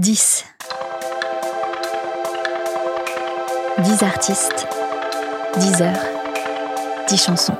10. 0.00 0.46
10 3.84 4.02
artistes, 4.02 4.66
10 5.58 5.82
heures, 5.82 6.06
10 7.06 7.22
chansons. 7.22 7.52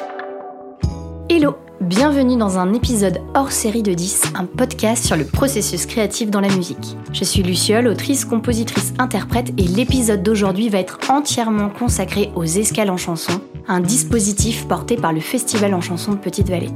Hello, 1.29 1.57
bienvenue 1.83 2.39
dans 2.39 2.59
un 2.59 2.73
épisode 2.73 3.21
hors 3.35 3.53
série 3.53 3.83
de 3.83 3.93
10, 3.93 4.33
un 4.37 4.47
podcast 4.47 5.05
sur 5.05 5.19
le 5.19 5.27
processus 5.27 5.85
créatif 5.85 6.31
dans 6.31 6.41
la 6.41 6.49
musique. 6.49 6.97
Je 7.13 7.25
suis 7.25 7.43
Luciole, 7.43 7.89
autrice, 7.89 8.25
compositrice, 8.25 8.95
interprète, 8.99 9.51
et 9.59 9.65
l'épisode 9.65 10.23
d'aujourd'hui 10.23 10.71
va 10.71 10.79
être 10.79 10.99
entièrement 11.11 11.69
consacré 11.69 12.33
aux 12.35 12.45
escales 12.45 12.89
en 12.89 12.97
chanson, 12.97 13.39
un 13.69 13.81
dispositif 13.81 14.67
porté 14.67 14.97
par 14.97 15.13
le 15.13 15.21
Festival 15.21 15.75
en 15.75 15.83
chanson 15.83 16.13
de 16.13 16.19
Petite-Vallée. 16.19 16.71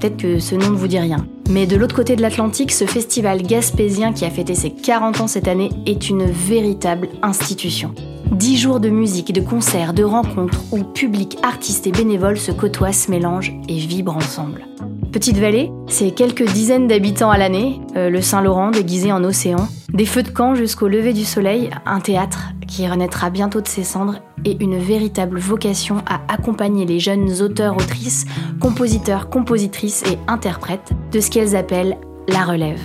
Peut-être 0.00 0.16
que 0.16 0.38
ce 0.38 0.54
nom 0.54 0.70
ne 0.70 0.76
vous 0.76 0.88
dit 0.88 0.98
rien. 0.98 1.26
Mais 1.50 1.66
de 1.66 1.76
l'autre 1.76 1.94
côté 1.94 2.16
de 2.16 2.22
l'Atlantique, 2.22 2.72
ce 2.72 2.86
festival 2.86 3.42
gaspésien 3.42 4.14
qui 4.14 4.24
a 4.24 4.30
fêté 4.30 4.54
ses 4.54 4.70
40 4.70 5.20
ans 5.20 5.26
cette 5.26 5.46
année 5.46 5.68
est 5.84 6.08
une 6.08 6.24
véritable 6.24 7.08
institution. 7.22 7.94
Dix 8.32 8.56
jours 8.56 8.80
de 8.80 8.88
musique, 8.88 9.34
de 9.34 9.42
concerts, 9.42 9.92
de 9.92 10.02
rencontres 10.02 10.62
où 10.72 10.84
public, 10.84 11.36
artistes 11.42 11.86
et 11.86 11.92
bénévoles 11.92 12.38
se 12.38 12.50
côtoient, 12.50 12.94
se 12.94 13.10
mélangent 13.10 13.52
et 13.68 13.76
vibrent 13.76 14.16
ensemble. 14.16 14.64
Petite 15.12 15.36
Vallée, 15.36 15.70
c'est 15.86 16.12
quelques 16.12 16.50
dizaines 16.50 16.86
d'habitants 16.86 17.30
à 17.30 17.36
l'année, 17.36 17.80
euh, 17.96 18.08
le 18.08 18.22
Saint-Laurent 18.22 18.70
déguisé 18.70 19.12
en 19.12 19.22
océan, 19.22 19.68
des 19.92 20.06
feux 20.06 20.22
de 20.22 20.30
camp 20.30 20.54
jusqu'au 20.54 20.88
lever 20.88 21.12
du 21.12 21.24
soleil, 21.24 21.70
un 21.86 22.00
théâtre 22.00 22.50
qui 22.66 22.86
renaîtra 22.88 23.30
bientôt 23.30 23.60
de 23.60 23.68
ses 23.68 23.84
cendres 23.84 24.20
et 24.44 24.56
une 24.62 24.78
véritable 24.78 25.38
vocation 25.38 26.02
à 26.06 26.20
accompagner 26.32 26.86
les 26.86 27.00
jeunes 27.00 27.42
auteurs-autrices, 27.42 28.26
compositeurs, 28.60 29.28
compositrices 29.28 30.04
et 30.04 30.18
interprètes 30.28 30.92
de 31.12 31.20
ce 31.20 31.30
qu'elles 31.30 31.56
appellent 31.56 31.98
la 32.28 32.44
relève. 32.44 32.80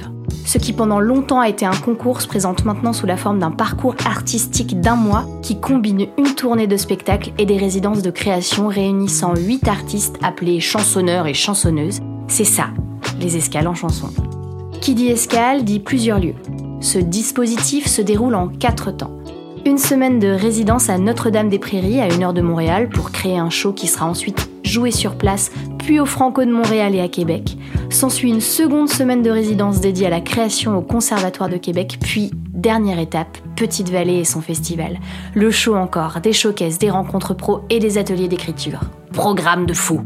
Ce 0.46 0.58
qui 0.58 0.74
pendant 0.74 1.00
longtemps 1.00 1.40
a 1.40 1.50
été 1.50 1.66
un 1.66 1.76
concours 1.76 2.22
se 2.22 2.28
présente 2.28 2.66
maintenant 2.66 2.94
sous 2.94 3.06
la 3.06 3.18
forme 3.18 3.40
d'un 3.40 3.52
parcours 3.52 3.96
artistique 4.06 4.80
d'un 4.80 4.96
mois 4.96 5.26
qui 5.42 5.60
combine 5.60 6.08
une 6.18 6.36
tournée 6.36 6.68
de 6.68 6.78
spectacles 6.78 7.32
et 7.38 7.46
des 7.46 7.58
résidences 7.58 8.02
de 8.02 8.12
création 8.12 8.68
réunissant 8.68 9.34
8 9.36 9.68
artistes 9.68 10.18
appelés 10.24 10.60
chansonneurs 10.60 11.28
et 11.28 11.34
chansonneuses. 11.34 12.00
C'est 12.28 12.44
ça, 12.44 12.68
les 13.20 13.38
escales 13.38 13.68
en 13.68 13.76
chanson. 13.76 14.10
Qui 14.82 14.94
dit 14.96 15.08
escale 15.08 15.64
dit 15.64 15.80
plusieurs 15.80 16.20
lieux. 16.20 16.36
Ce 16.82 17.00
dispositif 17.00 17.88
se 17.88 18.02
déroule 18.02 18.36
en 18.36 18.48
quatre 18.48 18.92
temps 18.92 19.12
une 19.66 19.80
semaine 19.80 20.20
de 20.20 20.28
résidence 20.28 20.90
à 20.90 21.00
Notre-Dame-des-Prairies, 21.00 22.00
à 22.00 22.14
une 22.14 22.24
heure 22.24 22.34
de 22.34 22.42
Montréal, 22.42 22.88
pour 22.88 23.12
créer 23.12 23.40
un 23.40 23.50
show 23.50 23.74
qui 23.74 23.88
sera 23.88 24.06
ensuite 24.06 24.48
joué 24.64 24.92
sur 24.92 25.16
place, 25.16 25.52
puis 25.80 26.00
au 26.00 26.06
Franco 26.06 26.46
de 26.46 26.52
Montréal 26.52 26.94
et 26.94 27.02
à 27.02 27.08
Québec. 27.08 27.58
S'ensuit 27.90 28.30
une 28.30 28.42
seconde 28.42 28.90
semaine 28.90 29.24
de 29.24 29.32
résidence 29.32 29.82
dédiée 29.82 30.06
à 30.06 30.12
la 30.12 30.22
création 30.22 30.78
au 30.78 30.82
Conservatoire 30.82 31.50
de 31.50 31.58
Québec, 31.58 31.98
puis, 32.00 32.32
dernière 32.54 33.00
étape, 33.00 33.40
Petite 33.56 33.90
Vallée 33.90 34.20
et 34.20 34.26
son 34.26 34.42
festival. 34.42 35.00
Le 35.34 35.50
show 35.50 35.76
encore, 35.76 36.20
des 36.22 36.34
showcases, 36.34 36.78
des 36.78 36.92
rencontres 36.92 37.34
pro 37.34 37.62
et 37.72 37.80
des 37.80 37.98
ateliers 37.98 38.28
d'écriture. 38.28 38.82
Programme 39.14 39.66
de 39.66 39.74
fou 39.74 40.02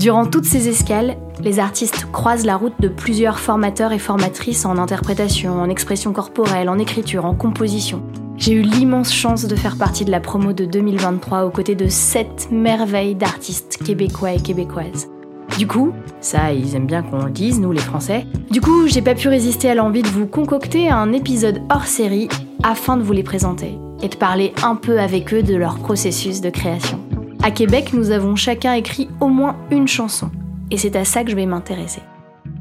Durant 0.00 0.24
toutes 0.24 0.46
ces 0.46 0.66
escales, 0.66 1.18
les 1.42 1.58
artistes 1.58 2.06
croisent 2.10 2.46
la 2.46 2.56
route 2.56 2.72
de 2.80 2.88
plusieurs 2.88 3.38
formateurs 3.38 3.92
et 3.92 3.98
formatrices 3.98 4.64
en 4.64 4.78
interprétation, 4.78 5.60
en 5.60 5.68
expression 5.68 6.14
corporelle, 6.14 6.70
en 6.70 6.78
écriture, 6.78 7.26
en 7.26 7.34
composition. 7.34 8.00
J'ai 8.38 8.52
eu 8.52 8.62
l'immense 8.62 9.12
chance 9.12 9.44
de 9.44 9.54
faire 9.54 9.76
partie 9.76 10.06
de 10.06 10.10
la 10.10 10.20
promo 10.20 10.54
de 10.54 10.64
2023 10.64 11.44
aux 11.44 11.50
côtés 11.50 11.74
de 11.74 11.86
sept 11.86 12.48
merveilles 12.50 13.14
d'artistes 13.14 13.78
québécois 13.84 14.32
et 14.32 14.40
québécoises. 14.40 15.10
Du 15.58 15.66
coup, 15.66 15.92
ça 16.22 16.50
ils 16.50 16.74
aiment 16.74 16.86
bien 16.86 17.02
qu'on 17.02 17.26
le 17.26 17.30
dise, 17.30 17.60
nous 17.60 17.72
les 17.72 17.78
Français, 17.78 18.24
du 18.50 18.62
coup 18.62 18.86
j'ai 18.86 19.02
pas 19.02 19.14
pu 19.14 19.28
résister 19.28 19.68
à 19.68 19.74
l'envie 19.74 20.00
de 20.00 20.08
vous 20.08 20.26
concocter 20.26 20.88
un 20.88 21.12
épisode 21.12 21.60
hors 21.70 21.84
série 21.84 22.30
afin 22.62 22.96
de 22.96 23.02
vous 23.02 23.12
les 23.12 23.22
présenter 23.22 23.76
et 24.02 24.08
de 24.08 24.16
parler 24.16 24.54
un 24.62 24.76
peu 24.76 24.98
avec 24.98 25.34
eux 25.34 25.42
de 25.42 25.56
leur 25.56 25.78
processus 25.78 26.40
de 26.40 26.48
création. 26.48 26.98
À 27.42 27.50
Québec, 27.50 27.94
nous 27.94 28.10
avons 28.10 28.36
chacun 28.36 28.74
écrit 28.74 29.08
au 29.18 29.28
moins 29.28 29.56
une 29.70 29.88
chanson, 29.88 30.30
et 30.70 30.76
c'est 30.76 30.94
à 30.94 31.06
ça 31.06 31.24
que 31.24 31.30
je 31.30 31.36
vais 31.36 31.46
m'intéresser. 31.46 32.02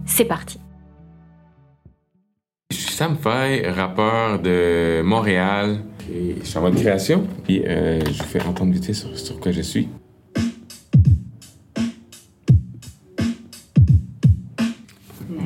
C'est 0.05 0.23
parti 0.23 0.57
Sam 2.71 3.17
Fay, 3.17 3.69
rappeur 3.69 4.41
de 4.41 5.01
Montréal. 5.03 5.81
Et 6.11 6.35
je 6.41 6.45
suis 6.45 6.57
en 6.57 6.61
mode 6.61 6.75
création. 6.75 7.27
Puis 7.43 7.61
euh, 7.65 7.99
je 8.05 8.23
vous 8.23 8.29
fais 8.29 8.41
entendre 8.41 8.73
vite 8.73 8.93
sur, 8.93 9.17
sur 9.17 9.39
quoi 9.39 9.51
je 9.51 9.61
suis. 9.61 9.89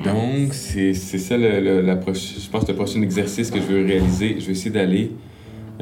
Donc, 0.04 0.54
c'est 0.54 0.94
ça, 0.94 1.38
le, 1.38 1.82
la 1.82 1.96
je 1.96 2.50
pense, 2.50 2.68
le 2.68 2.76
prochain 2.76 3.02
exercice 3.02 3.50
que 3.52 3.60
je 3.60 3.66
veux 3.66 3.86
réaliser. 3.86 4.38
Je 4.40 4.46
vais 4.46 4.52
essayer 4.52 4.72
d'aller 4.72 5.12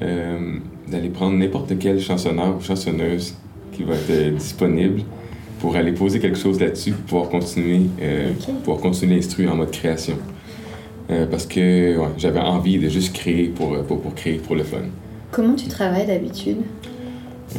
euh, 0.02 0.58
d'aller 0.88 1.10
prendre 1.10 1.38
n'importe 1.38 1.78
quel 1.80 2.00
chansonneur 2.00 2.58
ou 2.58 2.62
chansonneuse 2.62 3.38
qui 3.72 3.84
va 3.84 3.96
être 3.96 4.10
euh, 4.10 4.32
disponible 4.32 5.02
pour 5.60 5.76
aller 5.76 5.92
poser 5.92 6.20
quelque 6.20 6.38
chose 6.38 6.60
là-dessus, 6.60 6.92
pour 6.92 7.04
pouvoir 7.04 7.30
continuer, 7.30 7.82
euh, 8.02 8.34
pouvoir 8.64 8.80
continuer 8.80 9.16
l'instruire 9.16 9.52
en 9.52 9.56
mode 9.56 9.72
création. 9.72 10.18
Euh, 11.10 11.26
parce 11.26 11.46
que 11.46 11.98
j'avais 12.18 12.40
envie 12.40 12.80
de 12.80 12.88
juste 12.88 13.14
créer 13.14 13.48
pour, 13.48 13.78
pour, 13.84 14.02
pour, 14.02 14.16
créer 14.16 14.38
pour 14.38 14.56
le 14.56 14.64
fun. 14.64 14.78
Comment 15.32 15.56
tu 15.56 15.68
travailles 15.68 16.08
d'habitude? 16.08 16.58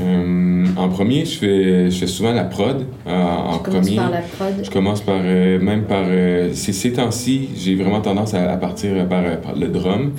Euh, 0.00 0.66
en 0.76 0.88
premier, 0.88 1.24
je 1.24 1.38
fais, 1.38 1.90
je 1.90 1.98
fais 1.98 2.06
souvent 2.06 2.32
la 2.32 2.44
prod. 2.44 2.84
Euh, 3.06 3.10
en 3.10 3.58
premier, 3.58 3.96
par 3.96 4.10
la 4.10 4.20
prod. 4.20 4.54
Je 4.62 4.70
commence 4.70 5.00
par 5.00 5.22
même 5.22 5.84
par 5.84 6.06
ces, 6.52 6.72
ces 6.72 6.92
temps-ci, 6.92 7.50
j'ai 7.56 7.74
vraiment 7.74 8.00
tendance 8.00 8.34
à, 8.34 8.56
partir 8.56 9.06
par, 9.08 9.22
le 9.58 9.68
drum. 9.68 10.12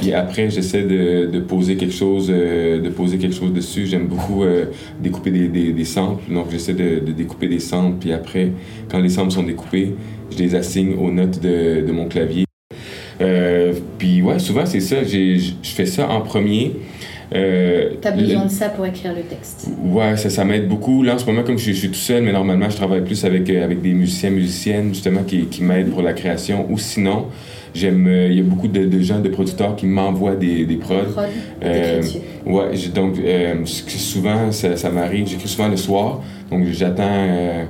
Puis 0.00 0.12
après, 0.12 0.50
j'essaie 0.50 0.82
de, 0.82 1.26
de, 1.26 1.40
poser 1.40 1.76
quelque 1.76 1.94
chose, 1.94 2.28
de 2.28 2.88
poser 2.90 3.18
quelque 3.18 3.34
chose 3.34 3.52
dessus. 3.52 3.86
J'aime 3.86 4.06
beaucoup 4.06 4.44
découper 5.00 5.30
des, 5.30 5.48
des, 5.48 5.72
des, 5.72 5.84
samples, 5.84 6.32
donc 6.32 6.46
j'essaie 6.50 6.74
de, 6.74 7.00
de, 7.00 7.12
découper 7.12 7.48
des 7.48 7.60
samples. 7.60 7.96
Puis 8.00 8.12
après, 8.12 8.52
quand 8.88 8.98
les 8.98 9.10
samples 9.10 9.32
sont 9.32 9.42
découpés, 9.42 9.94
je 10.30 10.38
les 10.38 10.54
assigne 10.54 10.94
aux 10.94 11.10
notes 11.10 11.40
de, 11.40 11.84
de 11.86 11.92
mon 11.92 12.06
clavier. 12.06 12.46
Euh, 13.20 13.72
puis 13.98 14.22
ouais, 14.22 14.38
souvent 14.38 14.66
c'est 14.66 14.80
ça, 14.80 14.96
je 15.02 15.52
fais 15.62 15.86
ça 15.86 16.08
en 16.08 16.20
premier. 16.20 16.72
Euh, 17.34 17.90
T'as 18.00 18.12
besoin 18.12 18.44
de 18.44 18.50
ça 18.50 18.68
pour 18.68 18.86
écrire 18.86 19.12
le 19.14 19.22
texte. 19.22 19.68
Ouais, 19.82 20.16
ça, 20.16 20.30
ça 20.30 20.44
m'aide 20.44 20.68
beaucoup. 20.68 21.02
Là, 21.02 21.14
en 21.14 21.18
ce 21.18 21.26
moment, 21.26 21.42
comme 21.42 21.58
je, 21.58 21.72
suis 21.72 21.88
tout 21.88 21.94
seul, 21.94 22.22
mais 22.22 22.32
normalement, 22.32 22.70
je 22.70 22.76
travaille 22.76 23.02
plus 23.02 23.24
avec, 23.24 23.50
euh, 23.50 23.64
avec 23.64 23.82
des 23.82 23.92
musiciens, 23.92 24.30
musiciennes, 24.30 24.94
justement, 24.94 25.22
qui, 25.24 25.46
qui 25.46 25.62
m'aident 25.62 25.90
pour 25.90 26.02
la 26.02 26.12
création. 26.12 26.66
Ou 26.70 26.78
sinon, 26.78 27.26
j'aime. 27.74 28.06
Euh, 28.06 28.28
il 28.30 28.36
y 28.36 28.40
a 28.40 28.44
beaucoup 28.44 28.68
de, 28.68 28.84
de, 28.84 29.00
gens, 29.00 29.20
de 29.20 29.28
producteurs 29.28 29.74
qui 29.74 29.86
m'envoient 29.86 30.36
des, 30.36 30.64
des 30.64 30.76
prods. 30.76 31.12
Prod, 31.12 31.26
euh, 31.64 32.02
ouais, 32.46 32.70
donc 32.94 33.16
souvent, 33.86 34.52
ça, 34.52 34.76
ça 34.76 34.90
m'arrive. 34.90 35.26
J'écris 35.26 35.48
souvent 35.48 35.68
le 35.68 35.76
soir, 35.76 36.22
donc 36.50 36.64
j'attends 36.70 37.66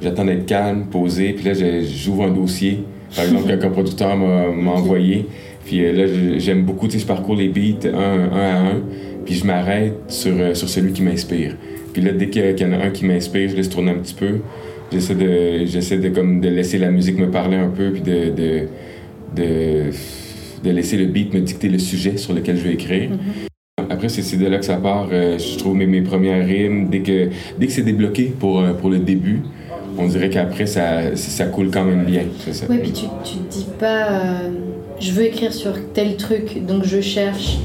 j'attends 0.00 0.24
d'être 0.24 0.46
calme, 0.46 0.86
posé, 0.90 1.34
puis 1.34 1.44
là, 1.44 1.52
j'ouvre 1.84 2.24
un 2.24 2.30
dossier 2.30 2.84
par 3.14 3.24
exemple, 3.24 3.58
qu'un 3.58 3.70
producteur 3.70 4.16
m'a 4.16 4.70
envoyé. 4.70 5.26
Puis 5.64 5.84
euh, 5.84 5.92
là, 5.92 6.38
j'aime 6.38 6.64
beaucoup, 6.64 6.86
tu 6.86 6.94
sais, 6.94 6.98
je 7.00 7.06
parcours 7.06 7.36
les 7.36 7.48
beats 7.48 7.86
un, 7.86 8.32
un 8.32 8.40
à 8.40 8.58
un, 8.60 8.82
puis 9.24 9.34
je 9.34 9.44
m'arrête 9.46 9.94
sur, 10.08 10.32
euh, 10.38 10.54
sur 10.54 10.68
celui 10.68 10.92
qui 10.92 11.02
m'inspire. 11.02 11.56
Puis 11.92 12.02
là, 12.02 12.12
dès 12.12 12.28
qu'il 12.28 12.42
y 12.58 12.64
en 12.64 12.72
a 12.72 12.84
un 12.84 12.90
qui 12.90 13.04
m'inspire, 13.04 13.48
je 13.48 13.56
laisse 13.56 13.68
tourner 13.68 13.90
un 13.90 13.98
petit 13.98 14.14
peu. 14.14 14.38
J'essaie 14.92 15.14
de, 15.14 15.64
j'essaie 15.66 15.98
de, 15.98 16.08
comme, 16.08 16.40
de 16.40 16.48
laisser 16.48 16.78
la 16.78 16.90
musique 16.90 17.18
me 17.18 17.30
parler 17.30 17.56
un 17.56 17.68
peu, 17.68 17.90
puis 17.90 18.02
de, 18.02 18.30
de, 18.30 18.66
de, 19.36 19.90
de 20.64 20.70
laisser 20.70 20.96
le 20.96 21.06
beat 21.06 21.32
me 21.34 21.40
dicter 21.40 21.68
le 21.68 21.78
sujet 21.78 22.16
sur 22.16 22.32
lequel 22.32 22.56
je 22.56 22.62
vais 22.62 22.74
écrire. 22.74 23.10
Mm-hmm. 23.10 23.84
Après, 23.90 24.08
c'est 24.08 24.36
de 24.36 24.46
là 24.46 24.58
que 24.58 24.64
ça 24.64 24.76
part. 24.76 25.08
Euh, 25.12 25.38
je 25.38 25.58
trouve 25.58 25.76
mes, 25.76 25.86
mes 25.86 26.02
premières 26.02 26.44
rimes. 26.44 26.88
Dès 26.90 27.00
que, 27.00 27.28
dès 27.58 27.66
que 27.66 27.72
c'est 27.72 27.82
débloqué 27.82 28.32
pour, 28.38 28.62
pour 28.80 28.90
le 28.90 28.98
début, 28.98 29.40
on 29.98 30.06
dirait 30.06 30.30
qu'après, 30.30 30.66
ça, 30.66 31.16
ça 31.16 31.46
coule 31.46 31.70
quand 31.70 31.84
même 31.84 32.04
bien. 32.04 32.22
Oui, 32.68 32.78
puis 32.82 32.92
tu, 32.92 33.04
tu 33.24 33.38
te 33.38 33.52
dis 33.52 33.66
pas, 33.78 34.12
euh, 34.12 34.50
je 35.00 35.12
veux 35.12 35.24
écrire 35.24 35.52
sur 35.52 35.72
tel 35.92 36.16
truc, 36.16 36.64
donc 36.66 36.84
je 36.84 37.00
cherche 37.00 37.58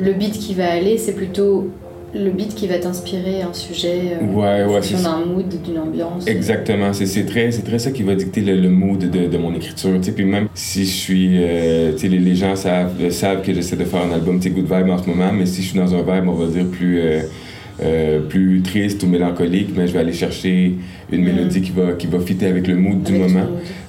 le 0.00 0.12
beat 0.12 0.32
qui 0.32 0.54
va 0.54 0.70
aller, 0.70 0.98
c'est 0.98 1.14
plutôt 1.14 1.70
le 2.14 2.30
beat 2.30 2.54
qui 2.54 2.66
va 2.66 2.78
t'inspirer 2.78 3.42
un 3.42 3.54
sujet 3.54 4.18
euh, 4.20 4.26
ouais, 4.34 4.64
ouais, 4.64 4.80
en 4.96 5.02
d'un 5.02 5.24
mood, 5.24 5.48
d'une 5.62 5.78
ambiance. 5.78 6.26
Exactement, 6.26 6.92
c'est 6.92 7.24
très, 7.24 7.48
très 7.50 7.78
ça 7.78 7.90
qui 7.90 8.02
va 8.02 8.14
dicter 8.14 8.42
le, 8.42 8.68
mood 8.68 8.98
de, 8.98 9.26
de, 9.28 9.38
mon 9.38 9.54
écriture. 9.54 9.98
Puis 10.14 10.24
même 10.24 10.48
si 10.54 10.84
je 10.84 10.90
suis, 10.90 11.30
euh, 11.42 11.92
les, 12.02 12.08
les, 12.08 12.34
gens 12.34 12.54
savent, 12.54 13.10
savent 13.10 13.42
que 13.42 13.54
j'essaie 13.54 13.76
de 13.76 13.84
faire 13.84 14.02
un 14.02 14.12
album 14.12 14.40
Good 14.40 14.64
Vibe 14.64 14.90
en 14.90 14.98
ce 15.02 15.08
moment, 15.08 15.32
mais 15.32 15.46
si 15.46 15.62
je 15.62 15.68
suis 15.68 15.78
dans 15.78 15.94
un 15.94 16.02
vibe, 16.02 16.28
on 16.28 16.34
va 16.34 16.46
dire 16.46 16.66
plus... 16.66 17.00
Euh, 17.00 17.20
euh, 17.80 18.20
plus 18.20 18.60
triste 18.62 19.02
ou 19.02 19.06
mélancolique, 19.06 19.70
mais 19.74 19.88
je 19.88 19.94
vais 19.94 20.00
aller 20.00 20.12
chercher 20.12 20.74
une 21.10 21.22
mm. 21.22 21.24
mélodie 21.24 21.62
qui 21.62 21.70
va, 21.72 21.92
qui 21.92 22.06
va 22.06 22.20
fitter 22.20 22.46
avec 22.46 22.68
le 22.68 22.76
mood 22.76 23.02
du 23.02 23.14
moment. 23.14 23.46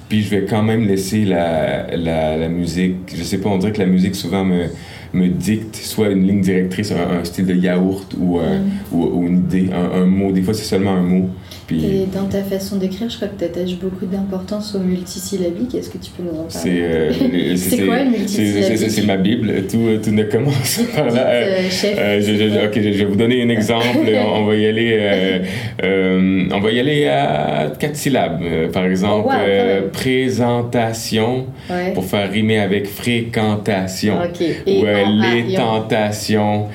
Puis 0.08 0.22
je 0.22 0.30
vais 0.30 0.44
quand 0.44 0.62
même 0.62 0.86
laisser 0.86 1.24
la, 1.24 1.96
la, 1.96 2.36
la, 2.36 2.48
musique. 2.48 3.14
Je 3.16 3.22
sais 3.22 3.38
pas, 3.38 3.48
on 3.48 3.58
dirait 3.58 3.72
que 3.72 3.80
la 3.80 3.86
musique 3.86 4.14
souvent 4.14 4.44
me, 4.44 4.66
me 5.12 5.28
dicte 5.28 5.76
soit 5.76 6.08
une 6.10 6.26
ligne 6.26 6.40
directrice, 6.40 6.92
un, 6.92 7.20
un 7.20 7.24
style 7.24 7.46
de 7.46 7.54
yaourt 7.54 8.14
ou, 8.18 8.38
euh, 8.38 8.58
Mm. 8.58 8.70
ou, 8.92 9.04
ou 9.04 9.26
une 9.26 9.38
idée, 9.38 9.70
un, 9.72 10.02
un 10.02 10.06
mot. 10.06 10.32
Des 10.32 10.42
fois, 10.42 10.54
c'est 10.54 10.64
seulement 10.64 10.92
un 10.94 11.02
mot. 11.02 11.30
Puis 11.66 11.84
Et 11.84 12.06
dans 12.14 12.26
ta 12.26 12.42
façon 12.42 12.76
d'écrire, 12.76 13.08
je 13.08 13.16
crois 13.16 13.28
que 13.28 13.38
tu 13.38 13.44
attaches 13.44 13.76
beaucoup 13.76 14.04
d'importance 14.06 14.74
au 14.74 14.80
multisyllabique. 14.80 15.74
Est-ce 15.74 15.88
que 15.88 15.96
tu 15.98 16.10
peux 16.10 16.22
nous 16.22 16.38
en 16.40 16.44
parler 16.44 16.48
c'est 16.50 16.82
euh, 16.82 17.12
C'est 17.56 17.78
quoi 17.86 17.98
c'est- 17.98 18.04
multisyllabique 18.04 18.90
C'est 18.90 19.06
ma 19.06 19.16
Bible. 19.16 19.52
Tout, 19.70 19.98
tout 20.02 20.10
ne 20.10 20.24
commence 20.24 20.80
par 20.96 21.06
là. 21.10 21.26
Euh, 21.26 21.54
Euh, 21.84 21.98
Euh, 21.98 22.20
je, 22.20 22.66
ok, 22.66 22.72
je, 22.76 22.82
je 22.92 22.98
vais 22.98 23.04
vous 23.06 23.16
donner 23.16 23.42
un 23.42 23.48
exemple. 23.48 23.86
on, 24.06 24.42
on 24.42 24.44
va 24.46 24.54
y 24.56 24.66
aller. 24.66 24.98
euh, 25.00 25.38
euh, 25.84 26.48
on 26.52 26.60
va 26.60 26.70
y 26.70 26.80
aller 26.80 27.06
à 27.06 27.72
quatre 27.78 27.96
syllabes. 27.96 28.40
Euh, 28.42 28.68
par 28.70 28.84
exemple, 28.84 29.24
Oh, 29.26 29.30
wow, 29.30 29.38
euh, 29.48 29.80
présentation 29.90 31.46
Ouais. 31.70 31.92
pour 31.94 32.04
faire 32.04 32.30
rimer 32.30 32.58
avec 32.58 32.86
fréquentation. 32.86 34.16
Ok. 34.22 34.42
Et 34.66 34.82
Ou 34.82 34.86
euh, 34.86 35.04
les 35.46 35.54
tentations. 35.54 36.66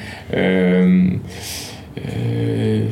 Euh, 2.08 2.86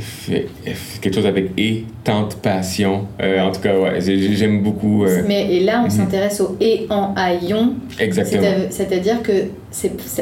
quelque 1.01 1.13
chose 1.15 1.25
avec 1.25 1.51
et, 1.57 1.83
tente, 2.03 2.35
passion. 2.37 3.05
Euh, 3.21 3.39
en 3.41 3.51
tout 3.51 3.61
cas, 3.61 3.77
ouais, 3.77 4.01
j'ai- 4.01 4.35
j'aime 4.35 4.61
beaucoup. 4.63 5.03
euh, 5.05 5.21
Mais 5.27 5.53
et 5.55 5.59
là, 5.63 5.79
on 5.81 5.85
Mhm. 5.85 5.89
s'intéresse 5.89 6.41
au 6.41 6.57
et 6.59 6.85
en 6.89 7.13
aillon. 7.15 7.73
exactement. 7.99 8.41
C'est-à- 8.41 8.71
C'est-à-dire 8.71 9.21
que 9.21 9.31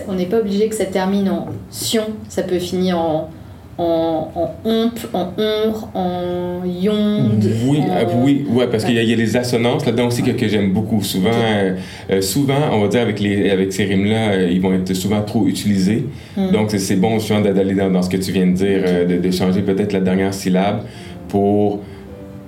on 0.08 0.14
n'est 0.14 0.26
pas 0.26 0.40
obligé 0.40 0.68
que 0.70 0.76
ça 0.76 0.86
termine 0.86 1.30
en 1.30 1.48
sion. 1.70 2.04
Ça 2.30 2.44
peut 2.44 2.60
finir 2.60 2.98
en 3.00 3.30
en, 3.78 4.32
en 4.36 4.52
omp, 4.70 5.00
en 5.14 5.34
onre, 5.38 5.90
en 5.94 6.62
yonde. 6.66 7.44
Oui, 7.68 7.80
en- 7.80 7.96
euh, 7.98 8.04
oui, 8.24 8.46
ouais, 8.50 8.68
parce 8.68 8.84
Ouais. 8.84 8.90
qu'il 8.90 8.96
y, 8.98 9.00
a- 9.00 9.04
il 9.04 9.10
y 9.10 9.14
a 9.14 9.18
les 9.18 9.36
assonances 9.36 9.86
là-dedans 9.86 10.08
aussi 10.08 10.24
que, 10.24 10.32
que 10.32 10.48
j'aime 10.48 10.72
beaucoup. 10.72 11.02
Souvent, 11.04 11.30
euh, 11.34 11.74
euh, 12.10 12.22
souvent, 12.22 12.70
on 12.72 12.80
va 12.82 12.88
dire 12.88 13.02
avec, 13.02 13.20
les, 13.20 13.50
avec 13.50 13.74
ces 13.74 13.84
rimes-là, 13.84 14.30
euh, 14.32 14.50
ils 14.52 14.62
vont 14.62 14.74
être 14.74 14.94
souvent 14.94 15.22
trop 15.22 15.46
utilisés. 15.48 16.06
Hmm. 16.38 16.52
Donc, 16.52 16.72
c'est- 16.72 16.96
bon 16.96 17.20
souvent 17.20 17.42
d'aller 17.42 17.76
dans, 17.76 17.90
dans 17.92 18.02
ce 18.02 18.10
que 18.10 18.18
tu 18.18 18.32
viens 18.32 18.48
de 18.48 18.54
dire, 18.54 18.82
euh, 18.86 19.06
de, 19.06 19.18
de 19.18 19.32
changer 19.32 19.62
peut-être 19.62 19.92
la 19.92 20.00
dernière 20.00 20.34
syllabe 20.34 20.84
pour, 21.28 21.82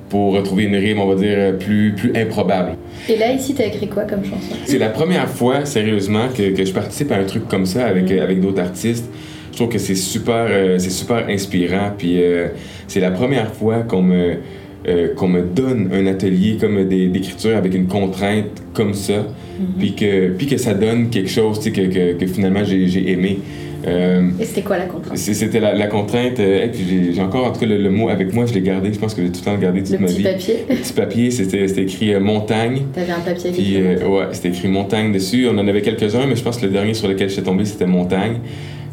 pour 0.10 0.34
retrouver 0.36 0.64
une 0.64 0.78
rime, 0.78 1.00
on 1.02 1.08
va 1.08 1.16
dire, 1.16 1.58
plus, 1.60 1.94
plus 1.94 2.14
improbable. 2.16 2.78
Et 3.10 3.18
là, 3.18 3.34
ici, 3.34 3.54
t'as 3.54 3.66
écrit 3.66 3.88
quoi 3.90 4.04
comme 4.04 4.24
chanson? 4.24 4.56
C'est 4.66 4.78
la 4.80 4.88
première 4.90 5.28
fois, 5.28 5.66
sérieusement, 5.66 6.28
que, 6.34 6.52
que 6.56 6.64
je 6.64 6.72
participe 6.72 7.12
à 7.12 7.18
un 7.18 7.26
truc 7.26 7.50
comme 7.50 7.66
ça 7.66 7.86
avec, 7.86 8.10
Mm. 8.10 8.14
euh, 8.14 8.24
avec 8.24 8.40
d'autres 8.40 8.62
artistes. 8.62 9.10
Je 9.58 9.64
trouve 9.64 9.74
que 9.74 9.80
c'est 9.80 9.96
super, 9.96 10.46
euh, 10.52 10.78
c'est 10.78 10.92
super 10.92 11.26
inspirant. 11.30 11.90
Puis 11.98 12.22
euh, 12.22 12.50
c'est 12.88 13.00
la 13.00 13.10
première 13.10 13.52
fois 13.52 13.78
qu'on 13.80 14.04
me, 14.04 14.36
euh, 14.88 15.16
qu'on 15.16 15.28
me 15.28 15.42
donne 15.42 15.90
un 15.92 16.06
atelier 16.06 16.58
comme 16.62 16.88
d'écriture 16.88 17.58
avec 17.58 17.74
une 17.74 17.88
contrainte 17.88 18.62
comme 18.76 18.94
ça. 18.94 19.14
Mhm. 19.16 19.66
Puis 19.80 19.94
que, 19.96 20.28
puis 20.34 20.46
que 20.46 20.58
ça 20.58 20.76
donne 20.76 21.10
quelque 21.10 21.32
chose 21.32 21.60
que, 21.60 21.72
que, 21.72 22.14
que 22.20 22.28
finalement 22.28 22.64
j'ai 22.64 22.88
j'ai 22.88 23.10
aimé. 23.10 23.40
Et 23.88 24.46
c'était 24.46 24.62
quoi 24.62 24.78
la 24.78 24.86
contrainte? 24.86 25.18
C'était 25.18 25.60
la, 25.60 25.74
la 25.74 25.88
contrainte. 25.88 26.36
puis 26.36 27.14
j'ai- 27.16 27.20
encore, 27.22 27.48
en 27.48 27.52
tout 27.52 27.62
cas, 27.62 27.66
le, 27.66 27.78
le 27.78 27.90
mot 27.90 28.10
avec 28.10 28.34
moi, 28.36 28.46
je 28.46 28.54
l'ai 28.54 28.62
gardé. 28.62 28.94
Je 28.94 29.00
pense 29.00 29.16
que 29.16 29.24
j'ai 29.24 29.30
tout 29.32 29.40
le 29.40 29.46
temps 29.46 29.58
gardé 29.58 29.82
toute 29.82 29.94
Le 29.94 30.00
ma 30.00 30.06
petit 30.08 30.18
vie. 30.18 30.24
papier 30.24 30.56
Le 30.70 30.76
petit 30.76 30.94
papier, 30.94 31.32
c'était 31.32 31.82
écrit 31.82 32.14
montagne. 32.20 32.82
T'avais 32.94 33.12
un 33.12 33.22
papier 33.22 33.52
Puis, 33.52 33.78
ouais, 34.06 34.26
c'était 34.34 34.50
écrit 34.50 34.68
montagne 34.68 35.12
dessus. 35.14 35.48
On 35.50 35.58
en 35.58 35.68
avait 35.68 35.82
quelques-uns, 35.82 36.28
mais 36.28 36.36
je 36.36 36.44
pense 36.44 36.58
que 36.58 36.68
le 36.68 36.72
dernier 36.74 36.94
sur 36.94 37.08
lequel 37.08 37.28
j'étais 37.30 37.42
tombé, 37.42 37.66
c'était 37.66 37.88
montagne. 37.88 38.36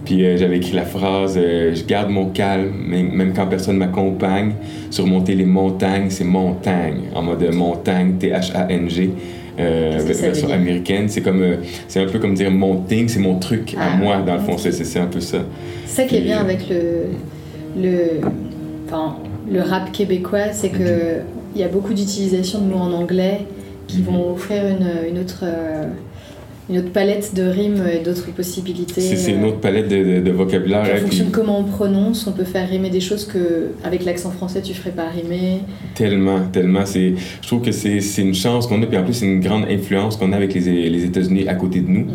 Puis 0.04 0.24
euh, 0.24 0.36
j'avais 0.36 0.56
écrit 0.58 0.72
la 0.76 0.84
phrase 0.84 1.34
euh, 1.36 1.74
Je 1.74 1.84
garde 1.84 2.10
mon 2.10 2.26
calme, 2.26 2.72
même, 2.86 3.32
quand 3.34 3.46
personne 3.46 3.76
m'accompagne. 3.78 4.52
Surmonter 4.90 5.34
les 5.34 5.46
montagnes, 5.46 6.10
c'est 6.10 6.24
montagne, 6.24 7.04
en 7.14 7.22
mode 7.22 7.52
montagne, 7.54 8.14
T-H-A-N-G. 8.18 9.10
Euh, 9.60 10.00
version 10.04 10.50
américaine, 10.50 11.08
c'est 11.08 11.20
comme 11.20 11.40
euh, 11.40 11.56
c'est 11.86 12.00
un 12.00 12.06
peu 12.06 12.18
comme 12.18 12.34
dire 12.34 12.50
mon 12.50 12.74
thing, 12.82 13.06
c'est 13.06 13.20
mon 13.20 13.38
truc 13.38 13.74
à 13.78 13.92
Ah, 13.92 13.96
moi 13.96 14.16
dans 14.26 14.34
le 14.34 14.40
fond, 14.40 14.58
c'est 14.58 14.72
c'est 14.72 14.98
un 14.98 15.06
peu 15.06 15.20
ça. 15.20 15.38
C'est 15.86 16.02
ça 16.02 16.08
qui 16.08 16.16
est 16.16 16.22
bien 16.22 16.38
euh, 16.38 16.44
avec 16.44 16.68
le, 16.68 17.80
le, 17.80 18.20
enfin, 18.88 19.16
le 19.48 19.60
rap 19.60 19.92
québécois, 19.92 20.50
c'est 20.52 20.70
que 20.70 21.20
il 21.54 21.60
y 21.60 21.64
a 21.64 21.68
beaucoup 21.68 21.94
d'utilisation 21.94 22.58
de 22.62 22.64
mots 22.64 22.80
en 22.80 22.92
anglais 22.92 23.42
qui 23.86 23.98
Mhm. 23.98 24.04
vont 24.06 24.32
offrir 24.32 24.62
une, 24.66 25.08
une 25.14 25.18
autre, 25.20 25.44
euh, 25.44 25.84
une 26.70 26.78
autre 26.78 26.92
palette 26.92 27.34
de 27.34 27.42
rimes 27.42 27.82
et 27.92 28.02
d'autres 28.02 28.30
possibilités. 28.32 29.00
C'est 29.02 29.32
une 29.32 29.44
euh, 29.44 29.48
autre 29.48 29.60
palette 29.60 29.86
de, 29.88 30.02
de- 30.16 30.20
de 30.22 30.30
vocabulaire. 30.30 30.80
En 30.80 30.84
hein, 30.84 31.00
fonction 31.02 31.26
de 31.26 31.30
comment 31.30 31.58
on 31.60 31.64
prononce, 31.64 32.26
on 32.26 32.32
peut 32.32 32.44
faire 32.44 32.66
rimer 32.68 32.88
des 32.88 33.00
choses 33.00 33.26
que, 33.26 33.72
avec 33.84 34.04
l'accent 34.04 34.30
français, 34.30 34.62
tu 34.62 34.72
ferais 34.72 34.90
pas 34.92 35.08
rimer. 35.10 35.60
Tellement, 35.94 36.40
tellement. 36.50 36.84
Je 36.86 37.46
trouve 37.46 37.60
que 37.60 37.70
c'est, 37.72 37.98
une 38.22 38.34
chance 38.34 38.66
qu'on 38.66 38.82
a, 38.82 38.86
puis 38.86 38.96
en 38.96 39.04
plus, 39.04 39.12
c'est 39.12 39.26
une 39.26 39.40
grande 39.40 39.64
influence 39.68 40.16
qu'on 40.16 40.32
a 40.32 40.36
avec 40.36 40.54
les, 40.54 40.88
les 40.88 41.04
États-Unis 41.04 41.46
à 41.48 41.54
côté 41.54 41.80
de 41.80 41.88
nous. 41.90 42.06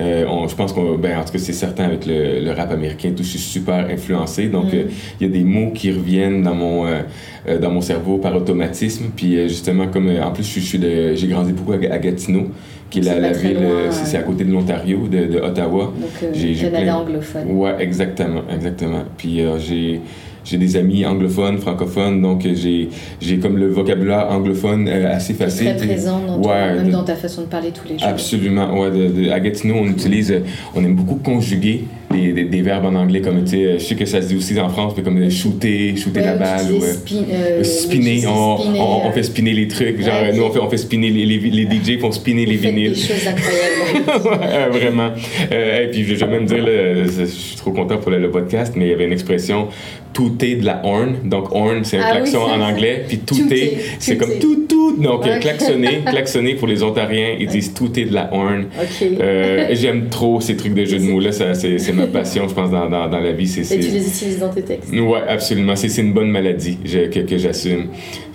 Euh, 0.00 0.24
on, 0.28 0.48
je 0.48 0.56
pense 0.56 0.72
qu'on, 0.72 0.96
ben, 0.98 1.18
en 1.20 1.24
tout 1.24 1.32
cas, 1.32 1.38
c'est 1.38 1.52
certain 1.52 1.84
avec 1.84 2.04
le, 2.06 2.40
le 2.44 2.50
rap 2.50 2.72
américain, 2.72 3.12
tout, 3.16 3.22
je 3.22 3.28
suis 3.28 3.38
super 3.38 3.86
influencé. 3.88 4.48
Donc, 4.48 4.72
Mm. 4.72 4.76
euh, 4.76 4.82
il 5.20 5.26
y 5.28 5.30
a 5.30 5.32
des 5.32 5.44
mots 5.44 5.70
qui 5.72 5.92
reviennent 5.92 6.42
dans 6.42 6.54
mon, 6.54 6.86
euh, 6.86 7.58
dans 7.60 7.70
mon 7.70 7.80
cerveau 7.80 8.18
par 8.18 8.34
automatisme. 8.34 9.06
Puis, 9.14 9.48
justement, 9.48 9.86
comme 9.86 10.08
en 10.20 10.32
plus, 10.32 10.42
je, 10.44 10.58
suis- 10.60 10.80
j'ai 11.14 11.26
grandi 11.28 11.52
beaucoup 11.52 11.72
à, 11.72 11.76
à 11.92 11.98
Gatineau, 11.98 12.48
qui 12.92 12.98
est 13.08 13.20
la, 13.20 13.32
ville, 13.32 13.56
euh, 13.60 13.90
c'est, 13.90 14.16
à 14.18 14.22
côté 14.22 14.44
de 14.44 14.52
l'Ontario, 14.52 15.08
de, 15.08 15.24
de 15.26 15.38
Ottawa. 15.40 15.92
Donc, 15.98 16.10
euh, 16.22 16.30
J'ai- 16.34 16.54
Canada 16.54 16.82
plein- 16.82 16.94
anglophone. 16.96 17.50
Ouais, 17.50 17.74
exactement, 17.80 18.42
exactement. 18.54 19.02
Puis 19.16 19.40
euh, 19.40 19.58
j'ai 19.58 20.00
j'ai 20.44 20.56
des 20.56 20.74
amis 20.76 21.06
anglophones, 21.06 21.58
francophones, 21.58 22.20
donc 22.20 22.42
j'ai 22.42 22.88
j'ai 23.20 23.38
comme 23.38 23.56
le 23.58 23.68
vocabulaire 23.68 24.26
anglophone 24.28 24.88
euh, 24.88 25.14
assez 25.14 25.34
facile. 25.34 25.76
très 25.76 25.86
présent, 25.86 26.20
dans 26.26 26.40
ton- 26.40 26.48
Ouais, 26.50 26.74
même 26.74 26.86
de- 26.86 26.90
dans 26.90 27.04
ta 27.04 27.14
façon 27.14 27.42
de 27.42 27.46
parler 27.46 27.70
tous 27.70 27.86
les 27.88 27.96
jours. 27.98 28.08
Absolument, 28.08 28.76
ouais. 28.80 28.90
De, 28.90 29.06
de- 29.22 29.30
à 29.30 29.38
Gatineau, 29.38 29.76
on 29.80 29.86
utilise, 29.86 30.34
on 30.74 30.84
aime 30.84 30.96
beaucoup 30.96 31.14
conjuguer 31.14 31.84
des, 32.12 32.32
des, 32.32 32.44
des 32.44 32.62
verbes 32.62 32.84
en 32.86 32.94
anglais, 32.94 33.20
comme, 33.20 33.42
tu 33.44 33.50
sais, 33.50 33.56
euh, 33.64 33.78
je 33.78 33.84
sais 33.84 33.94
que 33.94 34.04
ça 34.04 34.22
se 34.22 34.28
dit 34.28 34.36
aussi 34.36 34.58
en 34.60 34.68
France, 34.68 34.94
mais 34.96 35.02
comme 35.02 35.18
euh, 35.20 35.30
shooter, 35.30 35.94
shooter 35.96 36.20
Ouais, 36.20 36.26
la 36.26 36.32
tu 36.34 36.38
balle, 36.38 36.72
ou 36.72 36.82
euh, 36.82 36.92
spin- 36.92 37.24
euh, 37.32 37.64
spinner, 37.64 38.26
on, 38.26 38.58
spinner, 38.58 38.80
on, 38.80 39.06
on 39.06 39.08
euh, 39.08 39.12
fait 39.12 39.22
spinner 39.22 39.52
les 39.52 39.68
trucs, 39.68 40.00
genre, 40.02 40.14
euh, 40.22 40.32
nous, 40.32 40.42
on 40.42 40.50
fait, 40.50 40.60
on 40.60 40.68
fait 40.70 40.76
spinner, 40.76 41.10
les, 41.10 41.26
les, 41.26 41.38
les 41.38 41.64
DJ 41.64 41.98
font 42.00 42.12
spinner 42.12 42.46
les 42.46 42.56
vous 42.56 42.62
vinyles. 42.68 42.92
des 42.92 42.98
choses 42.98 43.26
incroyables. 43.26 44.72
Vraiment. 44.78 45.10
Euh, 45.50 45.84
et 45.84 45.88
puis, 45.90 46.04
je 46.04 46.14
vais 46.14 46.26
même 46.30 46.44
dire, 46.46 46.62
là, 46.64 47.04
je 47.04 47.24
suis 47.24 47.56
trop 47.56 47.72
content 47.72 47.96
pour 47.98 48.10
le, 48.10 48.18
le 48.18 48.30
podcast, 48.30 48.74
mais 48.76 48.86
il 48.86 48.90
y 48.90 48.94
avait 48.94 49.04
une 49.06 49.12
expression 49.12 49.68
tout 50.12 50.36
est 50.44 50.56
de 50.56 50.66
la 50.66 50.82
horn. 50.84 51.14
Donc, 51.24 51.52
horn, 51.54 51.84
c'est 51.84 51.96
un 51.96 52.02
Ah 52.06 52.10
klaxon 52.16 52.40
en 52.42 52.60
anglais. 52.60 53.04
Puis, 53.08 53.18
tout, 53.18 53.34
Tout 53.34 53.50
est, 53.52 53.58
est, 53.58 53.78
c'est 53.98 54.18
comme 54.18 54.38
tout, 54.40 54.66
tout. 54.68 54.96
Donc, 55.00 55.26
euh, 55.26 55.36
Ok. 55.36 55.40
klaxonner, 55.40 56.00
klaxonner 56.06 56.54
pour 56.54 56.68
les 56.68 56.82
Ontariens, 56.82 57.34
ils 57.40 57.46
disent 57.46 57.72
tout 57.72 57.98
est 57.98 58.04
de 58.04 58.12
la 58.12 58.28
horn. 58.30 58.66
Euh, 59.02 59.68
J'aime 59.72 60.08
trop 60.10 60.38
ces 60.42 60.54
trucs 60.56 60.74
de 60.74 60.84
jeux 60.84 60.98
de 60.98 61.04
mots. 61.04 61.18
Là, 61.18 61.32
c'est 61.32 61.78
ma 62.02 62.06
passion, 62.08 62.48
je 62.48 62.54
pense, 62.54 62.70
dans, 62.70 62.88
dans, 62.88 63.08
dans 63.08 63.20
la 63.20 63.32
vie. 63.32 63.48
C'est, 63.48 63.74
Et 63.74 63.80
tu 63.80 63.90
les 63.90 64.06
utilises 64.06 64.38
dans 64.38 64.50
tes 64.50 64.62
textes. 64.62 64.92
Ouais, 64.92 65.20
absolument. 65.28 65.76
C'est, 65.76 65.88
c'est 65.88 66.02
une 66.02 66.12
bonne 66.12 66.30
maladie 66.30 66.78
je- 66.84 67.08
que, 67.08 67.20
que 67.20 67.38
j'assume. 67.38 67.88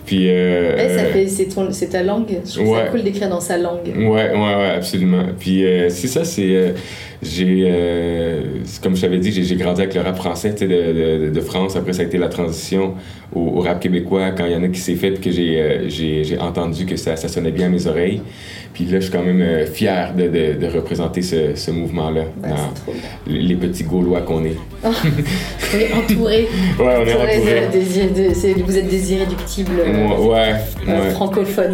Puis, 0.07 0.29
euh, 0.29 0.73
Ouais, 0.75 0.89
ça 0.89 1.03
euh, 1.03 1.69
c'est, 1.71 1.87
ta 1.89 2.01
langue. 2.01 2.29
Je 2.45 2.53
trouve 2.55 2.69
Ouais. 2.69 2.77
ça 2.79 2.85
cool 2.85 3.03
d'écrire 3.03 3.29
dans 3.29 3.41
sa 3.41 3.57
langue. 3.57 3.85
Ouais, 3.95 4.05
ouais, 4.05 4.31
ouais, 4.31 4.71
absolument. 4.75 5.23
Puis 5.37 5.65
euh, 5.65 5.89
c'est 5.89 6.07
ça, 6.07 6.23
c'est. 6.23 6.55
euh, 6.55 6.71
j'ai. 7.21 7.65
euh, 7.69 8.41
comme 8.81 8.95
je 8.95 9.01
t'avais 9.01 9.17
dit, 9.19 9.31
j'ai, 9.43 9.55
grandi 9.57 9.81
avec 9.81 9.93
le 9.95 10.01
rap 10.01 10.15
français, 10.15 10.53
tu 10.53 10.59
sais, 10.59 10.67
de, 10.67 11.25
de, 11.25 11.29
de 11.29 11.41
France. 11.41 11.75
Après, 11.75 11.91
ça 11.91 12.03
a 12.03 12.05
été 12.05 12.17
la 12.17 12.29
transition 12.29 12.93
au, 13.35 13.41
au 13.57 13.59
rap 13.59 13.81
québécois 13.81 14.31
quand 14.31 14.45
il 14.45 14.53
y 14.53 14.55
en 14.55 14.63
a 14.63 14.69
qui 14.69 14.79
s'est 14.79 14.95
fait, 14.95 15.11
puis 15.11 15.29
que 15.29 15.31
j'ai, 15.31 16.37
entendu 16.39 16.85
que 16.85 16.95
ça, 16.95 17.17
ça 17.17 17.27
sonnait 17.27 17.51
bien 17.51 17.65
à 17.65 17.69
mes 17.69 17.85
oreilles. 17.87 18.21
Puis 18.73 18.85
là, 18.85 18.99
je 18.99 19.05
suis 19.05 19.11
quand 19.11 19.23
même 19.23 19.65
fier 19.65 20.13
de, 20.15 20.27
de, 20.27 20.67
représenter 20.67 21.23
ce, 21.23 21.55
ce 21.55 21.71
mouvement-là 21.71 22.25
Ouais, 22.43 22.93
les, 23.25 23.55
petits 23.55 23.83
Gaulois 23.83 24.21
qu'on 24.21 24.45
est. 24.45 24.55
On 24.83 25.77
est 25.79 25.91
entouré. 25.93 26.47
Ouais, 26.79 26.85
on 26.85 27.05
est 27.05 27.13
entouré 27.13 27.37
entouré. 27.37 27.67
de- 27.73 28.13
des- 28.13 28.29
de- 28.29 28.33
c'est- 28.35 28.53
vous 28.53 28.77
êtes 28.77 28.87
des 28.87 29.13
irréductibles 29.13 29.71
Ouais, 29.97 30.15
ouais. 30.17 30.55
euh, 30.87 31.01
ouais. 31.05 31.11
francophones. 31.11 31.73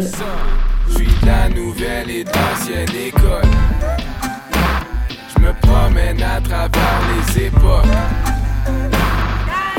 Je 0.88 0.94
suis 0.94 1.06
de 1.06 1.26
la 1.26 1.48
nouvelle 1.50 2.10
et 2.10 2.24
d'ancienne 2.24 2.88
école. 3.06 3.42
Je 5.36 5.42
me 5.42 5.52
promène 5.60 6.22
à 6.22 6.40
travers 6.40 7.00
les 7.10 7.42
époques. 7.46 7.84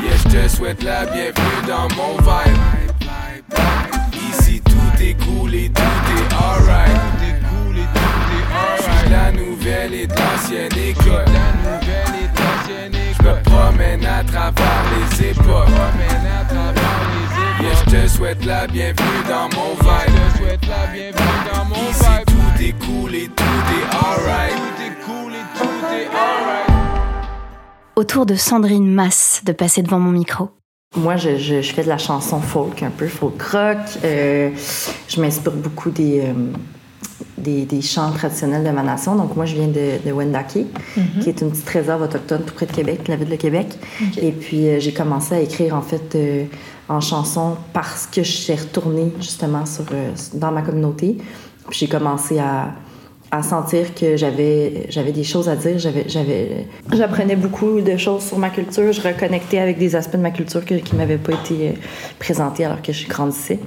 Yeah, 0.00 0.16
je 0.16 0.28
te 0.28 0.48
souhaite 0.48 0.82
la 0.84 1.06
bienvenue 1.06 1.66
dans 1.66 1.88
mon 1.96 2.16
vibe. 2.18 2.60
Ici 4.30 4.62
tout 4.64 5.02
est 5.02 5.14
cool 5.24 5.52
et 5.54 5.68
tout 5.70 5.82
est 5.82 6.34
alright. 6.34 6.96
Je 8.76 8.82
suis 8.82 9.06
de 9.08 9.12
la 9.12 9.32
nouvelle 9.32 9.94
et 9.94 10.06
de 10.06 10.14
l'ancienne 10.14 10.88
école. 10.88 11.24
Je 13.18 13.22
me 13.24 13.42
promène 13.42 14.06
à 14.06 14.22
travers 14.22 14.84
les 14.92 15.30
époques. 15.30 15.66
Yeah, 17.66 17.74
je 17.74 17.90
te 17.90 18.08
souhaite 18.08 18.44
la 18.44 18.66
bienvenue 18.66 19.22
dans 19.28 19.48
mon 19.48 19.74
vibe. 19.80 21.16
Ici 21.90 22.04
tout 22.26 22.62
est 22.62 22.72
cool 22.86 23.14
et 23.14 23.28
tout 23.28 23.42
est 23.44 23.96
alright. 23.96 24.54
Ah, 25.08 25.64
Ah, 26.12 26.66
ah. 26.68 26.72
Autour 27.96 28.26
de 28.26 28.34
Sandrine 28.34 28.86
Masse 28.92 29.42
de 29.44 29.52
passer 29.52 29.82
devant 29.82 29.98
mon 29.98 30.10
micro. 30.12 30.50
Moi, 30.96 31.16
je, 31.16 31.36
je, 31.38 31.60
je 31.62 31.72
fais 31.74 31.82
de 31.82 31.88
la 31.88 31.98
chanson 31.98 32.40
folk, 32.40 32.82
un 32.82 32.90
peu 32.90 33.08
folk 33.08 33.40
rock. 33.42 33.78
Euh, 34.04 34.50
je 35.08 35.20
m'inspire 35.20 35.52
beaucoup 35.52 35.90
des, 35.90 36.20
euh, 36.20 36.32
des, 37.36 37.64
des 37.66 37.82
chants 37.82 38.12
traditionnels 38.12 38.64
de 38.64 38.70
ma 38.70 38.82
nation. 38.82 39.16
Donc, 39.16 39.34
moi, 39.36 39.44
je 39.44 39.54
viens 39.56 39.68
de, 39.68 39.98
de 40.06 40.12
Wendake, 40.12 40.58
qui 41.20 41.28
est 41.28 41.40
une 41.40 41.50
petite 41.50 41.68
réserve 41.68 42.02
autochtone 42.02 42.42
tout 42.46 42.54
près 42.54 42.66
de 42.66 42.72
Québec, 42.72 43.08
la 43.08 43.16
ville 43.16 43.28
de 43.28 43.36
Québec. 43.36 43.68
Et 44.18 44.30
puis, 44.32 44.68
euh, 44.68 44.78
j'ai 44.80 44.92
commencé 44.92 45.34
à 45.34 45.40
écrire, 45.40 45.74
en 45.74 45.82
fait, 45.82 46.14
euh, 46.14 46.44
en 46.88 47.00
chanson 47.00 47.56
parce 47.72 48.06
que 48.06 48.22
je 48.22 48.30
suis 48.30 48.54
retournée, 48.54 49.12
justement, 49.20 49.66
sur, 49.66 49.84
euh, 49.92 50.10
dans 50.34 50.52
ma 50.52 50.62
communauté. 50.62 51.16
Puis, 51.68 51.78
j'ai 51.80 51.88
commencé 51.88 52.38
à, 52.38 52.68
à 53.32 53.42
sentir 53.42 53.92
que 53.94 54.16
j'avais 54.16 54.86
j'avais 54.88 55.10
des 55.10 55.24
choses 55.24 55.48
à 55.48 55.56
dire 55.56 55.80
j'avais 55.80 56.04
j'avais 56.08 56.68
j'apprenais 56.92 57.34
beaucoup 57.34 57.80
de 57.80 57.96
choses 57.96 58.22
sur 58.22 58.38
ma 58.38 58.50
culture 58.50 58.92
je 58.92 59.00
reconnectais 59.00 59.58
avec 59.58 59.78
des 59.78 59.96
aspects 59.96 60.14
de 60.14 60.22
ma 60.22 60.30
culture 60.30 60.64
que- 60.64 60.74
qui 60.76 60.94
m'avaient 60.94 61.18
pas 61.18 61.32
été 61.32 61.70
euh, 61.70 61.72
présentés 62.20 62.64
alors 62.64 62.80
que 62.82 62.92
je 62.92 63.08
grandissais 63.08 63.58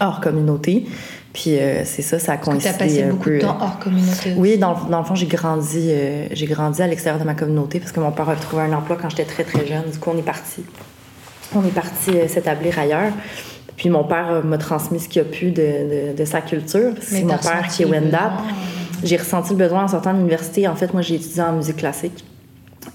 hors 0.00 0.20
communauté 0.22 0.86
puis 1.34 1.58
euh, 1.58 1.82
c'est 1.84 2.00
ça 2.00 2.18
ça 2.18 2.32
a 2.32 2.36
Tu 2.38 2.44
as 2.48 2.52
coïncidé 2.52 2.78
passé 2.78 3.02
beaucoup 3.02 3.24
peu 3.24 3.36
de 3.36 3.40
temps 3.42 3.58
hors 3.60 3.78
communauté. 3.78 4.32
oui, 4.38 4.56
dans, 4.56 4.70
le- 4.72 4.90
dans 4.90 4.98
le 5.00 5.04
fond, 5.04 5.14
j'ai 5.14 5.26
grandi, 5.26 5.88
euh, 5.90 6.26
j'ai 6.32 6.46
grandi 6.46 6.80
à 6.80 6.86
l'extérieur 6.86 7.20
de 7.20 7.26
ma 7.26 7.34
communauté 7.34 7.80
parce 7.80 7.92
que 7.92 8.00
mon 8.00 8.10
père 8.10 8.30
a 8.30 8.36
trouvé 8.36 8.62
un 8.62 8.72
emploi 8.72 8.96
quand 9.00 9.10
j'étais 9.10 9.26
très 9.26 9.44
très 9.44 9.66
jeune. 9.66 9.82
Du 9.92 9.98
coup, 9.98 10.10
on 10.14 10.18
est 10.18 10.22
parti. 10.22 10.64
On 11.54 11.64
est 11.64 11.74
parti 11.74 12.10
euh, 12.10 12.28
s'établir 12.28 12.78
ailleurs. 12.78 13.12
Puis 13.76 13.88
mon 13.90 14.04
père 14.04 14.28
euh, 14.30 14.42
m'a 14.42 14.58
transmis 14.58 15.00
ce 15.00 15.08
qu'il 15.08 15.22
a 15.22 15.24
pu 15.24 15.50
de, 15.50 15.62
de- 16.12 16.16
de 16.16 16.24
sa 16.24 16.40
culture. 16.40 16.92
C'est 17.00 17.22
mon 17.22 17.28
père 17.38 17.68
qui 17.68 17.82
est 17.82 17.86
besoin, 17.86 18.00
J'ai 19.04 19.16
ressenti 19.16 19.50
le 19.50 19.56
besoin 19.56 19.84
en 19.84 19.88
sortant 19.88 20.12
de 20.12 20.18
l'université. 20.18 20.66
En 20.68 20.74
fait, 20.76 20.92
moi, 20.92 21.02
j'ai 21.02 21.14
étudié 21.14 21.42
en 21.42 21.52
musique 21.52 21.76
classique. 21.76 22.24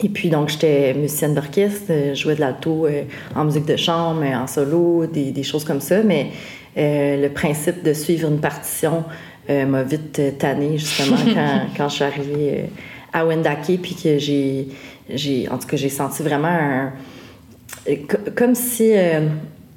Et 0.02 0.10
puis, 0.10 0.30
donc, 0.30 0.50
j'étais 0.50 0.94
musicienne 0.94 1.34
d'orchestre, 1.36 1.86
euh, 1.92 2.14
je 2.16 2.22
jouais 2.22 2.36
de 2.36 2.42
l'alto 2.42 2.86
euh, 2.86 3.04
en 3.36 3.46
musique 3.46 3.66
de 3.66 3.76
chambre, 3.78 4.24
en 4.26 4.48
solo, 4.48 5.06
des, 5.06 5.32
des 5.32 5.44
choses 5.44 5.64
comme 5.64 5.82
ça. 5.82 6.02
Mais 6.04 6.28
euh, 6.78 7.22
le 7.22 7.30
principe 7.30 7.84
de 7.84 7.94
suivre 7.94 8.28
une 8.28 8.40
partition 8.40 9.04
euh, 9.50 9.66
m'a 9.66 9.84
vite 9.84 10.20
tannée, 10.40 10.78
justement, 10.78 11.18
quand, 11.34 11.62
quand 11.78 11.90
je 11.90 11.94
suis 11.96 12.04
arrivée 12.04 12.66
à 13.14 13.26
Wendake, 13.26 13.80
puis 13.82 13.96
que 13.96 14.18
j'ai, 14.18 14.68
j'ai, 15.10 15.48
en 15.50 15.58
tout 15.58 15.68
cas, 15.68 15.78
j'ai 15.78 15.90
senti 15.90 16.24
vraiment 16.24 16.48
un... 16.50 16.92
euh, 17.90 17.96
co- 18.10 18.32
Comme 18.36 18.56
si 18.56 18.92
euh, 18.94 19.28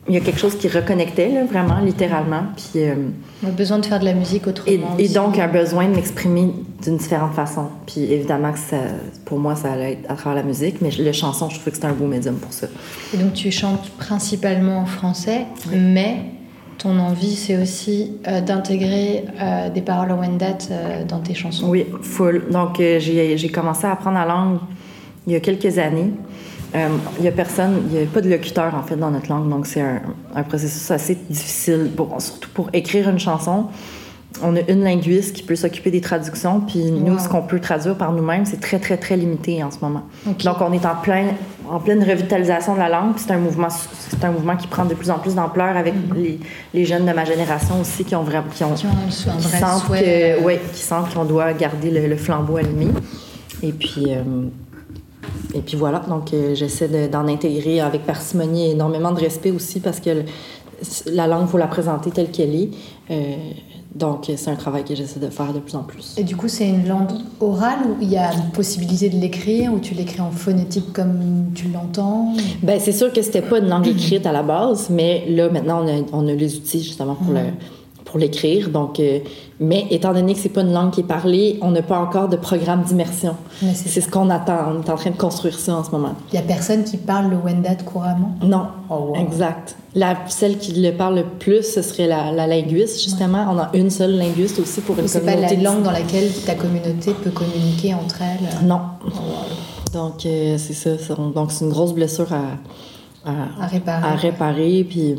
il 0.09 0.15
y 0.15 0.17
a 0.19 0.21
quelque 0.21 0.39
chose 0.39 0.57
qui 0.57 0.69
reconnectait, 0.69 1.29
là, 1.31 1.45
vraiment, 1.45 1.81
littéralement. 1.81 2.43
Puis... 2.57 2.85
euh, 2.85 2.95
On 3.45 3.49
a 3.49 3.51
besoin 3.51 3.79
de 3.81 3.87
faire 3.87 3.99
de 3.99 4.05
la 4.05 4.15
musique 4.15 4.47
autrement. 4.47 4.95
et 4.99 5.09
donc 5.09 5.39
un 5.39 5.49
besoin 5.49 5.87
de 5.89 5.95
m'exprimer 5.97 6.53
d'une 6.83 6.97
différente 6.97 7.35
façon. 7.35 7.67
Puis 7.87 8.03
évidemment 8.13 8.53
que 8.53 8.59
ça, 8.61 8.77
pour 9.25 9.39
moi, 9.41 9.57
ça 9.57 9.73
allait 9.73 9.93
être 9.95 10.11
à 10.11 10.15
travers 10.15 10.37
la 10.43 10.47
musique, 10.49 10.77
mais 10.81 10.91
le 10.97 11.11
chanson, 11.13 11.49
je 11.49 11.57
trouvais 11.57 11.73
que 11.73 11.77
c'était 11.79 11.89
un 11.89 11.93
beau 11.95 12.07
médium 12.07 12.37
pour 12.37 12.53
ça. 12.53 12.69
Et 13.15 13.17
donc 13.17 13.33
tu 13.33 13.51
chantes 13.51 13.91
principalement 13.99 14.79
en 14.79 14.87
français, 14.87 15.47
mais 15.75 16.19
ton 16.79 16.99
envie 17.01 17.35
c'est 17.35 17.57
aussi 17.61 18.13
euh, 18.29 18.41
d'intégrer 18.43 19.25
euh, 19.43 19.71
des 19.71 19.81
paroles 19.81 20.13
Wendat 20.13 20.59
euh, 20.71 21.05
dans 21.05 21.19
tes 21.21 21.35
chansons. 21.35 21.69
Oui, 21.69 21.85
full. 22.03 22.45
Donc 22.53 22.79
euh, 22.79 23.01
j'ai 23.01 23.49
commencé 23.49 23.87
à 23.87 23.93
apprendre 23.93 24.19
la 24.19 24.27
langue 24.27 24.59
il 25.27 25.33
y 25.33 25.37
a 25.37 25.41
quelques 25.41 25.79
années. 25.79 26.13
Euh, 26.77 26.89
il 27.19 27.25
y 27.25 27.29
a 27.29 27.33
personne, 27.33 27.83
il 27.91 27.97
n'y 27.99 28.03
a 28.05 28.07
pas 28.07 28.21
de 28.21 28.29
locuteur 28.29 28.75
en 28.75 28.83
fait 28.83 28.97
dans 28.97 29.11
notre 29.11 29.29
langue, 29.31 29.49
donc 29.49 29.67
c'est 29.67 29.81
un, 29.81 30.03
un 30.35 30.43
processus 30.43 30.91
assez 30.91 31.15
difficile, 31.31 31.91
pour- 31.97 32.21
surtout 32.21 32.51
pour 32.53 32.69
écrire 32.75 33.09
une 33.09 33.19
chanson. 33.19 33.67
On 34.43 34.55
a 34.55 34.61
une 34.69 34.83
linguiste 34.85 35.35
qui 35.35 35.43
peut 35.43 35.57
s'occuper 35.57 35.91
des 35.91 36.03
traductions, 36.03 36.61
puis 36.61 36.91
nous, 36.91 37.15
Wow. 37.15 37.19
ce 37.19 37.29
qu'on 37.31 37.41
peut 37.41 37.59
traduire 37.61 37.95
par 37.97 38.13
nous-mêmes, 38.13 38.45
c'est 38.45 38.61
très, 38.61 38.79
très, 38.79 38.99
très 38.99 39.17
limité 39.17 39.65
en 39.65 39.71
ce 39.71 39.79
moment. 39.81 40.03
Donc, 40.27 40.57
on 40.61 40.73
est 40.75 40.85
en, 40.85 40.97
plein, 40.97 41.29
en 41.71 41.81
pleine 41.81 42.05
revitalisation 42.05 42.75
de 42.75 42.79
la 42.81 42.91
langue, 42.91 43.15
puis 43.15 43.25
c'est 43.27 43.33
un 43.33 43.39
mouvement, 43.39 43.69
c'est 43.71 44.23
un 44.23 44.33
mouvement 44.33 44.57
qui 44.57 44.67
prend 44.67 44.85
de 44.85 44.93
plus 44.95 45.09
en 45.11 45.19
plus 45.19 45.35
d'ampleur 45.35 45.75
avec 45.79 45.95
les, 46.15 46.39
les 46.75 46.85
jeunes 46.85 47.07
de 47.07 47.13
ma 47.13 47.25
génération 47.25 47.81
aussi 47.81 48.05
qui 48.05 48.15
ont 48.15 48.25
vraiment, 48.25 48.45
qui 48.55 48.63
ont, 48.65 48.75
Qui 48.75 48.87
ont 48.87 48.91
qui 49.39 49.49
sentent 49.49 49.87
souhait. 49.87 50.03
que, 50.03 50.41
euh, 50.43 50.45
ouais, 50.45 50.61
qui 50.75 50.83
sentent 50.83 51.15
qu'on 51.15 51.25
doit 51.25 51.55
garder 51.55 51.91
le, 51.91 52.07
le 52.07 52.17
flambeau 52.17 52.59
allumé. 52.59 52.89
Et 53.63 53.73
puis, 53.73 54.05
euh, 54.09 54.23
et 55.55 55.61
puis 55.61 55.77
voilà. 55.77 56.01
Donc, 56.09 56.33
euh, 56.35 56.55
j'essaie 56.55 56.89
de- 56.89 57.11
d'en 57.11 57.27
intégrer 57.29 57.81
avec 57.81 58.05
parcimonie 58.07 58.67
et 58.67 58.71
énormément 58.73 59.13
de 59.13 59.21
respect 59.21 59.51
aussi 59.51 59.81
parce 59.81 60.01
que 60.01 60.11
le- 60.11 60.25
la 61.13 61.27
langue, 61.27 61.43
il 61.47 61.49
faut 61.49 61.59
la 61.59 61.67
présenter 61.69 62.11
telle 62.11 62.31
qu'elle 62.31 62.55
est. 62.55 62.71
Euh, 63.11 63.35
donc, 63.95 64.31
c'est 64.37 64.51
un 64.51 64.57
travail 64.57 64.85
que 64.85 64.95
j'essaie 64.95 65.21
de 65.21 65.31
faire 65.31 65.55
de 65.55 65.59
plus 65.59 65.75
en 65.75 65.83
plus. 65.83 66.15
Et 66.19 66.23
du 66.23 66.37
coup, 66.37 66.49
c'est 66.49 66.69
une 66.69 66.87
langue 66.87 67.13
orale 67.41 67.79
où 67.89 67.97
il 68.03 68.11
y 68.11 68.19
a 68.19 68.31
une 68.35 68.51
possibilité 68.53 69.09
de 69.09 69.17
l'écrire, 69.17 69.73
ou 69.73 69.79
tu 69.79 69.95
l'écris 69.95 70.21
en 70.21 70.31
phonétique 70.31 70.93
comme 70.93 71.47
tu 71.55 71.69
l'entends? 71.69 72.35
Ben, 72.63 72.79
c'est 72.79 72.93
sûr 72.93 73.11
que 73.11 73.23
c'était 73.23 73.41
pas 73.41 73.59
une 73.59 73.69
langue 73.69 73.87
écrite 73.97 74.27
à 74.27 74.33
la 74.33 74.43
base, 74.43 74.91
mais 74.91 75.25
là, 75.31 75.49
maintenant, 75.49 75.83
on 75.83 75.89
a, 75.89 76.03
on 76.13 76.29
a 76.29 76.33
les 76.35 76.57
outils 76.57 76.83
justement 76.83 77.15
pour 77.15 77.33
le 77.33 77.41
pour 78.07 78.19
l'écrire. 78.19 78.71
Donc, 78.71 78.99
euh, 79.01 79.19
mais 79.61 79.87
étant 79.91 80.13
donné 80.15 80.33
que 80.33 80.39
c'est 80.41 80.49
pas 80.49 80.63
une 80.63 80.73
langue 80.73 80.91
qui 80.93 81.01
est 81.01 81.05
parlée, 81.05 81.59
on 81.61 81.71
n'a 81.73 81.83
pas 81.83 81.99
encore 81.99 82.29
de 82.29 82.37
programme 82.37 82.83
d'immersion. 82.83 83.35
C'est 83.75 84.01
ce 84.01 84.09
qu'on 84.09 84.31
attend. 84.31 84.73
On 84.75 84.83
est 84.83 84.89
en 84.91 84.97
train 84.97 85.11
de 85.11 85.17
construire 85.17 85.59
ça 85.59 85.75
en 85.77 85.85
ce 85.85 85.91
moment. 85.91 86.15
Il 86.33 86.37
y 86.37 86.39
a 86.39 86.43
personne 86.43 86.85
qui 86.85 86.97
parle 86.97 87.31
le 87.31 87.37
Wendat 87.37 87.75
couramment? 87.85 88.35
Non, 88.43 88.69
Oh, 88.89 89.13
wow. 89.13 89.17
exact. 89.17 89.77
La, 89.95 90.15
celle 90.29 90.59
qui 90.59 90.73
le 90.81 90.93
parle 90.93 91.17
le 91.17 91.25
plus, 91.25 91.63
ce 91.63 91.83
serait 91.83 92.07
la, 92.07 92.31
la 92.33 92.47
linguiste, 92.47 93.03
justement. 93.03 93.47
On 93.51 93.59
a 93.59 93.71
une 93.75 93.91
seule 93.91 94.17
linguiste 94.17 94.59
aussi 94.61 94.81
pour 94.83 94.99
une 94.99 95.09
C'est 95.09 95.21
pas 95.21 95.35
la 95.35 95.49
communauté. 95.49 95.63
langue 95.63 95.83
dans 95.83 95.91
laquelle 95.91 96.31
ta 96.45 96.55
communauté 96.55 97.13
peut 97.25 97.31
communiquer 97.31 97.95
entre 97.95 98.23
elles? 98.23 98.67
Non. 98.67 98.81
Donc, 99.93 100.27
euh, 100.27 100.57
c'est 100.59 100.75
ça. 100.75 100.99
ça. 100.99 101.15
Donc, 101.35 101.51
c'est 101.51 101.65
une 101.65 101.71
grosse 101.71 101.93
blessure 101.95 102.31
à, 102.33 103.29
à, 103.31 103.65
à 103.65 103.67
réparer. 103.67 104.05
à 104.07 104.15
réparer. 104.17 104.87
Puis, 104.89 105.17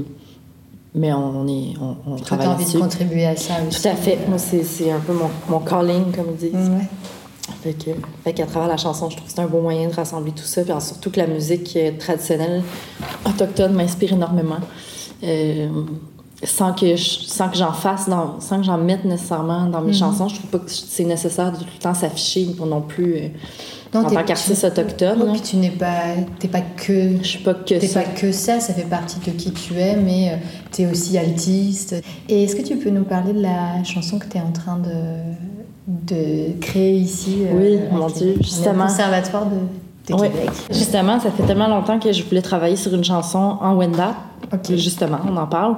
mais 0.95 1.13
on, 1.13 1.47
est, 1.47 1.73
on, 2.07 2.15
travaille 2.15 2.47
envie 2.47 2.65
de 2.71 2.79
contribuer 2.79 3.25
à 3.25 3.35
ça 3.35 3.53
aussi. 3.67 3.81
Tout 3.81 3.87
à 3.87 3.95
fait. 3.95 4.17
Moi, 4.27 4.37
c'est, 4.37 4.63
c'est 4.63 4.91
un 4.91 4.99
peu 4.99 5.13
mon, 5.13 5.29
mon 5.49 5.59
calling, 5.59 6.11
comme 6.11 6.27
ils 6.31 6.49
disent. 6.49 6.69
Ouais. 6.69 6.87
Fait 7.63 7.73
que, 7.73 7.91
fait 8.23 8.33
qu'à 8.33 8.45
travers 8.45 8.67
la 8.67 8.77
chanson, 8.77 9.09
je 9.09 9.15
trouve 9.15 9.27
que 9.27 9.33
c'est 9.33 9.41
un 9.41 9.47
beau 9.47 9.61
moyen 9.61 9.87
de 9.87 9.93
rassembler 9.93 10.31
tout 10.31 10.43
ça. 10.43 10.63
Puis 10.63 10.73
surtout 10.79 11.11
que 11.11 11.19
la 11.19 11.27
musique 11.27 11.75
euh, 11.75 11.91
traditionnelle 11.97 12.63
autochtone 13.25 13.73
m'inspire 13.73 14.13
énormément. 14.13 14.59
Euh, 15.23 15.67
sans 16.43 16.73
que 16.73 16.95
je- 16.95 17.21
sans 17.25 17.49
que 17.49 17.57
j'en 17.57 17.71
fasse, 17.73 18.07
dans, 18.07 18.39
sans 18.39 18.57
que 18.57 18.63
j'en 18.63 18.77
mette 18.77 19.05
nécessairement 19.05 19.65
dans 19.65 19.81
mes 19.81 19.93
chansons, 19.93 20.27
je 20.27 20.35
trouve 20.35 20.49
pas 20.51 20.59
que 20.59 20.69
c'est 20.71 21.03
nécessaire 21.05 21.51
de 21.51 21.57
tout 21.57 21.65
le 21.75 21.81
temps 21.81 21.93
s'afficher 21.95 22.45
pour 22.55 22.67
non 22.67 22.81
plus 22.81 23.15
euh, 23.15 23.27
Non, 23.93 24.01
en 24.05 24.09
tant 24.09 24.23
qu'artiste 24.23 24.63
autochtone. 24.63 25.17
Là. 25.25 25.31
puis 25.31 25.41
tu 25.41 25.55
n'es 25.57 25.71
pas, 25.71 26.03
t'es 26.39 26.47
pas 26.47 26.61
que, 26.61 27.17
Je 27.23 27.27
suis 27.27 27.39
pas 27.43 27.55
que 27.55 27.79
ça. 27.79 28.01
pas 28.01 28.05
que 28.09 28.31
ça, 28.31 28.59
ça 28.59 28.73
fait 28.73 28.83
partie 28.83 29.17
de 29.19 29.31
qui 29.31 29.51
tu 29.51 29.73
es, 29.79 29.95
mais 29.95 30.39
tu 30.71 30.83
es 30.83 30.91
aussi 30.91 31.17
altiste. 31.17 31.95
Et 32.29 32.43
est-ce 32.43 32.55
que 32.55 32.61
tu 32.61 32.75
peux 32.77 32.91
nous 32.91 33.05
parler 33.05 33.33
de 33.33 33.41
la 33.41 33.83
chanson 33.83 34.19
que 34.19 34.25
tu 34.27 34.37
es 34.37 34.41
en 34.41 34.51
train 34.51 34.77
de, 34.77 34.93
de 35.87 36.59
créer 36.59 36.97
ici 36.97 37.37
euh, 37.45 37.53
Oui, 37.55 37.79
mon? 37.91 38.07
Dieu, 38.07 38.27
est 38.33 38.39
au 38.39 38.43
justement. 38.43 38.83
conservatoire 38.87 39.45
de, 39.47 39.55
de 40.13 40.19
Ouais. 40.19 40.29
Québec? 40.29 40.49
Justement, 40.71 41.19
ça 41.19 41.31
fait 41.31 41.43
tellement 41.43 41.67
longtemps 41.67 41.99
que 41.99 42.11
je 42.11 42.23
voulais 42.23 42.41
travailler 42.41 42.75
sur 42.75 42.93
une 42.93 43.03
chanson 43.03 43.57
en 43.59 43.75
Wendat. 43.75 44.15
Ok. 44.53 44.75
Justement, 44.75 45.17
on 45.29 45.35
en 45.35 45.47
parle. 45.47 45.77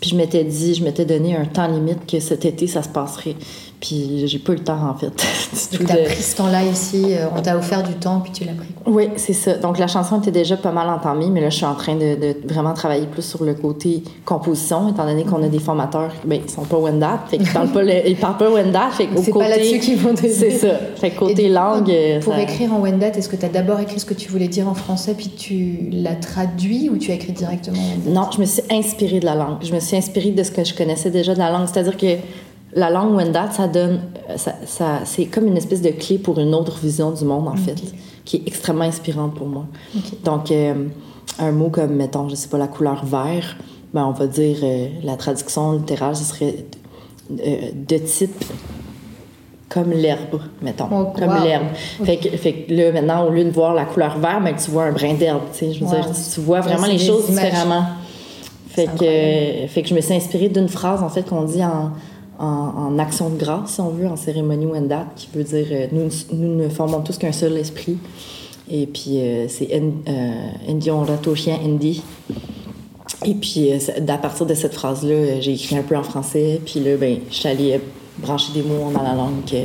Puis 0.00 0.10
je 0.10 0.16
m'étais 0.16 0.44
dit, 0.44 0.74
je 0.74 0.84
m'étais 0.84 1.04
donné 1.04 1.36
un 1.36 1.46
temps 1.46 1.68
limite 1.68 2.06
que 2.06 2.20
cet 2.20 2.44
été, 2.44 2.66
ça 2.66 2.82
se 2.82 2.88
passerait. 2.88 3.34
Puis 3.80 4.26
j'ai 4.26 4.38
pas 4.38 4.52
eu 4.52 4.56
le 4.56 4.64
temps, 4.64 4.78
en 4.88 4.94
fait. 4.94 5.10
tu 5.70 5.82
as 5.92 5.96
pris 5.96 6.22
ce 6.22 6.36
temps-là 6.36 6.64
ici, 6.64 7.04
euh, 7.10 7.26
on 7.36 7.42
t'a 7.42 7.56
offert 7.56 7.82
du 7.82 7.92
temps, 7.94 8.20
puis 8.20 8.32
tu 8.32 8.44
l'as 8.44 8.52
pris. 8.52 8.68
Oui, 8.86 9.10
c'est 9.16 9.34
ça. 9.34 9.54
Donc 9.58 9.78
la 9.78 9.86
chanson 9.86 10.18
était 10.20 10.30
déjà 10.30 10.56
pas 10.56 10.72
mal 10.72 10.88
entamée, 10.88 11.26
mais 11.30 11.40
là, 11.42 11.50
je 11.50 11.56
suis 11.56 11.66
en 11.66 11.74
train 11.74 11.94
de, 11.94 12.14
de 12.14 12.36
vraiment 12.48 12.72
travailler 12.72 13.06
plus 13.06 13.22
sur 13.22 13.44
le 13.44 13.52
côté 13.54 14.02
composition, 14.24 14.88
étant 14.88 15.04
donné 15.04 15.24
qu'on 15.24 15.42
a 15.42 15.48
des 15.48 15.58
formateurs, 15.58 16.10
ben, 16.24 16.40
ils 16.44 16.50
sont 16.50 16.62
pas 16.64 16.78
Wendat, 16.78 17.24
fait 17.28 17.36
qu'ils 17.38 17.52
parlent 17.52 17.70
pas, 17.72 17.82
le- 17.82 18.08
ils 18.08 18.16
parlent 18.16 18.38
pas 18.38 18.50
Wendat, 18.50 18.90
fait 18.92 19.08
C'est 19.22 19.32
pas 19.32 19.48
là-dessus 19.48 19.78
qu'ils 19.78 19.98
vont. 19.98 20.14
C'est 20.16 20.50
ça. 20.52 20.68
Fait 20.96 21.10
que 21.10 21.18
côté 21.18 21.46
coup, 21.48 21.52
langue... 21.54 21.90
euh, 21.90 22.20
Pour 22.20 22.32
ça- 22.34 22.40
écrire 22.42 22.72
en 22.72 22.80
Wendat, 22.80 23.08
est-ce 23.08 23.28
que 23.28 23.36
tu 23.36 23.44
as 23.44 23.48
d'abord 23.50 23.78
écrit 23.80 24.00
ce 24.00 24.06
que 24.06 24.14
tu 24.14 24.30
voulais 24.30 24.48
dire 24.48 24.68
en 24.68 24.74
français, 24.74 25.14
puis 25.16 25.28
tu 25.36 25.90
l'as 25.92 26.14
traduit, 26.16 26.88
ou 26.88 26.96
tu 26.96 27.10
as 27.10 27.14
écrit 27.14 27.32
directement 27.32 27.78
en 27.78 27.90
Wendat 28.06 28.10
Non, 28.20 28.30
je 28.34 28.40
me 28.40 28.46
suis 28.46 28.62
inspirée 28.70 29.20
de 29.20 29.26
la 29.26 29.34
langue. 29.34 29.58
Je 29.62 29.72
me 29.74 29.80
suis 29.80 29.96
inspirée 29.96 30.30
de 30.30 30.42
ce 30.42 30.50
que 30.50 30.64
je 30.64 30.74
connaissais 30.74 31.10
déjà 31.10 31.34
de 31.34 31.38
la 31.38 31.50
langue. 31.50 31.66
C'est-à-dire 31.70 31.96
que 31.96 32.06
la 32.76 32.90
langue 32.90 33.14
Wendat, 33.16 33.50
ça 33.50 33.66
donne, 33.66 34.00
euh, 34.30 34.36
ça, 34.36 34.52
ça- 34.66 35.00
c'est 35.04 35.24
comme 35.26 35.46
une 35.48 35.56
espèce 35.56 35.82
de 35.82 35.88
clé 35.90 36.18
pour 36.18 36.38
une 36.38 36.54
autre 36.54 36.78
vision 36.78 37.10
du 37.10 37.24
monde, 37.24 37.48
en 37.48 37.56
fait, 37.56 37.82
qui 38.24 38.36
est 38.36 38.42
extrêmement 38.46 38.84
inspirante 38.84 39.34
pour 39.34 39.48
moi. 39.48 39.64
Donc, 40.24 40.50
euh, 40.52 40.74
un 41.40 41.50
mot 41.52 41.70
comme, 41.70 41.94
mettons, 41.96 42.28
je 42.28 42.34
sais 42.36 42.48
pas, 42.48 42.58
la 42.58 42.68
couleur 42.68 43.04
vert, 43.04 43.56
ben, 43.92 44.04
on 44.06 44.12
va 44.12 44.26
dire, 44.26 44.58
euh, 44.62 44.88
la 45.02 45.16
traduction 45.16 45.72
littérale, 45.72 46.14
ce 46.14 46.24
serait 46.24 46.66
euh, 47.32 47.70
de 47.74 47.98
type 47.98 48.44
comme 49.68 49.90
l'herbe, 49.90 50.40
mettons. 50.62 50.86
Oh, 50.92 51.06
comme 51.18 51.28
wow. 51.36 51.42
l'herbe. 51.44 51.66
Fait, 52.04 52.18
que, 52.18 52.28
fait 52.36 52.52
que 52.52 52.72
là, 52.74 52.92
maintenant, 52.92 53.26
au 53.26 53.30
lieu 53.30 53.44
de 53.44 53.50
voir 53.50 53.74
la 53.74 53.84
couleur 53.84 54.16
vert, 54.18 54.40
ben, 54.40 54.54
tu 54.54 54.70
vois 54.70 54.84
un 54.84 54.92
brin 54.92 55.14
d'herbe. 55.14 55.40
tu 55.52 55.58
sais. 55.58 55.72
Je 55.72 55.80
veux 55.80 55.86
Wow. 55.86 55.92
dire, 55.94 56.10
tu 56.34 56.40
vois 56.40 56.60
vraiment 56.60 56.86
les 56.86 56.98
choses 56.98 57.28
images. 57.28 57.44
différemment. 57.50 57.84
Fait 58.68 58.84
que, 58.86 59.66
fait 59.72 59.82
que 59.82 59.88
je 59.88 59.94
me 59.94 60.00
suis 60.00 60.14
inspirée 60.14 60.48
d'une 60.50 60.68
phrase, 60.68 61.02
en 61.02 61.08
fait, 61.08 61.22
qu'on 61.28 61.42
dit 61.44 61.64
en, 61.64 61.90
en, 62.38 62.44
en 62.94 62.98
action 62.98 63.30
de 63.30 63.36
grâce, 63.36 63.72
si 63.74 63.80
on 63.80 63.90
veut, 63.90 64.06
en 64.06 64.16
cérémonie 64.16 64.66
Wendat, 64.66 65.06
qui 65.16 65.28
veut 65.34 65.44
dire 65.44 65.66
euh, 65.70 65.86
nous, 65.92 66.08
nous 66.32 66.56
ne 66.56 66.68
formons 66.68 67.00
tous 67.00 67.18
qu'un 67.18 67.32
seul 67.32 67.56
esprit. 67.56 67.98
Et 68.70 68.86
puis, 68.86 69.18
euh, 69.20 69.46
c'est 69.48 69.68
N- 69.70 69.92
euh, 70.08 70.48
Indion 70.68 71.00
rato 71.00 71.34
chien 71.34 71.58
Andy. 71.64 72.02
Et 73.24 73.34
puis, 73.34 73.70
à 74.08 74.18
partir 74.18 74.46
de 74.46 74.54
cette 74.54 74.74
phrase-là, 74.74 75.40
j'ai 75.40 75.52
écrit 75.54 75.76
un 75.76 75.82
peu 75.82 75.96
en 75.96 76.02
français. 76.02 76.60
Puis 76.64 76.80
là, 76.80 76.96
ben, 76.96 77.18
je 77.30 77.34
suis 77.34 77.48
allée 77.48 77.80
brancher 78.18 78.52
des 78.52 78.62
mots 78.62 78.90
dans 78.92 79.02
la 79.02 79.14
langue 79.14 79.44
que, 79.44 79.64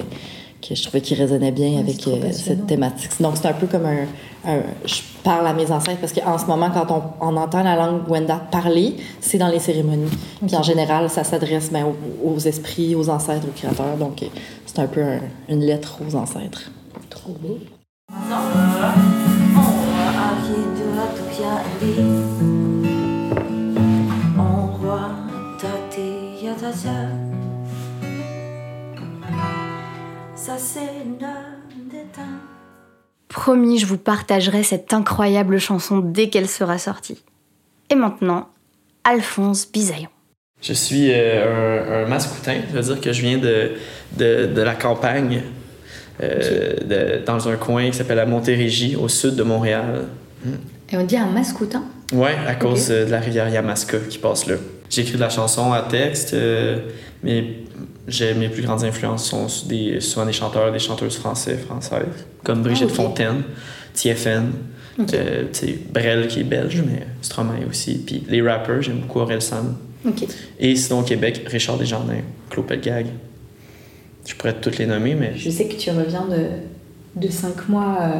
que 0.67 0.75
je 0.75 0.83
trouvais 0.83 1.01
qui 1.01 1.15
résonnaient 1.15 1.51
bien 1.51 1.79
avec 1.79 2.01
cette 2.31 2.67
thématique. 2.67 3.11
Donc, 3.19 3.33
c'est 3.37 3.47
un 3.47 3.53
peu 3.53 3.67
comme 3.67 3.85
un, 3.85 4.05
un- 4.45 4.61
Je 4.85 5.01
parle 5.23 5.45
à 5.47 5.53
mes 5.53 5.71
ancêtres 5.71 5.99
parce 6.01 6.13
qu'en 6.13 6.37
ce 6.37 6.45
moment, 6.45 6.69
quand 6.71 6.89
on, 6.91 7.03
on 7.27 7.37
entend 7.37 7.61
la 7.63 7.75
langue 7.75 8.07
Wenda 8.09 8.37
parler, 8.51 8.95
c'est 9.19 9.37
dans 9.37 9.47
les 9.49 9.59
cérémonies. 9.59 10.09
Puis 10.45 10.55
en 10.55 10.63
général, 10.63 11.09
ça 11.09 11.23
s'adresse 11.23 11.71
ben, 11.71 11.85
aux, 11.85 12.29
aux 12.33 12.39
esprits, 12.39 12.95
aux 12.95 13.09
ancêtres, 13.09 13.45
aux 13.47 13.51
créateurs. 13.57 13.97
Donc, 13.97 14.23
euh, 14.23 14.27
c'est 14.65 14.79
un 14.79 14.87
peu 14.87 15.01
un- 15.03 15.19
une 15.49 15.61
lettre 15.61 15.99
aux 16.07 16.15
ancêtres. 16.15 16.71
Trop 17.09 17.33
beau. 17.33 17.59
Ça 30.35 30.57
c'est. 30.57 31.05
Promis, 33.33 33.79
je 33.79 33.85
vous 33.85 33.97
partagerai 33.97 34.61
cette 34.63 34.93
incroyable 34.93 35.57
chanson 35.59 35.99
dès 35.99 36.29
qu'elle 36.29 36.49
sera 36.49 36.77
sortie. 36.77 37.23
Et 37.89 37.95
maintenant, 37.95 38.49
Alphonse 39.03 39.69
Bisaillon. 39.71 40.09
Je 40.61 40.73
suis 40.73 41.07
euh, 41.11 42.03
un, 42.03 42.05
un 42.05 42.07
mascoutin, 42.09 42.55
ça 42.71 42.79
veut 42.81 42.93
dire 42.93 43.01
que 43.01 43.11
je 43.13 43.21
viens 43.21 43.37
de, 43.37 43.71
de, 44.17 44.45
de 44.45 44.61
la 44.61 44.75
campagne, 44.75 45.41
euh, 46.21 46.75
de- 47.19 47.25
dans 47.25 47.47
un 47.49 47.55
coin 47.55 47.89
qui 47.89 47.97
s'appelle 47.97 48.17
la 48.17 48.25
Montérégie, 48.25 48.95
au 48.95 49.07
sud 49.07 49.35
de 49.35 49.43
Montréal. 49.43 50.07
Et 50.91 50.97
on 50.97 51.03
dit 51.03 51.17
un 51.17 51.25
mascoutin 51.27 51.83
Ouais, 52.13 52.35
à 52.47 52.55
cause 52.55 52.91
euh, 52.91 53.05
de 53.05 53.11
la 53.11 53.19
rivière 53.21 53.47
Yamaska 53.49 53.97
qui 54.09 54.17
passe 54.17 54.45
là. 54.45 54.55
J'écris 54.89 55.13
de 55.13 55.19
la 55.21 55.29
chanson 55.29 55.71
à 55.71 55.81
texte, 55.83 56.33
euh, 56.33 56.79
mais 57.23 57.45
j'ai, 58.07 58.33
mes 58.33 58.49
plus 58.49 58.63
grandes 58.63 58.83
influences 58.83 59.29
sont 59.29 59.47
des, 59.67 59.99
souvent 59.99 60.25
des 60.25 60.33
chanteurs, 60.33 60.71
des 60.71 60.79
chanteuses 60.79 61.17
français, 61.17 61.57
françaises, 61.57 62.25
comme 62.43 62.61
Brigitte 62.63 62.89
Ah. 62.91 62.95
Fontaine, 62.95 63.43
TFN, 63.93 64.51
euh, 65.13 65.43
tu 65.53 65.59
sais, 65.59 65.79
Brel 65.93 66.27
qui 66.27 66.41
est 66.41 66.43
belge, 66.43 66.81
mais 66.85 67.05
Stromae 67.21 67.65
aussi. 67.69 67.95
Puis 68.05 68.23
les 68.27 68.41
rappers, 68.41 68.81
j'aime 68.81 68.99
beaucoup 68.99 69.19
Aurel 69.19 69.41
Sam. 69.41 69.77
Et 70.59 70.75
sinon 70.75 71.01
au 71.01 71.03
Québec, 71.03 71.43
Richard 71.47 71.77
Desjardins, 71.77 72.21
Claude 72.49 72.65
Pelgag. 72.65 73.05
Je 74.25 74.35
pourrais 74.35 74.53
toutes 74.59 74.77
les 74.77 74.85
nommer, 74.85 75.15
mais 75.15 75.33
Je 75.35 75.49
sais 75.49 75.65
que 75.65 75.75
tu 75.75 75.89
reviens 75.91 76.25
de, 76.27 77.21
de 77.21 77.29
cinq 77.31 77.69
mois 77.69 77.97
euh, 78.01 78.19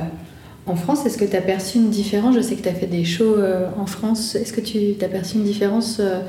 en 0.66 0.76
France. 0.76 1.06
Est-ce 1.06 1.18
que 1.18 1.26
tu 1.26 1.36
as 1.36 1.42
perçu 1.42 1.78
une 1.78 1.90
différence? 1.90 2.36
Je 2.36 2.42
sais 2.42 2.56
que 2.56 2.62
tu 2.64 2.70
as 2.70 2.74
fait 2.74 2.88
des 2.88 3.04
shows 3.06 3.36
euh, 3.38 3.68
en 3.78 3.86
France. 3.86 4.36
Est-ce 4.36 4.54
que 4.54 4.62
tu 4.62 4.96
as 5.04 5.08
perçu 5.08 5.38
une 5.38 5.44
différence 5.44 5.98
euh, 6.00 6.20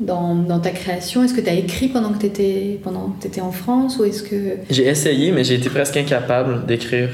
dans, 0.00 0.34
dans 0.34 0.60
ta 0.60 0.70
création? 0.70 1.22
Est-ce 1.24 1.34
que 1.34 1.40
tu 1.40 1.48
as 1.48 1.54
écrit 1.54 1.88
pendant 1.88 2.12
que 2.12 2.18
tu 2.18 2.26
étais, 2.26 2.80
pendant 2.82 3.10
que 3.10 3.22
t'étais 3.22 3.40
en 3.40 3.52
France 3.52 3.98
Ou 3.98 4.04
est-ce 4.04 4.22
que. 4.22 4.56
J'ai 4.70 4.86
essayé, 4.86 5.30
mais 5.32 5.44
j'ai 5.44 5.54
été 5.54 5.68
presque 5.70 5.96
incapable 5.96 6.66
d'écrire. 6.66 7.10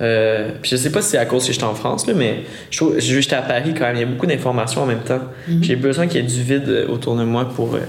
Euh, 0.00 0.52
puis 0.62 0.70
je 0.70 0.76
sais 0.76 0.90
pas 0.90 1.02
si 1.02 1.10
c'est 1.10 1.18
à 1.18 1.26
cause 1.26 1.46
que 1.46 1.52
j'étais 1.52 1.64
en 1.64 1.74
France, 1.74 2.06
là, 2.06 2.14
mais 2.14 2.44
j'étais 2.70 3.34
à 3.36 3.42
Paris 3.42 3.74
quand 3.76 3.84
même. 3.84 3.96
Il 3.96 4.00
y 4.00 4.04
a 4.04 4.06
beaucoup 4.06 4.26
d'informations 4.26 4.82
en 4.82 4.86
même 4.86 5.00
temps. 5.02 5.20
J'ai 5.60 5.76
besoin 5.76 6.06
qu'il 6.06 6.22
y 6.22 6.24
ait 6.24 6.26
du 6.26 6.42
vide 6.42 6.68
euh, 6.68 6.88
autour 6.88 7.16
de 7.16 7.24
moi 7.24 7.44
pour, 7.46 7.74
euh, 7.74 7.80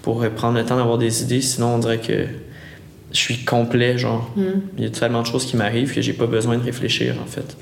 pour 0.00 0.22
euh, 0.22 0.30
prendre 0.30 0.56
le 0.56 0.64
temps 0.64 0.76
d'avoir 0.76 0.96
des 0.96 1.22
idées. 1.22 1.42
Sinon, 1.42 1.74
on 1.74 1.78
dirait 1.78 1.98
que 1.98 2.24
je 3.12 3.18
suis 3.18 3.44
complet. 3.44 3.98
Genre, 3.98 4.30
Hmm. 4.34 4.60
il 4.78 4.84
y 4.84 4.86
a 4.86 4.90
tellement 4.90 5.20
de 5.20 5.26
choses 5.26 5.44
qui 5.44 5.56
m'arrivent 5.58 5.92
que 5.94 6.00
j'ai 6.00 6.14
pas 6.14 6.26
besoin 6.26 6.56
de 6.56 6.64
réfléchir, 6.64 7.16
en 7.22 7.26
fait. 7.26 7.54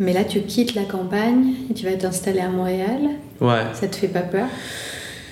Mais 0.00 0.12
là, 0.12 0.24
tu 0.24 0.40
quittes 0.40 0.74
la 0.74 0.82
campagne 0.82 1.54
et 1.70 1.74
tu 1.74 1.84
vas 1.84 1.92
t'installer 1.92 2.40
à 2.40 2.48
Montréal. 2.48 3.00
Ouais. 3.40 3.62
Ça 3.74 3.86
te 3.86 3.96
fait 3.96 4.08
pas 4.08 4.20
peur? 4.20 4.46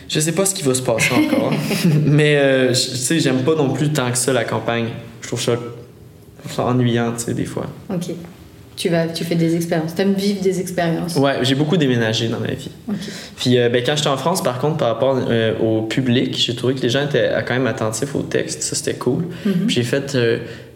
Je 0.09 0.21
sais 0.21 0.33
pas 0.33 0.45
ce 0.45 0.55
qui 0.55 0.63
va 0.63 0.75
se 0.75 0.83
passer 0.83 1.13
encore. 1.15 1.53
mais, 2.05 2.37
euh, 2.37 2.69
tu 2.69 2.75
sais, 2.75 3.19
j'aime 3.19 3.43
pas 3.43 3.55
non 3.55 3.71
plus 3.71 3.91
tant 3.93 4.11
que 4.11 4.19
ça 4.19 4.33
la 4.33 4.45
campagne. 4.45 4.89
Je 5.21 5.27
trouve 5.27 5.41
ça, 5.41 5.53
ça 6.49 6.65
ennuyant, 6.65 7.13
tu 7.13 7.25
sais, 7.25 7.35
des 7.35 7.45
fois. 7.45 7.67
Ok. 7.89 8.11
Tu, 8.77 8.89
vas, 8.89 9.07
tu 9.07 9.25
fais 9.25 9.35
des 9.35 9.55
expériences. 9.57 9.95
T'aimes 9.95 10.15
vivre 10.15 10.43
des 10.43 10.61
expériences. 10.61 11.17
Ouais, 11.17 11.37
j'ai 11.43 11.55
beaucoup 11.55 11.77
déménagé 11.77 12.29
dans 12.29 12.41
ma 12.41 12.49
vie. 12.53 12.71
Ok. 12.89 12.97
Puis 13.37 13.59
euh, 13.59 13.69
ben, 13.69 13.83
quand 13.85 13.97
j'étais 13.97 14.09
en 14.09 14.17
France, 14.17 14.43
par 14.43 14.59
contre, 14.59 14.79
par 14.79 14.89
rapport 14.89 15.19
euh, 15.29 15.59
au 15.59 15.83
public, 15.83 16.37
j'ai 16.39 16.55
trouvé 16.55 16.75
que 16.75 16.81
les 16.83 16.89
gens 16.89 17.05
étaient 17.05 17.31
quand 17.47 17.55
même 17.55 17.67
attentifs 17.67 18.15
au 18.15 18.23
texte. 18.23 18.63
Ça, 18.63 18.77
c'était 18.77 18.95
cool. 18.95 19.25
Mhm. 19.45 19.67
Puis 19.67 19.77
j'ai 19.77 19.83
fait... 19.83 20.17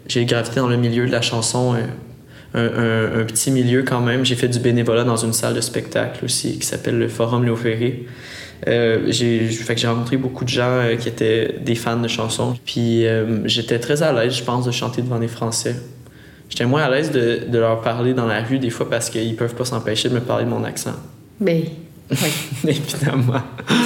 j'ai 0.07 0.25
gravité 0.25 0.59
dans 0.59 0.67
le 0.67 0.77
milieu 0.77 1.05
de 1.05 1.11
la 1.11 1.21
chanson, 1.21 1.75
un, 2.53 3.19
un- 3.21 3.25
petit 3.25 3.51
milieu 3.51 3.83
quand 3.83 4.01
même. 4.01 4.25
J'ai 4.25 4.35
fait 4.35 4.47
du 4.47 4.59
bénévolat 4.59 5.03
dans 5.03 5.17
une 5.17 5.33
salle 5.33 5.53
de 5.53 5.61
spectacle 5.61 6.25
aussi 6.25 6.57
qui 6.59 6.65
s'appelle 6.65 6.97
le 6.97 7.07
Forum 7.07 7.43
Léo 7.43 7.55
Ferré. 7.55 8.05
Euh, 8.67 9.05
j'ai 9.09 9.47
rencontré 9.87 10.17
beaucoup 10.17 10.43
de 10.43 10.49
gens 10.49 10.63
euh, 10.69 10.95
qui 10.95 11.07
étaient 11.09 11.55
des 11.63 11.75
fans 11.75 11.97
de 11.99 12.07
chansons. 12.07 12.55
Puis 12.65 13.05
euh, 13.05 13.45
j'étais 13.45 13.77
très 13.79 14.01
à 14.01 14.11
l'aise, 14.11 14.33
je 14.33 14.43
pense, 14.43 14.65
de 14.65 14.71
chanter 14.71 15.01
devant 15.01 15.19
des 15.19 15.27
Français. 15.27 15.75
J'étais 16.49 16.65
moins 16.65 16.81
à 16.83 16.89
l'aise 16.89 17.11
de, 17.11 17.41
de 17.47 17.57
leur 17.59 17.81
parler 17.81 18.13
dans 18.13 18.25
la 18.25 18.41
rue 18.41 18.57
des 18.57 18.69
fois 18.69 18.89
parce 18.89 19.09
qu'ils 19.09 19.35
peuvent 19.35 19.53
pas 19.53 19.65
s'empêcher 19.65 20.09
de 20.09 20.15
me 20.15 20.21
parler 20.21 20.45
de 20.45 20.49
mon 20.49 20.63
accent. 20.63 20.93
Mais 21.39 21.65
oui, 22.11 22.17
Évidemment. 22.67 23.41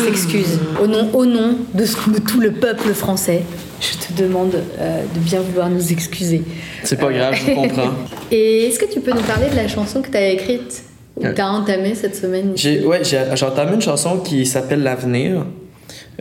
s'excuse. 0.06 0.60
Au 0.82 0.88
nom, 0.88 1.10
au 1.14 1.26
nom 1.26 1.58
de, 1.74 1.86
ce- 1.86 2.10
de 2.10 2.20
tout 2.20 2.40
le 2.40 2.52
peuple 2.52 2.94
français, 2.94 3.44
je 3.80 3.98
te 4.14 4.22
demande 4.22 4.54
euh, 4.80 5.04
de 5.14 5.20
bien 5.20 5.42
vouloir 5.42 5.70
nous 5.70 5.92
excuser. 5.92 6.44
C'est 6.84 7.00
pas 7.00 7.12
grave, 7.12 7.34
je 7.36 7.54
comprends. 7.54 7.92
Et 8.32 8.68
est-ce 8.68 8.80
que 8.80 8.92
tu 8.92 9.00
peux 9.02 9.12
nous 9.12 9.22
parler 9.24 9.50
de 9.50 9.56
la 9.56 9.68
chanson 9.68 10.02
que 10.02 10.10
tu 10.10 10.18
as 10.18 10.30
écrite 10.30 10.84
ou 11.18 11.26
Euh, 11.26 11.30
que 11.32 11.36
tu 11.36 11.42
as 11.42 11.50
entamée 11.52 11.96
cette 11.96 12.16
semaine 12.16 12.52
J'ai 12.56 12.86
ouais, 12.86 13.04
j'ai 13.04 13.22
j'ai 13.36 13.46
entamé 13.46 13.74
une 13.76 13.82
chanson 13.82 14.18
qui 14.20 14.46
s'appelle 14.46 14.84
L'avenir. 14.84 15.46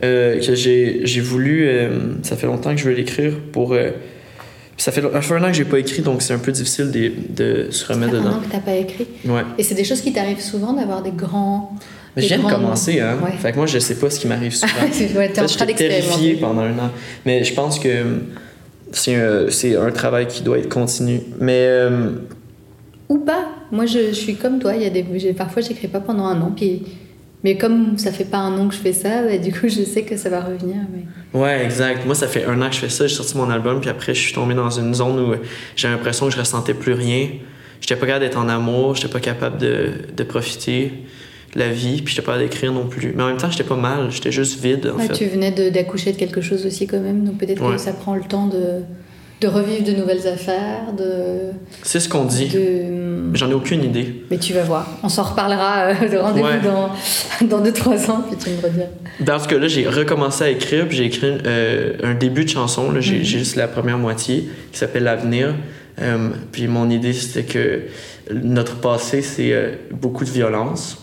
euh, 0.03 0.39
que 0.39 0.55
j'ai 0.55 1.01
j'ai 1.03 1.21
voulu. 1.21 1.67
euh, 1.67 1.89
ça 2.23 2.35
fait 2.35 2.47
longtemps 2.47 2.71
que 2.75 2.81
je 2.81 2.85
veux 2.89 2.95
l'écrire 2.95 3.33
pour. 3.51 3.73
Euh, 4.71 4.77
ça, 4.77 4.91
fait, 4.91 5.01
ça 5.01 5.21
fait 5.21 5.33
un 5.35 5.43
an 5.43 5.47
que 5.47 5.53
j'ai 5.53 5.65
pas 5.65 5.79
écrit, 5.79 6.01
donc 6.01 6.21
c'est 6.21 6.33
un 6.33 6.39
peu 6.39 6.51
difficile 6.51 6.91
de, 6.91 7.11
de 7.29 7.71
se 7.71 7.85
Ça 7.85 7.93
remettre 7.93 8.11
fait 8.13 8.17
un 8.17 8.21
dedans. 8.21 8.35
an 8.35 8.39
que 8.39 8.55
tu 8.55 8.61
pas 8.61 8.75
écrit. 8.75 9.07
Ouais. 9.25 9.41
Et 9.57 9.63
c'est 9.63 9.75
des 9.75 9.83
choses 9.83 10.01
qui 10.01 10.11
t'arrivent 10.13 10.41
souvent 10.41 10.73
d'avoir 10.73 11.01
des 11.01 11.11
grands. 11.11 11.75
Mais 12.15 12.21
je 12.23 12.27
viens 12.27 12.39
de 12.39 12.43
commencer, 12.51 12.99
hein. 12.99 13.17
Ouais. 13.23 13.31
Fait 13.37 13.51
que 13.51 13.57
moi, 13.57 13.67
je 13.67 13.79
sais 13.79 13.95
pas 13.95 14.09
ce 14.09 14.19
qui 14.19 14.27
m'arrive 14.27 14.53
souvent. 14.53 14.73
Ouais, 15.15 15.29
t'es 15.29 15.41
en 15.41 15.47
fait, 15.47 15.55
train 15.55 15.65
terrifié 15.73 16.35
pendant 16.35 16.61
un 16.61 16.77
an. 16.77 16.91
Mais 17.25 17.43
je 17.43 17.53
pense 17.53 17.79
que 17.79 17.89
c'est 18.91 19.15
un, 19.15 19.47
un 19.85 19.91
travail 19.91 20.27
qui 20.27 20.41
doit 20.43 20.57
être 20.57 20.67
continu. 20.67 21.21
Mais 21.39 21.65
euh, 21.67 22.09
Ou 23.07 23.19
pas. 23.19 23.45
Moi, 23.71 23.85
je, 23.85 24.09
je 24.09 24.13
suis 24.13 24.35
comme 24.35 24.59
toi. 24.59 24.75
Il 24.75 24.81
y 24.81 24.85
a 24.85 24.89
des, 24.89 25.03
parfois, 25.33 25.61
j'écris 25.61 25.87
pas 25.87 26.01
pendant 26.01 26.25
un 26.25 26.41
an. 26.41 26.51
Puis, 26.53 26.83
mais 27.43 27.57
comme 27.57 27.97
ça 27.97 28.11
fait 28.11 28.25
pas 28.25 28.37
un 28.37 28.57
an 28.59 28.67
que 28.67 28.75
je 28.75 28.79
fais 28.79 28.93
ça, 28.93 29.23
bah, 29.23 29.37
du 29.37 29.51
coup, 29.51 29.67
je 29.67 29.83
sais 29.83 30.03
que 30.03 30.15
ça 30.17 30.29
va 30.29 30.41
revenir. 30.41 30.75
Mais... 30.93 31.39
Ouais, 31.39 31.63
exact. 31.65 32.05
Moi, 32.05 32.15
ça 32.15 32.27
fait 32.27 32.45
un 32.45 32.61
an 32.61 32.67
que 32.69 32.75
je 32.75 32.79
fais 32.79 32.89
ça. 32.89 33.07
J'ai 33.07 33.15
sorti 33.15 33.35
mon 33.37 33.49
album, 33.49 33.79
puis 33.81 33.89
après, 33.89 34.13
je 34.13 34.21
suis 34.21 34.33
tombé 34.33 34.53
dans 34.53 34.69
une 34.69 34.93
zone 34.93 35.19
où 35.19 35.33
j'ai 35.75 35.87
l'impression 35.87 36.27
que 36.27 36.33
je 36.33 36.39
ressentais 36.39 36.73
plus 36.73 36.93
rien. 36.93 37.29
J'étais 37.79 37.95
pas 37.95 38.05
capable 38.05 38.25
d'être 38.25 38.37
en 38.37 38.47
amour, 38.47 38.95
j'étais 38.95 39.07
pas 39.11 39.19
capable 39.19 39.57
de, 39.57 39.89
de 40.15 40.23
profiter 40.23 40.91
de 41.55 41.59
la 41.59 41.69
vie, 41.69 42.01
puis 42.01 42.13
j'étais 42.13 42.21
pas 42.25 42.33
capable 42.33 42.49
d'écrire 42.49 42.71
non 42.71 42.85
plus. 42.87 43.13
Mais 43.15 43.23
en 43.23 43.27
même 43.27 43.37
temps, 43.37 43.49
j'étais 43.49 43.63
pas 43.63 43.75
mal, 43.75 44.11
j'étais 44.11 44.31
juste 44.31 44.61
vide, 44.63 44.91
en 44.93 44.97
Ouais, 44.99 45.07
fait. 45.07 45.13
tu 45.13 45.25
venais 45.25 45.51
de- 45.51 45.69
d'accoucher 45.69 46.11
de 46.11 46.17
quelque 46.17 46.41
chose 46.41 46.65
aussi, 46.65 46.85
quand 46.87 46.99
même. 46.99 47.23
Donc, 47.25 47.39
peut-être 47.39 47.61
Ouais. 47.65 47.73
que 47.75 47.81
ça 47.81 47.91
prend 47.93 48.13
le 48.15 48.21
temps 48.23 48.47
de, 48.47 48.81
de 49.41 49.47
revivre 49.47 49.83
de 49.83 49.91
nouvelles 49.93 50.27
affaires. 50.27 50.93
De, 50.97 51.51
C'est 51.81 51.99
ce 51.99 52.07
qu'on 52.07 52.25
dit. 52.25 52.47
de... 52.49 53.33
J'en 53.33 53.49
ai 53.49 53.53
aucune 53.53 53.83
idée. 53.83 54.23
Mais 54.29 54.37
tu 54.37 54.53
vas 54.53 54.61
voir. 54.63 54.87
On 55.03 55.09
s'en 55.09 55.23
reparlera 55.23 55.87
euh, 55.87 56.09
de 56.09 56.17
rendez-vous 56.17 56.47
Ouais. 56.47 56.59
dans, 57.49 57.59
dans 57.59 57.63
2-3 57.69 58.11
ans, 58.11 58.23
puis 58.29 58.37
tu 58.37 58.49
me 58.51 58.61
rediras. 58.61 58.85
Parce 59.25 59.47
que 59.47 59.55
là, 59.55 59.67
j'ai 59.67 59.87
recommencé 59.87 60.43
à 60.43 60.49
écrire, 60.49 60.87
puis 60.87 60.97
j'ai 60.97 61.05
écrit 61.05 61.37
euh, 61.45 61.93
un 62.03 62.13
début 62.13 62.43
de 62.45 62.49
chanson. 62.49 62.91
là. 62.91 62.99
J'ai 62.99 63.17
Mhm. 63.19 63.23
j'ai 63.23 63.39
juste 63.39 63.55
la 63.55 63.67
première 63.67 63.97
moitié 63.97 64.47
qui 64.71 64.77
s'appelle 64.77 65.03
L'avenir. 65.03 65.55
Euh, 66.01 66.29
puis 66.51 66.67
mon 66.67 66.89
idée, 66.89 67.13
c'était 67.13 67.43
que 67.43 67.81
notre 68.31 68.75
passé, 68.75 69.21
c'est 69.21 69.79
beaucoup 69.91 70.23
de 70.23 70.29
violence. 70.29 70.97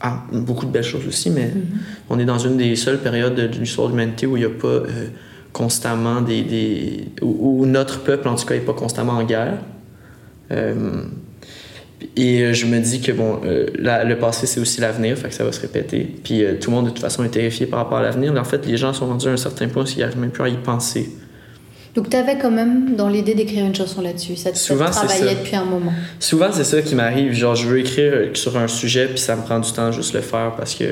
Ah, 0.00 0.24
beaucoup 0.32 0.66
de 0.66 0.70
belles 0.70 0.82
choses 0.84 1.06
aussi, 1.06 1.30
mais 1.30 1.46
Mhm. 1.46 1.62
on 2.10 2.18
est 2.18 2.24
dans 2.24 2.38
une 2.38 2.56
des 2.56 2.74
seules 2.76 2.98
périodes 2.98 3.34
de 3.34 3.46
l'histoire 3.58 3.88
de 3.88 3.92
l'humanité 3.92 4.26
où 4.26 4.36
il 4.36 4.40
n'y 4.40 4.46
a 4.46 4.50
pas 4.50 4.82
constamment 5.52 6.20
des. 6.20 6.42
des 6.42 7.04
où, 7.22 7.60
où 7.62 7.66
notre 7.66 8.00
peuple, 8.02 8.28
en 8.28 8.34
tout 8.34 8.46
cas, 8.46 8.54
n'est 8.54 8.60
pas 8.60 8.72
constamment 8.74 9.12
en 9.14 9.24
guerre. 9.24 9.58
Euh, 10.50 11.02
et 12.16 12.40
euh, 12.42 12.52
je 12.52 12.66
me 12.66 12.80
dis 12.80 13.00
que 13.00 13.12
bon, 13.12 13.40
euh, 13.44 13.66
la- 13.78 14.02
le 14.04 14.18
passé, 14.18 14.46
c'est 14.46 14.60
aussi 14.60 14.80
l'avenir, 14.80 15.16
fait 15.16 15.28
que 15.28 15.34
ça 15.34 15.44
va 15.44 15.52
se 15.52 15.60
répéter. 15.60 16.00
Puis 16.24 16.44
euh, 16.44 16.54
tout 16.60 16.70
le 16.70 16.76
monde, 16.76 16.86
de 16.86 16.90
toute 16.90 16.98
façon, 17.00 17.22
est 17.24 17.28
terrifié 17.28 17.66
par 17.66 17.78
rapport 17.78 17.98
à 17.98 18.02
l'avenir. 18.02 18.32
Mais 18.32 18.40
en 18.40 18.44
fait, 18.44 18.66
les 18.66 18.76
gens 18.76 18.92
sont 18.92 19.06
rendus 19.06 19.28
à 19.28 19.32
un 19.32 19.36
certain 19.36 19.68
point 19.68 19.84
où 19.84 19.86
ils 19.86 19.98
n'arrivent 20.00 20.18
même 20.18 20.30
plus 20.30 20.42
à 20.42 20.48
y 20.48 20.56
penser. 20.56 21.10
Donc, 21.94 22.08
tu 22.08 22.16
avais 22.16 22.38
quand 22.38 22.50
même 22.50 22.96
dans 22.96 23.08
l'idée 23.08 23.34
d'écrire 23.34 23.66
une 23.66 23.74
chanson 23.74 24.00
là-dessus. 24.00 24.34
Ça 24.36 24.50
te, 24.50 24.56
Souvent, 24.56 24.86
travaillait 24.90 25.28
ça. 25.28 25.34
depuis 25.34 25.54
un 25.56 25.64
moment. 25.66 25.92
Souvent, 26.18 26.48
c'est 26.50 26.64
ça 26.64 26.80
qui 26.80 26.94
m'arrive. 26.94 27.34
Genre, 27.34 27.54
je 27.54 27.68
veux 27.68 27.78
écrire 27.80 28.30
sur 28.34 28.56
un 28.56 28.66
sujet, 28.66 29.06
puis 29.08 29.18
ça 29.18 29.36
me 29.36 29.42
prend 29.42 29.60
du 29.60 29.70
temps 29.72 29.92
juste 29.92 30.14
le 30.14 30.22
faire 30.22 30.54
parce 30.56 30.74
que 30.74 30.84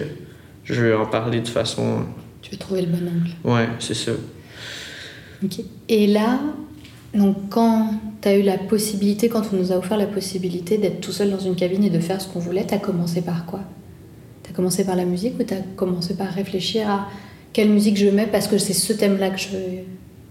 je 0.64 0.74
veux 0.74 0.96
en 0.96 1.06
parler 1.06 1.40
de 1.40 1.48
façon. 1.48 2.00
Tu 2.42 2.50
veux 2.52 2.58
trouver 2.58 2.82
le 2.82 2.88
bon 2.88 2.98
angle. 3.08 3.30
Ouais, 3.44 3.68
c'est 3.78 3.94
ça. 3.94 4.12
Et 5.88 6.06
là, 6.06 6.38
Donc 7.14 7.36
quand 7.48 7.90
tu 8.22 8.28
as 8.28 8.36
eu 8.36 8.42
la 8.42 8.56
possibilité, 8.56 9.28
quand 9.28 9.42
on 9.52 9.56
nous 9.56 9.72
a 9.72 9.76
offert 9.76 9.96
la 9.96 10.06
possibilité 10.06 10.78
d'être 10.78 11.00
tout 11.00 11.12
seul 11.12 11.30
dans 11.30 11.38
une 11.38 11.56
cabine 11.56 11.84
et 11.84 11.90
de 11.90 11.98
faire 11.98 12.20
ce 12.20 12.28
qu'on 12.28 12.38
voulait, 12.38 12.66
tu 12.66 12.74
as 12.74 12.78
commencé 12.78 13.20
par 13.20 13.46
quoi? 13.46 13.60
Tu 14.44 14.50
as 14.50 14.54
commencé 14.54 14.84
par 14.84 14.96
la 14.96 15.04
musique 15.04 15.34
ou 15.38 15.42
tu 15.42 15.54
as 15.54 15.62
commencé 15.76 16.14
par 16.14 16.28
réfléchir 16.28 16.88
à 16.88 17.08
quelle 17.52 17.70
musique 17.70 17.96
je 17.96 18.06
mets 18.06 18.26
parce 18.26 18.46
que 18.46 18.58
c'est 18.58 18.72
ce 18.74 18.92
thème-là 18.92 19.30
que 19.30 19.40
je, 19.40 19.48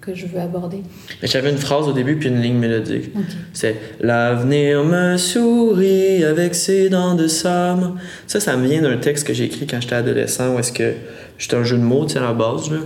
que 0.01 0.15
je 0.15 0.25
veux 0.25 0.39
aborder 0.39 0.81
J'avais 1.23 1.49
une 1.49 1.57
phrase 1.57 1.87
au 1.87 1.93
début 1.93 2.15
puis 2.15 2.29
une 2.29 2.41
ligne 2.41 2.57
mélodique. 2.57 3.11
C'est 3.53 3.75
L'avenir 3.99 4.83
me 4.83 5.17
sourit 5.17 6.23
avec 6.23 6.55
ses 6.55 6.89
dents 6.89 7.15
de 7.15 7.27
sable. 7.27 7.91
Ça, 8.27 8.39
ça 8.39 8.55
me 8.55 8.67
vient 8.67 8.81
d'un 8.81 8.97
texte 8.97 9.27
que 9.27 9.33
j'ai 9.33 9.45
écrit 9.45 9.67
quand 9.67 9.81
j'étais 9.81 9.95
adolescent 9.95 10.55
où 10.55 10.59
est-ce 10.59 10.71
que 10.71 10.93
j'étais 11.37 11.55
un 11.55 11.63
jeu 11.63 11.77
de 11.77 11.83
mots, 11.83 12.05
tu 12.05 12.13
sais, 12.13 12.19
à 12.19 12.23
la 12.23 12.33
base. 12.33 12.69
Là. 12.71 12.77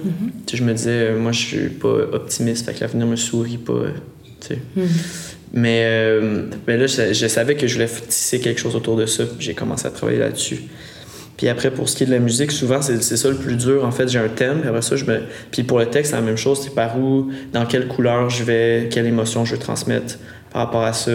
Tu 0.46 0.52
sais, 0.52 0.58
je 0.58 0.64
me 0.64 0.74
disais, 0.74 1.10
euh, 1.10 1.20
moi, 1.20 1.32
je 1.32 1.40
suis 1.40 1.70
pas 1.70 1.96
optimiste, 2.14 2.66
fait 2.66 2.74
que 2.74 2.82
l'avenir 2.82 3.06
me 3.08 3.16
sourit 3.16 3.58
pas, 3.58 3.74
euh, 3.74 3.90
tu 4.40 4.48
sais. 4.48 4.60
Mhm. 4.76 4.88
Mais, 5.56 5.84
euh, 5.86 6.46
mais 6.68 6.78
là, 6.78 6.88
je, 6.88 7.14
je 7.14 7.28
savais 7.28 7.56
que 7.56 7.68
je 7.68 7.76
voulais 7.76 7.90
tisser 8.08 8.40
quelque 8.40 8.60
chose 8.60 8.76
autour 8.76 8.98
de 8.98 9.06
ça. 9.06 9.24
J'ai 9.38 9.54
commencé 9.54 9.86
à 9.86 9.92
travailler 9.92 10.18
là-dessus. 10.18 10.62
Puis 11.38 11.50
après, 11.50 11.72
pour 11.72 11.90
ce 11.90 11.96
qui 11.96 12.04
est 12.04 12.06
de 12.06 12.12
la 12.12 12.20
musique, 12.20 12.52
souvent, 12.52 12.82
c'est 12.82 13.02
c'est 13.02 13.18
ça 13.18 13.30
le 13.30 13.36
plus 13.36 13.56
dur. 13.56 13.84
En 13.86 13.92
fait, 13.92 14.08
j'ai 14.08 14.20
un 14.20 14.30
thème, 14.30 14.60
puis 14.60 14.70
après 14.70 14.84
ça, 14.84 14.96
je 14.96 15.06
me... 15.06 15.22
Puis 15.52 15.64
pour 15.64 15.80
le 15.80 15.88
texte, 15.88 16.12
c'est 16.12 16.18
la 16.18 16.22
même 16.22 16.38
chose. 16.38 16.62
C'est 16.64 16.76
par 16.76 17.00
où, 17.00 17.30
dans 17.52 17.66
quelle 17.66 17.88
couleur 17.88 18.30
je 18.30 18.44
vais, 18.44 18.88
quelle 18.92 19.08
émotion 19.08 19.44
je 19.44 19.54
veux 19.54 19.60
transmettre 19.60 20.18
par 20.52 20.66
rapport 20.66 20.84
à 20.84 20.94
ça. 20.94 21.12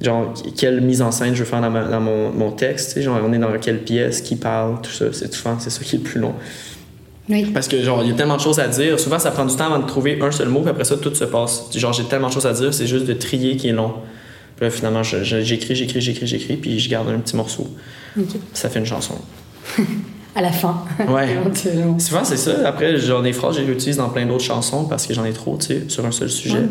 Genre, 0.00 0.32
quelle 0.56 0.80
mise 0.80 1.02
en 1.02 1.10
scène 1.10 1.34
je 1.34 1.40
veux 1.40 1.44
faire 1.44 1.60
dans, 1.60 1.70
ma- 1.70 1.84
dans 1.84 2.00
mon, 2.00 2.30
mon 2.30 2.52
texte. 2.52 3.00
Genre, 3.00 3.18
on 3.22 3.32
est 3.32 3.38
dans 3.38 3.52
quelle 3.58 3.78
pièce, 3.78 4.20
qui 4.20 4.36
parle, 4.36 4.80
tout 4.82 4.90
ça. 4.90 5.06
C'est 5.12 5.32
souvent, 5.32 5.58
c'est 5.58 5.70
ça 5.70 5.80
qui 5.82 5.96
est 5.96 5.98
le 5.98 6.04
plus 6.04 6.20
long. 6.20 6.34
Oui. 7.28 7.44
Parce 7.54 7.68
que, 7.68 7.80
genre, 7.82 8.02
il 8.02 8.10
y 8.10 8.12
a 8.12 8.14
tellement 8.14 8.36
de 8.36 8.42
choses 8.42 8.58
à 8.60 8.68
dire. 8.68 8.98
Souvent, 9.00 9.18
ça 9.18 9.30
prend 9.30 9.44
du 9.46 9.54
temps 9.56 9.66
avant 9.66 9.78
de 9.78 9.86
trouver 9.86 10.18
un 10.20 10.30
seul 10.30 10.48
mot, 10.48 10.60
puis 10.60 10.70
après 10.70 10.84
ça, 10.84 10.96
tout 10.96 11.14
se 11.14 11.24
passe. 11.24 11.66
Genre, 11.74 11.92
j'ai 11.92 12.04
tellement 12.04 12.28
de 12.28 12.32
choses 12.32 12.46
à 12.46 12.52
dire, 12.52 12.74
c'est 12.74 12.86
juste 12.86 13.06
de 13.06 13.12
trier 13.14 13.56
qui 13.56 13.68
est 13.68 13.72
long. 13.72 13.92
Puis 14.56 14.66
là, 14.66 14.70
finalement, 14.70 15.02
j'écris, 15.02 15.74
j'écris, 15.74 16.00
j'écris, 16.00 16.26
j'écris, 16.26 16.56
puis 16.56 16.78
je 16.78 16.90
garde 16.90 17.08
un 17.08 17.18
petit 17.18 17.36
morceau. 17.36 17.68
Ça 18.52 18.68
fait 18.68 18.78
une 18.78 18.86
chanson. 18.86 19.14
À 20.32 20.42
la 20.42 20.52
fin. 20.52 20.84
Ouais. 21.08 21.26
Souvent, 21.98 22.22
c'est 22.24 22.36
ça. 22.36 22.52
Après, 22.68 22.96
genre, 22.96 23.20
des 23.20 23.32
phrases, 23.32 23.56
je 23.56 23.62
les 23.62 23.94
dans 23.96 24.10
plein 24.10 24.26
d'autres 24.26 24.44
chansons 24.44 24.84
parce 24.84 25.04
que 25.04 25.12
j'en 25.12 25.24
ai 25.24 25.32
trop, 25.32 25.56
tu 25.58 25.66
sais, 25.66 25.82
sur 25.88 26.06
un 26.06 26.12
seul 26.12 26.30
sujet. 26.30 26.54
Ouais, 26.60 26.68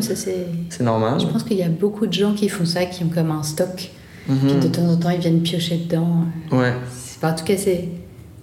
c'est... 0.70 0.82
Normal. 0.82 1.20
Je 1.20 1.26
pense 1.26 1.42
qu'il 1.42 1.58
y 1.58 1.62
a 1.62 1.68
beaucoup 1.68 2.06
de 2.06 2.12
gens 2.14 2.32
qui 2.32 2.48
font 2.48 2.64
ça, 2.64 2.86
qui 2.86 3.04
ont 3.04 3.10
comme 3.10 3.30
un 3.30 3.42
stock, 3.42 3.90
Mhm. 4.28 4.38
puis 4.48 4.54
de 4.60 4.74
temps 4.74 4.88
en 4.88 4.96
temps 4.96 5.10
ils 5.10 5.20
viennent 5.20 5.42
piocher 5.42 5.76
dedans. 5.76 6.24
Ouais. 6.50 6.72
Enfin, 7.18 7.32
en 7.32 7.34
tout 7.36 7.44
cas, 7.44 7.54
c'est 7.58 7.86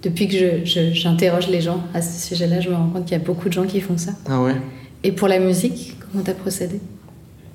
depuis 0.04 0.28
que 0.28 0.34
je- 0.34 0.64
je- 0.64 0.92
j'interroge 0.92 1.48
les 1.48 1.60
gens 1.62 1.82
à 1.94 2.00
ce 2.00 2.28
sujet-là, 2.28 2.60
je 2.60 2.70
me 2.70 2.76
rends 2.76 2.88
compte 2.88 3.04
qu'il 3.06 3.18
y 3.18 3.20
a 3.20 3.24
beaucoup 3.24 3.48
de 3.48 3.54
gens 3.54 3.64
qui 3.66 3.80
font 3.80 3.98
ça. 3.98 4.12
Ah 4.30 4.40
ouais. 4.40 4.54
Et 5.02 5.10
pour 5.10 5.26
la 5.26 5.40
musique, 5.40 5.96
comment 6.12 6.22
t'as 6.22 6.34
procédé? 6.34 6.80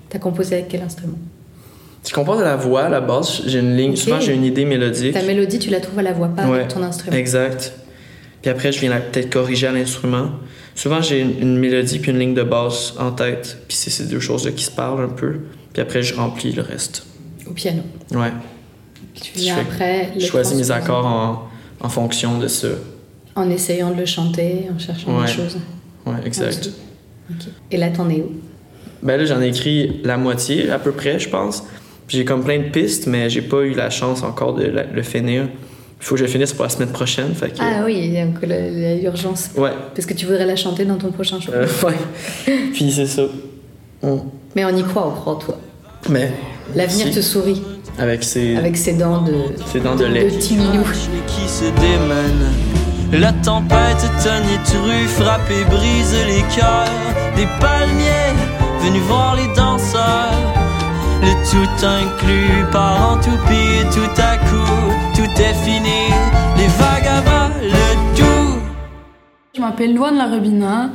T'as 0.10 0.20
composé 0.20 0.56
avec 0.56 0.68
quel 0.68 0.82
instrument? 0.82 1.18
Je 2.08 2.14
compose 2.14 2.40
à 2.42 2.44
la 2.44 2.56
voix, 2.56 2.84
à 2.84 2.90
la 2.90 3.02
base. 3.02 3.44
J'ai 3.46 3.60
une 3.60 3.76
ligne. 3.78 3.96
Souvent, 3.96 4.20
j'ai 4.20 4.34
une 4.34 4.44
idée 4.44 4.66
mélodique. 4.66 5.14
Ta 5.14 5.22
mélodie, 5.22 5.60
tu 5.60 5.70
la 5.70 5.80
trouves 5.80 6.00
à 6.00 6.04
la 6.04 6.12
voix, 6.14 6.28
pas 6.28 6.46
Ouais. 6.48 6.56
avec 6.58 6.68
ton 6.70 6.84
instrument. 6.84 7.16
Exact. 7.16 7.74
Puis 8.42 8.52
après, 8.52 8.72
je 8.74 8.80
viens 8.82 8.90
la- 8.90 9.00
peut-être 9.00 9.30
corriger 9.30 9.68
à 9.68 9.72
l'instrument. 9.72 10.32
Souvent, 10.76 11.02
j'ai 11.02 11.20
une, 11.22 11.40
une 11.40 11.58
mélodie 11.60 12.00
puis 12.00 12.12
une 12.12 12.20
ligne 12.20 12.34
de 12.34 12.44
basse 12.44 12.94
en 13.00 13.12
tête. 13.12 13.58
Puis 13.68 13.78
c'est 13.78 13.90
ces 13.90 14.06
deux 14.06 14.20
choses-là 14.20 14.52
qui 14.52 14.64
se 14.66 14.72
parlent 14.72 15.02
un 15.04 15.08
peu. 15.10 15.36
Puis 15.72 15.82
après, 15.82 16.04
je 16.04 16.14
remplis 16.16 16.52
le 16.52 16.62
reste. 16.62 17.06
Au 17.50 17.52
piano. 17.52 17.84
Ouais. 18.12 18.32
Tu 19.14 19.32
Je 19.36 19.40
viens 19.40 19.56
fais- 19.56 19.62
après. 19.62 20.10
Je 20.20 20.26
choisis 20.26 20.58
mes 20.58 20.72
accords 20.72 21.06
en, 21.06 21.48
en 21.80 21.90
fonction 21.90 22.38
de 22.38 22.48
ça. 22.48 22.68
En 23.36 23.50
essayant 23.50 23.92
de 23.92 24.00
le 24.00 24.06
chanter, 24.06 24.66
en 24.76 24.78
cherchant 24.78 25.18
Ouais. 25.20 25.26
des 25.26 25.32
choses. 25.32 25.58
Ouais, 26.06 26.16
exact. 26.26 26.70
Et 27.72 27.78
là, 27.78 27.90
t'en 27.90 28.10
es 28.10 28.16
où? 28.22 28.32
Ben 29.02 29.18
là, 29.18 29.26
j'en 29.26 29.42
ai 29.42 29.48
écrit 29.48 30.02
la 30.04 30.18
moitié 30.18 30.70
à 30.70 30.80
peu 30.80 30.92
près, 30.92 31.18
je 31.20 31.30
pense. 31.30 31.64
Puis 32.08 32.18
j'ai 32.18 32.26
comme 32.26 32.44
plein 32.44 32.58
de 32.60 32.70
pistes, 32.70 33.08
mais 33.08 33.30
j'ai 33.30 33.42
pas 33.42 33.62
eu 33.62 33.74
la 33.74 33.90
chance 33.90 34.24
encore 34.24 34.54
de 34.54 34.66
la- 34.66 34.84
le 34.84 35.02
finir. 35.04 35.48
Il 36.00 36.06
faut 36.06 36.16
que 36.16 36.20
je 36.20 36.26
le 36.26 36.30
finisse 36.30 36.52
pour 36.52 36.64
la 36.64 36.70
semaine 36.70 36.90
prochaine. 36.90 37.34
Fait 37.34 37.50
que, 37.50 37.58
Ah 37.62 37.84
oui, 37.86 37.96
il 37.98 38.14
y 38.14 38.18
a 38.20 38.26
donc 38.26 38.36
l'urgence. 39.02 39.52
Ouais. 39.56 39.72
Parce 39.96 40.06
que 40.06 40.14
tu 40.14 40.26
voudrais 40.26 40.46
la 40.46 40.58
chanter 40.58 40.84
dans 40.84 40.98
ton 40.98 41.12
prochain 41.12 41.40
show. 41.40 41.52
Euh, 41.54 41.66
ouais. 41.86 42.54
Puis 42.74 42.92
c'est 42.92 43.06
ça. 43.06 43.24
Mm. 44.02 44.18
Mais 44.56 44.66
on 44.66 44.76
y 44.76 44.84
croit, 44.84 45.08
on 45.08 45.12
croit 45.12 45.34
en 45.34 45.38
toi. 45.38 45.58
Mais. 46.10 46.32
L'avenir 46.76 47.08
si, 47.08 47.14
te 47.14 47.22
sourit 47.22 47.62
Avec 47.98 48.24
ses, 48.24 48.56
avec 48.58 48.76
ses 48.78 48.94
dents 48.94 49.22
de, 49.22 49.34
ses 49.72 49.80
dents 49.80 49.96
de 49.96 50.06
lait. 50.06 50.26
de 50.26 50.30
Timilou. 50.40 50.84
qui 51.28 51.48
se 51.48 51.66
démène. 51.80 53.22
La 53.22 53.32
tempête 53.32 54.04
tonitruée 54.24 55.06
frappe 55.08 55.50
et 55.52 55.64
brise 55.66 56.16
les 56.26 56.42
cœurs 56.56 56.90
des 57.36 57.46
palmiers 57.62 58.34
venus 58.84 59.02
voir 59.04 59.36
les 59.36 59.48
danseurs. 59.56 60.53
Le 61.26 61.32
tout 61.50 61.86
inclus 61.86 62.70
part 62.70 63.14
en 63.14 63.16
toupie 63.16 63.80
et 63.80 63.86
tout 63.94 64.22
à 64.22 64.36
coup, 64.38 64.92
tout 65.16 65.42
est 65.42 65.54
fini. 65.54 66.12
Les 66.58 66.68
vagabonds, 66.68 67.56
le 67.62 68.18
tout. 68.18 68.60
Je 69.56 69.62
m'appelle 69.62 69.96
Loane 69.96 70.18
Larobina. 70.18 70.92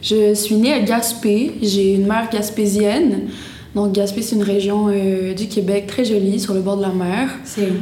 Je 0.00 0.32
suis 0.34 0.54
née 0.54 0.72
à 0.72 0.78
Gaspé. 0.78 1.54
J'ai 1.60 1.94
une 1.94 2.06
mère 2.06 2.30
gaspésienne. 2.30 3.30
Donc, 3.74 3.90
Gaspé, 3.90 4.22
c'est 4.22 4.36
une 4.36 4.44
région 4.44 4.86
euh, 4.88 5.34
du 5.34 5.48
Québec 5.48 5.88
très 5.88 6.04
jolie, 6.04 6.38
sur 6.38 6.54
le 6.54 6.60
bord 6.60 6.76
de 6.76 6.82
la 6.82 6.90
mer. 6.90 7.30
C'est 7.42 7.62
où? 7.62 7.74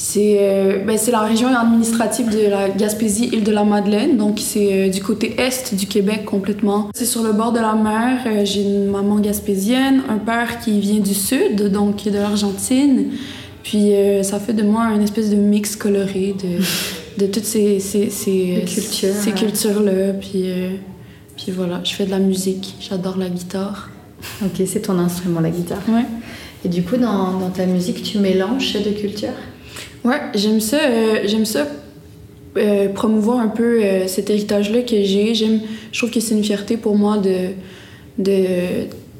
C'est 0.00 0.36
euh, 0.38 0.84
ben, 0.86 0.96
la 1.10 1.22
région 1.22 1.48
administrative 1.48 2.30
de 2.30 2.48
la 2.48 2.68
Gaspésie, 2.68 3.30
île 3.32 3.42
de 3.42 3.50
la 3.50 3.64
Madeleine. 3.64 4.16
Donc, 4.16 4.38
c'est 4.38 4.86
euh, 4.86 4.88
du 4.90 5.02
côté 5.02 5.34
est 5.40 5.74
du 5.74 5.86
Québec 5.86 6.24
complètement. 6.24 6.88
C'est 6.94 7.04
sur 7.04 7.24
le 7.24 7.32
bord 7.32 7.50
de 7.50 7.58
la 7.58 7.74
mer. 7.74 8.20
Euh, 8.24 8.44
J'ai 8.44 8.62
une 8.62 8.92
maman 8.92 9.18
gaspésienne, 9.18 10.02
un 10.08 10.18
père 10.18 10.60
qui 10.60 10.78
vient 10.78 11.00
du 11.00 11.14
sud, 11.14 11.72
donc 11.72 12.04
de 12.04 12.16
l'Argentine. 12.16 13.06
Puis, 13.64 13.92
euh, 13.92 14.22
ça 14.22 14.38
fait 14.38 14.52
de 14.52 14.62
moi 14.62 14.84
une 14.94 15.02
espèce 15.02 15.30
de 15.30 15.34
mix 15.36 15.74
coloré 15.74 16.32
de, 16.40 17.20
de 17.20 17.28
toutes 17.28 17.44
ces, 17.44 17.80
ces, 17.80 18.08
ces, 18.08 18.62
cultures, 18.72 19.12
ces 19.12 19.30
ouais. 19.30 19.34
cultures-là. 19.36 20.12
Puis, 20.12 20.42
euh, 20.44 20.76
puis 21.36 21.50
voilà, 21.50 21.80
je 21.82 21.92
fais 21.92 22.06
de 22.06 22.12
la 22.12 22.20
musique. 22.20 22.76
J'adore 22.78 23.18
la 23.18 23.28
guitare. 23.28 23.90
Ok, 24.44 24.64
c'est 24.64 24.82
ton 24.82 24.96
instrument, 25.00 25.40
la 25.40 25.50
guitare. 25.50 25.82
Ouais. 25.88 26.04
Et 26.64 26.68
du 26.68 26.84
coup, 26.84 26.98
dans, 26.98 27.36
dans 27.36 27.50
ta 27.50 27.66
musique, 27.66 28.00
tu 28.04 28.18
mélanges 28.20 28.74
ces 28.74 28.78
deux 28.78 28.92
cultures? 28.92 29.34
Ouais, 30.04 30.20
j'aime 30.34 30.60
ça. 30.60 30.78
euh, 30.78 31.20
j'aime 31.24 31.44
ça 31.44 31.66
euh, 32.56 32.88
promouvoir 32.88 33.38
un 33.40 33.48
peu 33.48 33.82
euh, 33.82 34.06
cet 34.06 34.30
héritage-là 34.30 34.82
que 34.82 35.02
j'ai. 35.02 35.34
J'aime, 35.34 35.60
je 35.92 35.98
trouve 35.98 36.10
que 36.10 36.20
c'est 36.20 36.34
une 36.34 36.44
fierté 36.44 36.76
pour 36.76 36.96
moi 36.96 37.18
de 37.18 37.50
de 38.18 38.44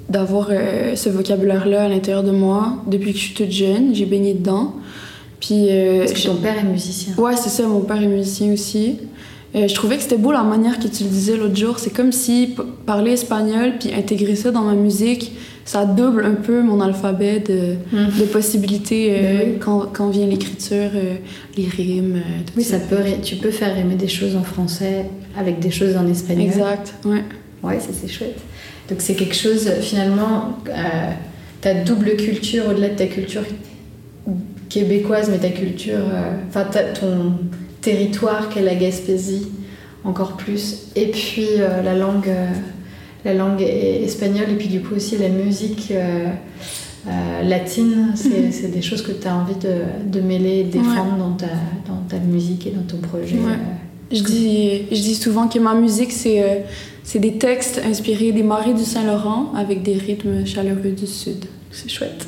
d'avoir 0.09 0.49
ce 0.95 1.11
vocabulaire-là 1.11 1.85
à 1.85 1.89
l'intérieur 1.89 2.23
de 2.25 2.31
moi 2.31 2.83
depuis 2.87 3.13
que 3.13 3.19
je 3.19 3.25
suis 3.25 3.35
toute 3.35 3.51
jeune. 3.53 3.95
J'ai 3.95 4.07
baigné 4.07 4.33
dedans. 4.33 4.73
Puis 5.39 5.67
euh, 5.69 5.99
Parce 6.01 6.15
que 6.15 6.27
ton 6.27 6.37
père 6.37 6.59
est 6.59 6.65
musicien. 6.65 7.13
Ouais, 7.19 7.37
c'est 7.37 7.51
ça, 7.51 7.67
mon 7.69 7.81
père 7.81 8.03
est 8.03 8.07
musicien 8.07 8.51
aussi. 8.53 8.97
Je 9.55 9.73
trouvais 9.75 9.97
que 9.97 10.03
c'était 10.03 10.17
beau 10.17 10.33
la 10.33 10.43
manière 10.43 10.79
que 10.79 10.89
tu 10.89 11.05
le 11.05 11.11
disais 11.11 11.37
l'autre 11.37 11.57
jour. 11.57 11.79
C'est 11.79 11.93
comme 11.93 12.13
si 12.13 12.55
parler 12.87 13.13
espagnol 13.13 13.75
puis 13.79 13.93
intégrer 13.95 14.35
ça 14.35 14.51
dans 14.51 14.63
ma 14.63 14.75
musique, 14.75 15.33
ça 15.69 15.85
double 15.85 16.25
un 16.25 16.33
peu 16.49 16.63
mon 16.63 16.81
alphabet 16.81 17.41
de, 17.41 17.75
de 17.93 18.25
possibilités 18.25 19.11
euh, 19.11 19.15
Ben 19.21 19.41
oui. 19.53 19.59
quand, 19.61 19.81
quand 19.93 20.09
vient 20.09 20.27
l'écriture, 20.27 20.91
euh, 20.95 21.17
les 21.59 21.67
rimes. 21.69 22.17
euh, 22.17 22.43
tout 22.47 22.55
Oui, 22.57 22.65
ça 22.65 22.79
peut, 22.79 22.97
tu 23.23 23.37
peux 23.37 23.51
faire 23.51 23.77
aimer 23.77 23.95
des 23.97 24.09
choses 24.09 24.35
en 24.35 24.43
français 24.43 25.05
avec 25.37 25.59
des 25.61 25.71
choses 25.71 25.95
en 25.99 26.07
espagnol. 26.07 26.47
Exact, 26.47 26.95
ouais. 27.05 27.23
Ouais, 27.63 27.79
ça 27.81 27.91
c'est 27.93 28.09
chouette. 28.09 28.39
Donc 28.89 29.03
c'est 29.03 29.13
quelque 29.15 29.35
chose, 29.35 29.69
finalement, 29.83 30.57
euh, 30.69 31.11
ta 31.61 31.75
double 31.75 32.17
culture, 32.17 32.65
au-delà 32.71 32.89
de 32.89 32.97
ta 32.97 33.07
culture 33.07 33.43
québécoise, 34.71 35.29
mais 35.31 35.39
ta 35.39 35.51
culture, 35.51 35.99
enfin 36.49 36.67
ton 36.99 37.33
territoire 37.83 38.49
qu'est 38.49 38.63
la 38.63 38.75
Gaspésie, 38.75 39.49
encore 40.05 40.37
plus, 40.37 40.89
et 40.97 41.07
puis 41.11 41.47
la 41.85 41.95
langue, 41.95 42.31
la 43.29 43.35
langue 43.35 43.63
espagnole, 43.63 44.51
et 44.51 44.55
puis 44.57 44.69
du 44.69 44.81
coup 44.81 44.95
aussi 44.97 45.17
la 45.19 45.29
musique 45.29 45.89
euh, 45.91 46.27
euh, 47.07 47.43
latine, 47.49 48.13
c'est 48.15 48.51
c'est 48.53 48.69
des 48.69 48.83
choses 48.83 49.03
que 49.03 49.13
tu 49.13 49.27
as 49.29 49.35
envie 49.37 49.55
de, 49.57 50.11
de 50.11 50.21
mêler, 50.21 50.61
et 50.61 50.65
de 50.65 50.71
défendre 50.73 51.17
dans, 51.19 51.33
ta, 51.33 51.47
dans 51.87 52.01
ta 52.09 52.19
musique 52.19 52.67
et 52.67 52.71
dans 52.71 52.83
ton 52.83 52.99
projet. 52.99 53.37
Ouais. 53.37 53.53
euh. 53.53 53.75
Je 54.11 54.23
dis, 54.23 54.83
je 54.91 55.01
dis 55.03 55.15
souvent 55.15 55.49
que 55.49 55.59
ma 55.59 55.75
musique, 55.75 56.13
c'est 56.13 56.43
euh, 56.43 56.61
c'est 57.05 57.19
des 57.19 57.35
textes 57.39 57.81
inspirés 57.87 58.33
des 58.33 58.43
marées 58.43 58.75
du 58.75 58.85
Saint-Laurent 58.85 59.53
avec 59.57 59.83
des 59.83 59.95
rythmes 59.95 60.45
chaleureux 60.47 60.91
du 60.97 61.07
Sud. 61.07 61.45
C'est 61.71 61.91
chouette. 61.91 62.27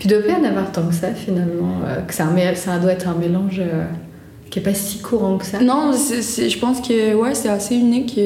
Puis 0.00 0.08
doit 0.08 0.18
pas 0.22 0.38
en 0.40 0.44
avoir 0.44 0.70
tant 0.72 0.86
que 0.88 0.94
ça 0.94 1.14
finalement, 1.14 1.74
euh, 1.86 2.00
que 2.02 2.12
mé- 2.12 2.54
ça 2.56 2.78
doit 2.78 2.92
être 2.92 3.08
un 3.08 3.14
mélange 3.14 3.60
euh, 3.60 3.84
qui 4.50 4.58
est 4.58 4.62
pas 4.62 4.74
si 4.74 4.98
courant 4.98 5.38
que 5.38 5.46
ça. 5.46 5.60
Non, 5.60 5.92
c'est- 5.92 6.22
c'est- 6.22 6.50
je 6.50 6.58
pense 6.58 6.80
que 6.80 7.14
ouais, 7.14 7.34
c'est 7.34 7.48
assez 7.48 7.76
unique. 7.76 8.18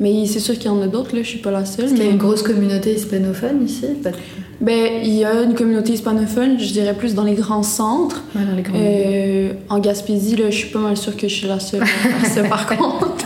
Mais 0.00 0.26
c'est 0.26 0.40
sûr 0.40 0.54
qu'il 0.58 0.66
y 0.66 0.74
en 0.74 0.80
a 0.82 0.86
d'autres, 0.86 1.14
là, 1.16 1.22
je 1.22 1.28
suis 1.28 1.38
pas 1.38 1.50
la 1.50 1.64
seule. 1.64 1.86
Parce 1.86 1.92
qu'il 1.92 1.98
y 2.00 2.02
a 2.02 2.06
Mais 2.06 2.12
une 2.12 2.18
grosse 2.18 2.42
communauté 2.42 2.94
hispanophone 2.94 3.64
ici, 3.64 3.86
pas 4.02 4.10
ben, 4.58 4.88
il 5.04 5.12
y 5.12 5.22
a 5.24 5.42
une 5.42 5.54
communauté 5.54 5.92
hispanophone, 5.92 6.58
je 6.58 6.72
dirais 6.72 6.94
plus 6.94 7.14
dans 7.14 7.24
les 7.24 7.34
grands 7.34 7.62
centres. 7.62 8.24
ouais, 8.34 8.42
dans 8.44 8.56
les 8.56 8.62
grandes 8.62 8.76
Euh, 8.80 9.52
en 9.68 9.78
Gaspésie, 9.80 10.34
là, 10.36 10.48
je 10.50 10.56
suis 10.56 10.70
pas 10.70 10.78
mal 10.78 10.96
sûre 10.96 11.14
que 11.14 11.28
je 11.28 11.34
suis 11.34 11.46
la 11.46 11.60
seule 11.60 11.82
à 11.82 12.24
ça 12.28 12.42
par 12.44 12.66
contre. 12.66 13.16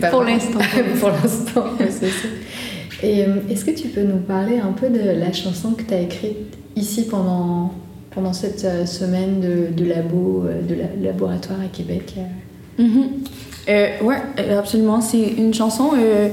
Pas 0.00 0.08
pour 0.10 0.22
l'instant. 0.24 0.58
Pour 1.00 1.08
l'instant, 1.10 1.64
c'est 1.88 2.08
ça. 2.08 2.28
Et 3.02 3.24
euh, 3.24 3.36
est-ce 3.50 3.64
que 3.64 3.70
tu 3.70 3.88
peux 3.88 4.02
nous 4.02 4.18
parler 4.18 4.58
un 4.58 4.72
peu 4.72 4.88
de 4.88 5.18
la 5.18 5.32
chanson 5.32 5.70
que 5.72 5.82
tu 5.82 5.94
as 5.94 6.00
écrite 6.00 6.36
ici 6.76 7.04
pendant, 7.06 7.72
pendant 8.14 8.32
cette 8.32 8.64
euh, 8.64 8.84
semaine 8.86 9.40
de, 9.40 9.74
de 9.82 9.88
labo, 9.88 10.44
de 10.68 10.74
la- 10.74 11.10
laboratoire 11.10 11.60
à 11.60 11.68
Québec 11.74 12.14
Mhm. 12.78 13.04
Euh, 13.68 14.00
ouais, 14.02 14.16
euh, 14.38 14.58
absolument. 14.58 15.00
C'est 15.00 15.22
une 15.22 15.54
chanson 15.54 15.92
euh, 15.96 16.28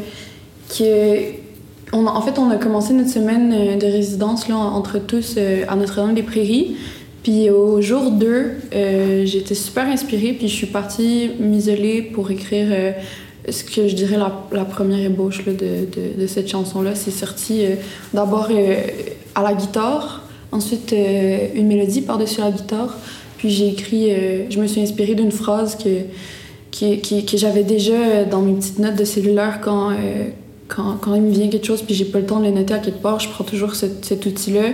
que. 0.70 1.42
On 1.94 2.08
en 2.08 2.22
fait, 2.22 2.40
on 2.40 2.50
a 2.50 2.56
commencé 2.56 2.94
notre 2.94 3.10
semaine 3.10 3.54
euh, 3.54 3.76
de 3.78 3.86
résidence 3.86 4.48
là, 4.48 4.56
entre 4.56 4.98
tous 4.98 5.36
euh, 5.38 5.66
à 5.68 5.76
Notre-Dame-des-Prairies. 5.76 6.78
Puis 7.24 7.50
au 7.50 7.82
jour 7.82 8.12
2, 8.12 8.52
euh, 8.74 9.26
j'étais 9.26 9.56
super 9.56 9.86
inspirée, 9.88 10.34
puis 10.34 10.48
je 10.48 10.56
suis 10.56 10.68
partie 10.68 11.32
m'isoler 11.40 12.02
pour 12.02 12.32
écrire 12.32 12.96
ce 13.48 13.64
que 13.64 13.88
je 13.88 13.96
dirais 13.96 14.18
la, 14.18 14.66
première 14.66 15.06
ébauche 15.06 15.46
là, 15.46 15.54
de, 15.54 15.86
de, 15.86 16.20
de 16.20 16.28
cette 16.28 16.50
chanson-là. 16.50 16.96
C'est 16.96 17.12
sorti 17.12 17.62
d'abord 18.12 18.50
à 19.36 19.44
la 19.44 19.54
guitare, 19.54 20.24
ensuite 20.52 20.96
une 21.54 21.68
mélodie 21.68 22.02
par-dessus 22.02 22.42
la 22.42 22.50
guitare, 22.50 22.98
puis 23.38 23.52
j'ai 23.52 23.68
écrit, 23.68 24.10
je 24.50 24.60
me 24.60 24.66
suis 24.66 24.82
inspirée 24.82 25.14
d'une 25.14 25.32
phrase 25.32 25.78
que, 25.78 25.90
qui, 26.72 27.00
qui- 27.00 27.26
que 27.26 27.38
j'avais 27.38 27.64
déjà 27.64 28.24
dans 28.26 28.42
mes 28.42 28.54
petites 28.54 28.80
notes 28.80 28.96
de 28.96 29.06
cellulaire 29.06 29.60
quand, 29.62 29.92
euh, 29.92 30.30
quand, 30.68 30.98
quand 31.02 31.16
il 31.16 31.22
me 31.22 31.32
vient 31.32 31.50
quelque 31.50 31.68
chose, 31.68 31.82
puis 31.82 31.94
j'ai 31.94 32.06
pas 32.06 32.20
le 32.20 32.26
temps 32.26 32.40
de 32.40 32.46
le 32.46 32.52
noter 32.52 32.74
à 32.74 32.80
quelque 32.80 33.02
part, 33.02 33.20
je 33.20 33.30
prends 33.30 33.44
toujours 33.44 33.76
cet, 33.76 34.06
cet 34.06 34.26
outil-là. 34.26 34.70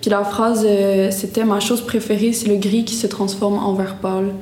Puis 0.00 0.10
la 0.10 0.22
phrase, 0.24 0.64
euh, 0.68 1.10
c'était 1.10 1.44
Ma 1.44 1.58
chose 1.60 1.80
préférée, 1.80 2.32
c'est 2.32 2.48
le 2.48 2.56
gris 2.56 2.84
qui 2.84 2.94
se 2.94 3.06
transforme 3.06 3.54
en 3.58 3.72
vert 3.74 3.96
pâle. 3.96 4.32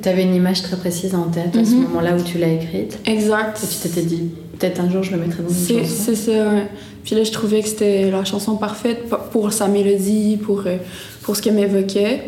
Tu 0.00 0.08
avais 0.08 0.22
une 0.24 0.34
image 0.34 0.62
très 0.62 0.76
précise 0.76 1.14
en 1.14 1.24
tête 1.24 1.56
à 1.56 1.64
ce 1.64 1.70
Mhm. 1.70 1.82
moment-là 1.84 2.16
où 2.16 2.22
tu 2.22 2.38
l'as 2.38 2.52
écrite. 2.52 2.98
Exact. 3.06 3.58
Et 3.62 3.66
tu 3.66 3.88
t'étais 3.88 4.02
dit, 4.06 4.22
peut-être 4.58 4.80
un 4.80 4.90
jour 4.90 5.02
je 5.02 5.12
le 5.12 5.18
mettrai 5.18 5.42
dans 5.42 5.48
une 5.48 5.80
chanson. 5.84 6.02
c'est 6.04 6.14
ça, 6.14 6.32
ouais. 6.32 6.66
Puis 7.04 7.16
là, 7.16 7.24
je 7.24 7.32
trouvais 7.32 7.62
que 7.62 7.68
c'était 7.68 8.10
la 8.10 8.24
chanson 8.24 8.56
parfaite 8.56 9.08
pa- 9.08 9.16
pour 9.16 9.52
sa 9.52 9.66
mélodie, 9.66 10.36
pour, 10.40 10.62
euh, 10.66 10.76
pour 11.22 11.34
ce 11.36 11.42
qu'elle 11.42 11.54
m'évoquait. 11.54 12.22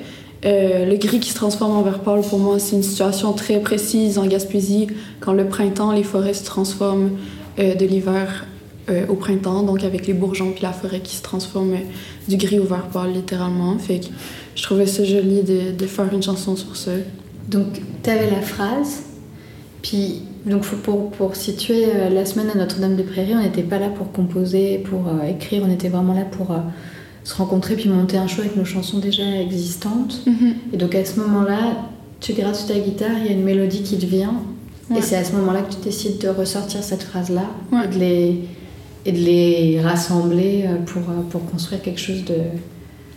Euh, 0.44 0.84
le 0.84 0.96
gris 0.96 1.20
qui 1.20 1.30
se 1.30 1.34
transforme 1.34 1.72
en 1.72 1.82
vert 1.82 2.00
pâle, 2.00 2.20
pour 2.20 2.38
moi, 2.38 2.58
c'est 2.58 2.76
une 2.76 2.82
situation 2.82 3.32
très 3.32 3.60
précise 3.60 4.18
en 4.18 4.26
Gaspésie. 4.26 4.88
Quand 5.20 5.32
le 5.32 5.46
printemps, 5.46 5.92
les 5.92 6.02
forêts 6.02 6.34
se 6.34 6.44
transforment 6.44 7.12
euh, 7.58 7.74
de 7.74 7.86
l'hiver 7.86 8.46
euh, 8.90 9.06
au 9.08 9.14
printemps, 9.14 9.62
donc 9.62 9.82
avec 9.84 10.06
les 10.06 10.12
bourgeons 10.12 10.50
puis 10.50 10.62
la 10.62 10.72
forêt 10.72 11.00
qui 11.00 11.16
se 11.16 11.22
transforme 11.22 11.76
du 12.28 12.36
gris 12.36 12.58
au 12.58 12.64
vert 12.64 12.88
pâle, 12.92 13.12
littéralement. 13.12 13.78
Fait 13.78 14.00
je 14.54 14.62
trouvais 14.62 14.86
ça 14.86 15.02
joli 15.02 15.42
de, 15.42 15.86
faire 15.86 16.12
une 16.12 16.22
chanson 16.22 16.56
sur 16.56 16.76
ça. 16.76 16.92
Donc, 17.48 17.80
tu 18.02 18.10
avais 18.10 18.30
la 18.30 18.42
phrase, 18.42 19.02
puis 19.82 20.22
donc 20.46 20.64
pour, 20.64 21.10
pour 21.10 21.36
situer 21.36 21.86
la 22.10 22.24
semaine 22.24 22.50
à 22.50 22.54
Notre-Dame-des-Prairies, 22.54 23.34
on 23.34 23.42
n'était 23.42 23.62
pas 23.62 23.78
là 23.78 23.88
pour 23.88 24.12
composer, 24.12 24.78
pour 24.78 25.10
écrire, 25.26 25.62
on 25.66 25.72
était 25.72 25.88
vraiment 25.88 26.14
là 26.14 26.24
pour 26.24 26.54
se 27.24 27.34
rencontrer 27.34 27.74
puis 27.76 27.88
monter 27.88 28.16
un 28.18 28.26
show 28.26 28.42
avec 28.42 28.56
nos 28.56 28.64
chansons 28.64 28.98
déjà 28.98 29.24
existantes. 29.40 30.22
Et 30.72 30.76
donc 30.76 30.94
à 30.94 31.04
ce 31.04 31.18
moment-là, 31.20 31.88
tu 32.20 32.32
grattes 32.34 32.56
sur 32.56 32.68
ta 32.68 32.78
guitare, 32.78 33.10
il 33.20 33.26
y 33.26 33.28
a 33.30 33.32
une 33.32 33.42
mélodie 33.44 33.82
qui 33.82 33.98
te 33.98 34.06
vient, 34.06 34.34
Ouais. 34.90 34.98
et 34.98 35.02
c'est 35.02 35.16
à 35.16 35.24
ce 35.24 35.32
moment-là 35.32 35.62
que 35.62 35.72
tu 35.74 35.80
décides 35.82 36.18
de 36.18 36.28
ressortir 36.28 36.82
cette 36.82 37.02
phrase-là 37.02 37.46
Ouais. 37.72 37.86
et, 37.86 37.88
de 37.88 37.98
les, 37.98 38.40
et 39.06 39.12
de 39.12 39.16
les 39.18 39.80
rassembler 39.80 40.64
euh, 40.68 40.76
pour, 40.84 41.02
euh, 41.08 41.22
pour 41.30 41.44
construire 41.50 41.80
quelque 41.80 42.00
chose 42.00 42.22
de... 42.24 42.34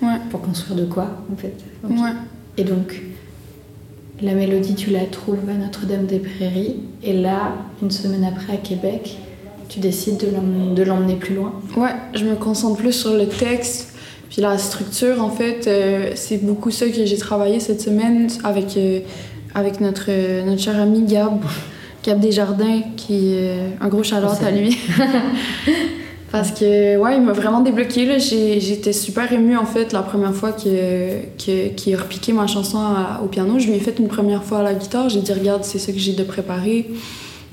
Ouais. 0.01 0.15
Pour 0.29 0.41
construire 0.41 0.77
de 0.79 0.85
quoi, 0.85 1.07
en 1.31 1.35
fait. 1.35 1.53
Et 2.57 2.63
donc, 2.63 3.01
la 4.21 4.33
mélodie, 4.33 4.75
tu 4.75 4.91
la 4.91 5.05
trouves 5.05 5.39
à 5.49 5.53
Notre-Dame-des-Prairies. 5.53 6.75
Et 7.03 7.13
là, 7.13 7.53
une 7.81 7.91
semaine 7.91 8.23
après, 8.23 8.53
à 8.53 8.57
Québec, 8.57 9.17
tu 9.69 9.79
décides 9.79 10.17
de 10.17 10.83
l'emmener 10.83 11.15
plus 11.15 11.35
loin. 11.35 11.53
Ouais, 11.75 11.89
je 12.13 12.23
me 12.25 12.35
concentre 12.35 12.77
plus 12.77 12.93
sur 12.93 13.13
le 13.13 13.27
texte. 13.27 13.93
Puis 14.29 14.41
la 14.41 14.57
structure, 14.57 15.23
en 15.23 15.29
fait, 15.29 15.67
euh, 15.67 16.11
c'est 16.15 16.43
beaucoup 16.43 16.71
ça 16.71 16.87
que 16.87 17.05
j'ai 17.05 17.17
travaillé 17.17 17.59
cette 17.59 17.81
semaine 17.81 18.27
avec, 18.43 18.75
euh, 18.77 18.99
avec 19.55 19.79
notre, 19.81 20.05
euh, 20.09 20.43
notre 20.43 20.61
cher 20.61 20.79
ami 20.79 21.03
Gab, 21.03 21.39
Gab 22.03 22.19
Desjardins, 22.19 22.81
qui 22.95 23.33
est 23.33 23.51
un 23.81 23.87
gros 23.87 24.03
shout 24.03 24.15
à 24.15 24.51
lui. 24.51 24.77
Parce 26.31 26.51
que, 26.51 26.97
ouais, 26.97 27.15
il 27.15 27.21
m'a 27.21 27.31
vraiment 27.31 27.61
débloqué. 27.61 28.19
J'étais 28.19 28.91
super 28.91 29.31
émue, 29.31 29.55
en 29.57 29.65
fait, 29.65 29.93
la 29.93 30.01
première 30.01 30.33
fois 30.33 30.51
que- 30.51 31.21
que- 31.43 31.69
qu'il 31.69 31.95
a 31.95 31.99
repiqué 31.99 32.33
ma 32.33 32.47
chanson 32.47 32.79
à- 32.79 33.21
au 33.23 33.27
piano. 33.27 33.57
Je 33.59 33.67
lui 33.67 33.75
ai 33.75 33.79
fait 33.79 33.95
une 33.97 34.09
première 34.09 34.43
fois 34.43 34.59
à 34.59 34.63
la 34.63 34.73
guitare. 34.73 35.07
J'ai 35.07 35.21
dit, 35.21 35.31
regarde, 35.31 35.63
c'est 35.63 35.79
ça 35.79 35.93
que 35.93 35.97
j'ai 35.99 36.11
de 36.13 36.23
préparé. 36.23 36.89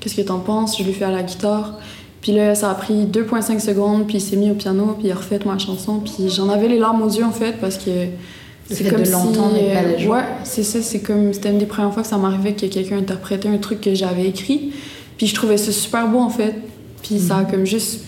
Qu'est-ce 0.01 0.15
que 0.15 0.21
t'en 0.21 0.39
penses? 0.39 0.77
Je 0.77 0.83
lui 0.83 0.89
ai 0.91 0.93
fait 0.93 1.05
à 1.05 1.11
la 1.11 1.23
guitare. 1.23 1.79
Puis 2.25 2.33
là, 2.33 2.55
ça 2.55 2.71
a 2.71 2.73
pris 2.73 3.05
2,5 3.05 3.59
secondes, 3.59 4.07
puis 4.07 4.17
il 4.17 4.19
s'est 4.19 4.35
mis 4.35 4.49
au 4.49 4.55
piano, 4.55 4.95
puis 4.97 5.09
il 5.09 5.11
a 5.11 5.15
refait 5.15 5.37
ma 5.45 5.59
chanson. 5.59 5.99
Puis 5.99 6.27
j'en 6.27 6.49
avais 6.49 6.67
les 6.67 6.79
larmes 6.79 7.03
aux 7.03 7.07
yeux, 7.07 7.23
en 7.23 7.29
fait, 7.29 7.51
parce 7.61 7.77
que 7.77 7.91
Le 7.91 8.75
fait 8.75 8.83
de 8.85 9.05
si, 9.05 9.11
pas 9.11 9.19
la 9.19 9.81
euh. 9.81 10.07
Ouais, 10.07 10.23
c'est 10.43 10.63
ça. 10.63 10.81
C'est 10.81 11.01
comme... 11.01 11.31
C'était 11.33 11.51
une 11.51 11.59
des 11.59 11.67
premières 11.67 11.93
fois 11.93 12.01
que 12.01 12.09
ça 12.09 12.17
m'arrivait 12.17 12.53
que 12.53 12.65
quelqu'un 12.65 12.97
interprétait 12.97 13.47
un 13.47 13.59
truc 13.59 13.79
que 13.79 13.93
j'avais 13.93 14.25
écrit. 14.25 14.71
Puis 15.19 15.27
je 15.27 15.35
trouvais 15.35 15.57
ça 15.57 15.71
super 15.71 16.07
beau, 16.07 16.17
en 16.17 16.31
fait. 16.31 16.55
Puis 17.03 17.19
ça 17.19 17.37
a 17.37 17.41
Mhm. 17.43 17.51
comme 17.51 17.65
juste... 17.67 18.05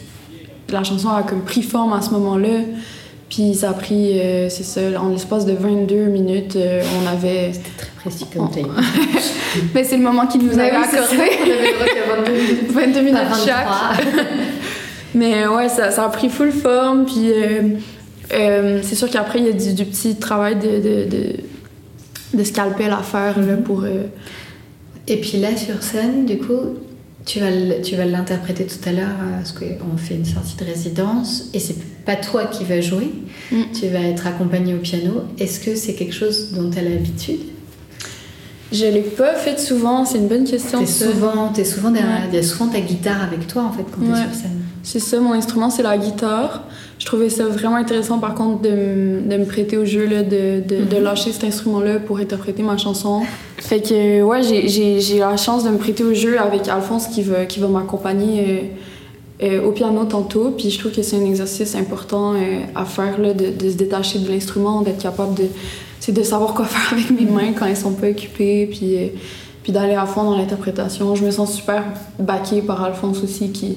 La 0.70 0.84
chanson 0.84 1.10
a 1.10 1.22
comme 1.22 1.42
pris 1.42 1.62
forme 1.62 1.94
à 1.94 2.02
ce 2.02 2.10
moment-là. 2.10 2.62
Puis 3.30 3.56
ça 3.56 3.72
a 3.72 3.74
pris, 3.74 4.20
euh, 4.20 4.48
c'est 4.50 4.64
ça, 4.64 4.82
en 5.02 5.10
l'espace 5.10 5.46
de 5.46 5.52
22 5.54 6.06
minutes, 6.06 6.56
euh, 6.56 6.82
on 7.04 7.08
avait... 7.08 7.52
C'était 7.52 7.70
très 7.78 7.90
précis 7.98 8.26
comme 8.34 8.50
time. 8.50 8.68
Mais 9.76 9.84
c'est 9.84 9.98
le 9.98 10.04
moment 10.04 10.28
qu'il 10.28 10.46
nous 10.46 10.54
avait 10.58 10.72
accordé. 10.72 11.30
22 12.70 13.02
minutes 13.02 13.14
Pas 13.30 13.36
chaque. 13.46 13.68
23. 14.06 14.24
Mais 15.16 15.48
ouais, 15.48 15.68
ça, 15.68 15.92
ça 15.92 16.06
a 16.06 16.10
pris 16.10 16.30
full 16.30 16.52
forme. 16.52 17.06
Puis 17.06 17.32
euh, 17.32 17.62
euh, 18.34 18.80
c'est 18.84 18.96
sûr 18.96 19.10
qu'après, 19.10 19.40
il 19.40 19.46
y 19.46 19.50
a 19.50 19.54
du, 19.54 19.74
du 19.74 19.86
petit 19.86 20.16
travail 20.16 20.56
de, 20.56 20.78
de, 20.78 21.10
de, 21.10 22.38
de 22.38 22.44
scalpel 22.46 22.92
à 22.92 23.04
faire 23.04 23.40
là, 23.40 23.58
pour. 23.58 23.84
euh, 23.84 24.04
Et 25.08 25.18
puis 25.18 25.38
là, 25.40 25.50
sur 25.58 25.82
scène, 25.84 26.26
du 26.26 26.38
coup, 26.38 26.76
tu 27.28 27.40
vas, 27.42 27.52
tu 27.84 27.96
vas 27.96 28.06
l'interpréter 28.06 28.66
tout 28.66 28.90
à 28.90 28.92
l'heure, 28.94 29.10
euh, 29.22 29.38
parce 29.38 29.52
qu'on 29.52 29.98
fait 29.98 30.16
une 30.16 30.26
sortie 30.26 30.56
de 30.56 30.64
résidence, 30.66 31.50
et 31.54 31.60
c'est 31.60 31.76
pas 32.06 32.16
toi 32.16 32.46
qui 32.46 32.64
vas 32.64 32.82
jouer, 32.82 33.12
Mm. 33.52 33.62
tu 33.80 33.88
vas 33.90 34.00
être 34.00 34.26
accompagné 34.28 34.74
au 34.74 34.78
piano. 34.80 35.22
Est-ce 35.38 35.60
que 35.60 35.76
c'est 35.76 35.94
quelque 35.94 36.14
chose 36.16 36.52
dont 36.54 36.70
tu 36.72 36.80
as 36.80 36.82
l'habitude? 36.82 37.40
Je 38.72 38.86
l'ai 38.86 39.02
pas 39.02 39.34
fait 39.36 39.58
souvent, 39.60 40.04
c'est 40.06 40.18
une 40.18 40.28
bonne 40.28 40.44
question. 40.46 40.80
T'es 40.80 40.86
souvent, 40.86 41.50
t'es 41.54 41.64
souvent 41.64 41.92
derrière, 41.92 42.24
Ouais. 42.24 42.28
il 42.32 42.36
y 42.36 42.40
a 42.40 42.44
souvent 42.44 42.68
ta 42.68 42.82
guitare 42.82 43.24
avec 43.24 43.48
toi 43.48 43.64
en 43.64 43.72
fait 43.72 43.84
quand 43.92 44.02
t'es 44.02 44.12
Ouais. 44.12 44.24
sur 44.30 44.34
scène. 44.34 44.62
C'est 44.90 45.00
ça, 45.00 45.20
mon 45.20 45.34
instrument, 45.34 45.70
c'est 45.70 45.84
la 45.84 45.98
guitare. 45.98 46.64
Je 46.98 47.06
trouvais 47.06 47.30
ça 47.30 47.44
vraiment 47.46 47.76
intéressant, 47.76 48.20
par 48.20 48.36
contre, 48.36 48.62
de, 48.62 48.70
de 49.30 49.38
me 49.38 49.44
prêter 49.44 49.76
au 49.78 49.84
jeu, 49.84 50.06
là, 50.08 50.24
de, 50.24 50.62
de, 50.66 50.86
de 50.86 50.96
lâcher 50.98 51.34
cet 51.34 51.44
instrument-là 51.44 52.00
pour 52.00 52.20
interpréter 52.20 52.64
ma 52.64 52.78
chanson. 52.78 53.24
Fait 53.58 53.82
que, 53.82 54.22
ouais, 54.22 54.42
j'ai- 54.44 55.20
la 55.20 55.36
chance 55.36 55.66
de 55.66 55.72
me 55.72 55.78
prêter 55.78 56.06
au 56.06 56.14
jeu 56.14 56.40
avec 56.40 56.70
Alphonse 56.70 57.08
qui 57.08 57.22
va, 57.22 57.46
qui 57.46 57.60
va 57.60 57.68
m'accompagner 57.68 58.72
euh, 59.44 59.46
euh, 59.60 59.68
au 59.68 59.74
piano 59.74 60.06
tantôt. 60.06 60.52
Puis 60.58 60.70
je 60.70 60.80
trouve 60.80 60.94
que 60.94 61.02
c'est 61.02 61.18
un 61.18 61.26
exercice 61.26 61.76
important 61.76 62.36
euh, 62.36 62.62
à 62.74 62.86
faire, 62.86 63.20
là, 63.20 63.34
de, 63.34 63.48
de 63.52 63.70
se 63.70 63.76
détacher 63.76 64.20
de 64.20 64.30
l'instrument, 64.32 64.84
d'être 64.84 65.02
capable 65.04 65.34
de, 65.36 66.12
de 66.14 66.24
savoir 66.24 66.54
quoi 66.54 66.64
faire 66.74 66.94
avec 66.98 67.12
mes 67.12 67.30
mains 67.30 67.52
quand 67.60 67.66
elles 67.66 67.76
sont 67.76 67.92
pas 67.92 68.08
occupées. 68.08 68.68
Puis, 68.72 68.96
puis 69.68 69.74
d'aller 69.74 69.96
à 69.96 70.06
fond 70.06 70.24
dans 70.24 70.38
l'interprétation. 70.38 71.14
Je 71.14 71.26
me 71.26 71.30
sens 71.32 71.54
super 71.54 71.84
backée 72.20 72.62
par 72.62 72.82
Alphonse 72.86 73.22
aussi, 73.22 73.50
qui, 73.52 73.76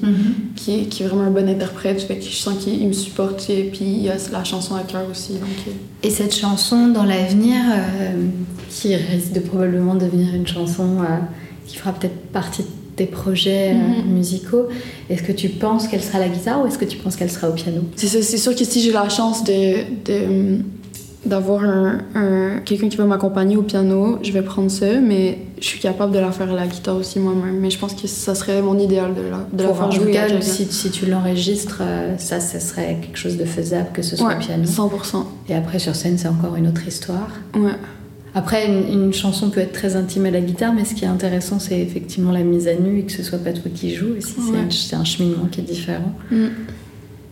qui, 0.55 0.73
est, 0.75 0.83
qui 0.85 1.03
est 1.03 1.05
vraiment 1.05 1.23
un 1.23 1.31
bon 1.31 1.49
interprète. 1.49 2.01
Fait 2.01 2.15
que 2.15 2.23
je 2.23 2.29
sens 2.33 2.55
qu'il 2.63 2.81
il 2.81 2.87
me 2.87 2.93
supporte 2.93 3.49
et 3.49 3.63
puis 3.63 3.83
il 4.03 4.09
a 4.09 4.13
la 4.31 4.45
chanson 4.45 4.75
à 4.75 4.83
cœur 4.83 5.01
aussi. 5.11 5.33
Donc, 5.33 5.41
euh, 5.67 5.71
Et 6.03 6.09
cette 6.09 6.33
chanson 6.33 6.87
dans 6.87 7.03
l'avenir, 7.03 7.57
euh, 7.73 8.13
qui 8.69 8.95
risque 8.95 9.33
de 9.33 9.41
probablement 9.41 9.95
devenir 9.95 10.33
une 10.33 10.47
chanson 10.47 10.99
euh, 11.01 11.17
qui 11.67 11.75
fera 11.75 11.91
peut-être 11.91 12.15
partie 12.31 12.61
de 12.61 12.67
tes 12.95 13.05
projets 13.07 13.71
euh, 13.73 14.01
Mhm. 14.07 14.13
musicaux, 14.13 14.67
est-ce 15.09 15.23
que 15.23 15.33
tu 15.33 15.49
penses 15.49 15.89
qu'elle 15.89 16.01
sera 16.01 16.19
à 16.19 16.21
la 16.21 16.29
guitare 16.29 16.61
ou 16.63 16.67
est-ce 16.67 16.77
que 16.77 16.85
tu 16.85 16.99
penses 16.99 17.17
qu'elle 17.17 17.29
sera 17.31 17.49
au 17.49 17.53
piano? 17.53 17.81
C'est 17.97 18.37
sûr 18.37 18.55
que 18.55 18.63
si 18.63 18.79
j'ai 18.81 18.93
la 18.93 19.09
chance 19.09 19.43
de, 19.43 19.83
de- 20.05 20.59
d'avoir 21.25 21.63
un, 21.63 21.99
un- 22.15 22.57
quelqu'un 22.65 22.89
qui 22.89 22.97
va 22.97 23.05
m'accompagner 23.05 23.55
au 23.55 23.61
piano, 23.61 24.17
je 24.23 24.31
vais 24.31 24.41
prendre 24.41 24.71
ça, 24.71 24.99
mais 24.99 25.37
je 25.59 25.65
suis 25.65 25.79
capable 25.79 26.11
de 26.11 26.19
la 26.19 26.31
faire 26.31 26.49
à 26.51 26.55
la 26.55 26.65
guitare 26.67 26.95
aussi 26.97 27.19
moi-même. 27.19 27.59
Mais 27.59 27.69
je 27.69 27.77
pense 27.77 27.93
que 27.93 28.07
ça 28.07 28.33
serait 28.33 28.61
mon 28.61 28.77
idéal 28.79 29.13
de 29.13 29.21
la, 29.21 29.45
de 29.53 29.63
la 29.69 29.73
faire 29.75 29.91
jouer 29.91 30.17
à 30.17 30.27
cas, 30.27 30.41
si, 30.41 30.65
si 30.65 30.89
tu 30.89 31.05
l'enregistres, 31.05 31.79
euh, 31.81 32.17
ça, 32.17 32.39
ça 32.39 32.59
serait 32.59 32.97
quelque 33.01 33.17
chose 33.17 33.37
de 33.37 33.45
faisable 33.45 33.89
que 33.93 34.01
ce 34.01 34.15
soit 34.15 34.29
Ouais, 34.29 34.35
au 34.35 34.39
piano. 34.39 34.63
100%. 34.63 35.23
Et 35.49 35.55
après, 35.55 35.77
sur 35.79 35.95
scène, 35.95 36.17
c'est 36.17 36.27
encore 36.27 36.55
une 36.55 36.67
autre 36.67 36.87
histoire. 36.87 37.29
Ouais. 37.55 37.71
Après, 38.33 38.65
une, 38.65 39.03
une 39.07 39.13
chanson 39.13 39.49
peut 39.49 39.59
être 39.59 39.73
très 39.73 39.95
intime 39.97 40.25
à 40.25 40.31
la 40.31 40.39
guitare, 40.41 40.73
mais 40.73 40.85
ce 40.85 40.95
qui 40.95 41.03
est 41.03 41.07
intéressant, 41.09 41.59
c'est 41.59 41.79
effectivement 41.79 42.31
la 42.31 42.43
mise 42.43 42.67
à 42.67 42.73
nu 42.75 42.99
et 42.99 43.03
que 43.03 43.11
ce 43.11 43.23
soit 43.23 43.37
pas 43.39 43.51
toi 43.51 43.69
qui 43.75 43.93
joues. 43.93 44.15
Et 44.17 44.21
si 44.21 44.35
c'est 44.35 44.51
Ouais. 44.53 44.57
un- 44.57 44.71
c'est 44.71 44.95
un, 44.95 45.03
cheminement 45.03 45.45
qui 45.51 45.59
est 45.59 45.63
différent. 45.65 46.13
Mm. 46.31 46.45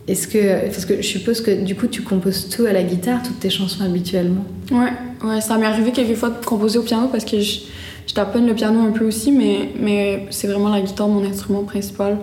Est-ce 0.08 0.26
que, 0.26 0.64
parce 0.66 0.84
que 0.86 0.96
je 0.96 1.06
suppose 1.06 1.40
que 1.40 1.62
du 1.62 1.74
coup, 1.76 1.86
tu 1.86 2.02
composes 2.02 2.48
tout 2.48 2.64
à 2.64 2.72
la 2.72 2.82
guitare, 2.82 3.22
toutes 3.22 3.38
tes 3.40 3.50
chansons 3.50 3.84
habituellement. 3.84 4.44
Ouais, 4.72 4.92
ouais, 5.28 5.40
ça 5.40 5.56
m'est 5.56 5.66
arrivé 5.66 5.92
quelquefois 5.92 6.30
de 6.30 6.44
composer 6.44 6.78
au 6.78 6.82
piano 6.82 7.08
parce 7.12 7.24
que 7.24 7.38
je, 7.38 7.60
je 8.06 8.14
taponne 8.14 8.46
le 8.46 8.54
piano 8.54 8.80
un 8.80 8.90
peu 8.90 9.04
aussi, 9.06 9.30
mais, 9.30 9.68
mais 9.80 10.26
c'est 10.30 10.48
vraiment 10.48 10.68
la 10.70 10.80
guitare 10.80 11.06
mon 11.06 11.24
instrument 11.24 11.62
principal. 11.62 12.18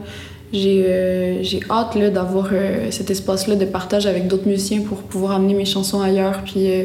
j'ai 0.52 0.86
euh, 0.88 1.44
j'ai 1.44 1.62
hâte 1.70 1.96
là, 1.96 2.10
d'avoir 2.10 2.50
euh, 2.52 2.88
cet 2.92 3.10
espace-là 3.10 3.56
de 3.56 3.66
partage 3.66 4.06
avec 4.06 4.28
d'autres 4.28 4.48
musiciens 4.48 4.82
pour 4.82 4.98
pouvoir 5.04 5.34
amener 5.34 5.54
mes 5.54 5.66
chansons 5.66 6.02
ailleurs. 6.02 6.42
Puis, 6.44 6.70
euh, 6.70 6.84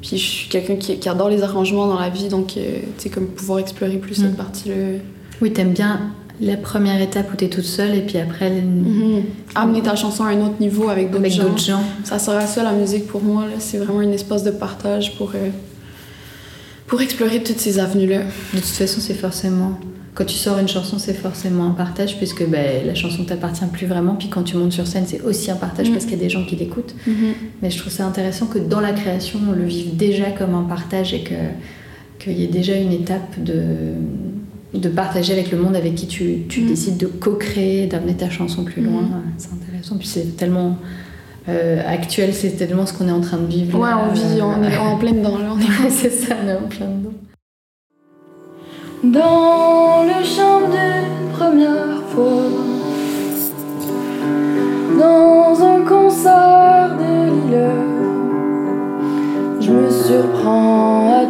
puis 0.00 0.16
je 0.16 0.24
suis 0.24 0.48
quelqu'un 0.48 0.76
qui, 0.76 0.98
qui 0.98 1.08
adore 1.08 1.28
les 1.28 1.42
arrangements 1.42 1.86
dans 1.88 1.98
la 1.98 2.08
vie, 2.08 2.28
donc 2.28 2.56
euh, 2.56 2.78
tu 2.96 3.02
sais, 3.04 3.08
comme 3.10 3.26
pouvoir 3.26 3.58
explorer 3.58 3.96
plus 3.96 4.18
Mm. 4.18 4.22
cette 4.22 4.36
partie-là. 4.36 4.74
Oui, 5.42 5.52
t'aimes 5.52 5.72
bien 5.72 6.00
la 6.40 6.56
première 6.56 7.00
étape 7.00 7.32
où 7.32 7.36
t'es 7.36 7.48
toute 7.48 7.64
seule 7.64 7.94
et 7.96 8.00
puis 8.02 8.18
après 8.18 8.50
Mhm. 8.50 9.22
Amener 9.54 9.82
ta 9.82 9.96
chanson 9.96 10.24
à 10.24 10.28
un 10.28 10.40
autre 10.40 10.60
niveau 10.60 10.88
avec 10.88 11.10
d'autres 11.10 11.28
gens. 11.28 11.56
gens. 11.56 11.82
Ça 12.04 12.18
sert 12.18 12.36
à 12.36 12.46
ça 12.46 12.62
la 12.62 12.72
musique 12.72 13.06
pour 13.06 13.22
moi. 13.22 13.44
C'est 13.58 13.78
vraiment 13.78 14.00
un 14.00 14.12
espace 14.12 14.44
de 14.44 14.50
partage 14.52 15.16
pour, 15.16 15.30
euh, 15.34 15.48
pour 16.86 17.00
explorer 17.00 17.42
toutes 17.42 17.58
ces 17.58 17.78
avenues-là. 17.78 18.20
De 18.54 18.58
toute 18.60 18.64
façon, 18.66 19.00
c'est 19.00 19.14
forcément. 19.14 19.78
Quand 20.14 20.24
tu 20.24 20.34
sors 20.34 20.58
une 20.58 20.66
chanson, 20.68 20.98
c'est 20.98 21.14
forcément 21.14 21.66
un 21.66 21.70
partage 21.70 22.16
puisque 22.18 22.44
ben, 22.48 22.84
la 22.86 22.94
chanson 22.94 23.24
t'appartient 23.24 23.64
plus 23.72 23.86
vraiment. 23.86 24.14
Puis 24.16 24.28
quand 24.28 24.42
tu 24.42 24.56
montes 24.56 24.72
sur 24.72 24.86
scène, 24.86 25.04
c'est 25.06 25.20
aussi 25.22 25.50
un 25.50 25.56
partage 25.56 25.90
Mm. 25.90 25.92
parce 25.92 26.04
qu'il 26.06 26.14
y 26.14 26.20
a 26.20 26.24
des 26.24 26.30
gens 26.30 26.44
qui 26.44 26.56
l'écoutent. 26.56 26.94
Mais 27.62 27.70
je 27.70 27.78
trouve 27.78 27.92
ça 27.92 28.04
intéressant 28.06 28.46
que 28.46 28.58
dans 28.58 28.80
la 28.80 28.92
création, 28.92 29.38
on 29.48 29.52
le 29.52 29.64
vive 29.64 29.96
déjà 29.96 30.30
comme 30.30 30.54
un 30.54 30.62
partage 30.64 31.14
et 31.14 31.22
que 31.22 31.34
qu'il 32.18 32.32
y 32.36 32.42
ait 32.42 32.48
déjà 32.48 32.74
une 32.74 32.90
étape 32.92 33.40
de, 33.40 33.62
de 34.74 34.88
partager 34.88 35.32
avec 35.32 35.50
le 35.50 35.58
monde 35.58 35.74
avec 35.76 35.94
qui 35.94 36.06
tu, 36.06 36.42
tu 36.48 36.60
Mm. 36.62 36.66
décides 36.68 36.96
de 36.98 37.06
co-créer, 37.06 37.86
d'amener 37.86 38.14
ta 38.14 38.28
chanson 38.30 38.64
plus 38.64 38.82
loin. 38.82 39.02
Mm. 39.02 39.22
C'est 39.38 39.52
intéressant. 39.52 39.96
Puis 39.96 40.06
c'est 40.08 40.36
tellement 40.36 40.76
euh, 41.48 41.80
actuel, 41.86 42.34
c'est 42.34 42.50
tellement 42.50 42.84
ce 42.84 42.92
qu'on 42.92 43.08
est 43.08 43.12
en 43.12 43.20
train 43.22 43.38
de 43.38 43.46
vivre. 43.46 43.78
Ouais, 43.78 43.88
on 44.08 44.12
vit, 44.12 44.42
on 44.42 44.62
est 44.62 44.76
en 44.76 44.96
plein 44.98 45.12
dedans. 45.12 45.38
Là. 45.38 45.54
On 45.54 45.58
est... 45.58 45.90
C'est 45.90 46.10
ça, 46.10 46.34
on 46.44 46.48
est 46.48 46.54
en 46.56 46.68
plein 46.68 46.86
dedans. 46.86 47.14
Dans 49.04 50.02
le 50.04 50.24
champ 50.24 50.60
de 50.68 51.32
première 51.32 52.02
fois, 52.08 52.42
dans 54.98 55.62
un 55.64 55.80
concert 55.86 56.96
de 56.98 57.30
Lille, 57.30 57.70
je 59.60 59.70
me 59.70 59.88
surprends 59.90 61.12
à 61.22 61.26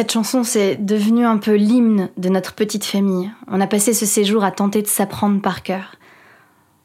Cette 0.00 0.12
chanson, 0.12 0.44
c'est 0.44 0.76
devenu 0.82 1.26
un 1.26 1.36
peu 1.36 1.56
l'hymne 1.56 2.08
de 2.16 2.30
notre 2.30 2.54
petite 2.54 2.86
famille. 2.86 3.30
On 3.48 3.60
a 3.60 3.66
passé 3.66 3.92
ce 3.92 4.06
séjour 4.06 4.44
à 4.44 4.50
tenter 4.50 4.80
de 4.80 4.86
s'apprendre 4.86 5.42
par 5.42 5.62
cœur. 5.62 5.96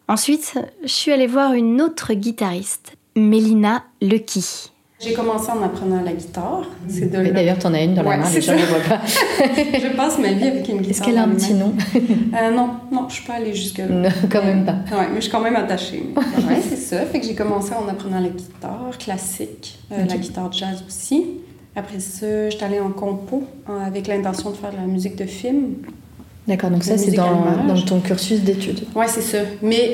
Ensuite, 0.10 0.56
je 0.84 0.89
suis 0.89 1.13
allée 1.13 1.25
voir 1.25 1.54
une 1.54 1.82
autre 1.82 2.13
guitariste, 2.13 2.97
Mélina 3.15 3.86
Lecky. 4.01 4.69
J'ai 4.99 5.13
commencé 5.13 5.49
en 5.49 5.63
apprenant 5.63 6.01
la 6.01 6.12
guitare. 6.12 6.63
C'est 6.89 7.10
de. 7.10 7.32
D'ailleurs, 7.32 7.58
t'en 7.58 7.73
as 7.73 7.84
une 7.84 7.93
dans 7.93 8.04
Ouais, 8.04 8.17
la 8.17 8.23
main, 8.23 8.25
c'est 8.25 8.36
les 8.36 8.41
gens 8.41 8.51
ne 8.51 8.65
voient 8.65 8.80
pas. 8.80 8.99
je 9.08 9.95
passe 9.95 10.19
ma 10.19 10.34
vie 10.34 10.47
avec 10.49 10.67
une 10.67 10.80
guitare. 10.80 10.89
Est-ce 10.91 11.01
qu'elle 11.01 11.17
a 11.17 11.23
un 11.23 11.30
petit 11.30 11.54
nom? 11.54 11.73
Euh, 11.95 12.51
non, 12.51 12.71
non, 12.91 13.08
je 13.08 13.13
suis 13.13 13.25
pas 13.25 13.36
allée 13.36 13.54
jusque-là. 13.54 13.86
Non, 13.88 14.10
quand 14.30 14.43
même 14.43 14.65
pas. 14.65 14.75
Ouais, 14.93 15.08
mais 15.08 15.15
je 15.15 15.21
suis 15.21 15.32
quand 15.32 15.39
même 15.41 15.56
attachée. 15.56 16.04
ouais, 16.17 16.62
c'est 16.62 16.75
ça. 16.75 17.06
Fait 17.06 17.21
que 17.21 17.25
j'ai 17.25 17.36
commencé 17.36 17.71
en 17.73 17.88
apprenant 17.88 18.19
la 18.19 18.28
guitare 18.28 18.89
classique, 18.99 19.80
euh, 19.93 20.04
Ok. 20.04 20.10
la 20.10 20.17
guitare 20.17 20.51
jazz 20.51 20.84
aussi. 20.86 21.23
Après 21.76 22.00
ça, 22.00 22.50
j'étais 22.50 22.64
allée 22.64 22.80
en 22.80 22.92
compo 22.92 23.44
avec 23.68 24.08
l'intention 24.08 24.52
de 24.52 24.56
faire 24.56 24.72
de 24.72 24.78
la 24.78 24.88
musique 24.88 25.16
de 25.18 25.26
film. 25.26 25.74
D'accord, 26.48 26.70
donc 26.70 26.84
ça, 26.84 26.98
c'est 26.98 27.12
dans, 27.12 27.44
ton 27.86 28.00
cursus 28.00 28.42
d'études. 28.42 28.82
Ouais, 28.96 29.08
c'est 29.08 29.22
ça. 29.22 29.40
Mais 29.62 29.92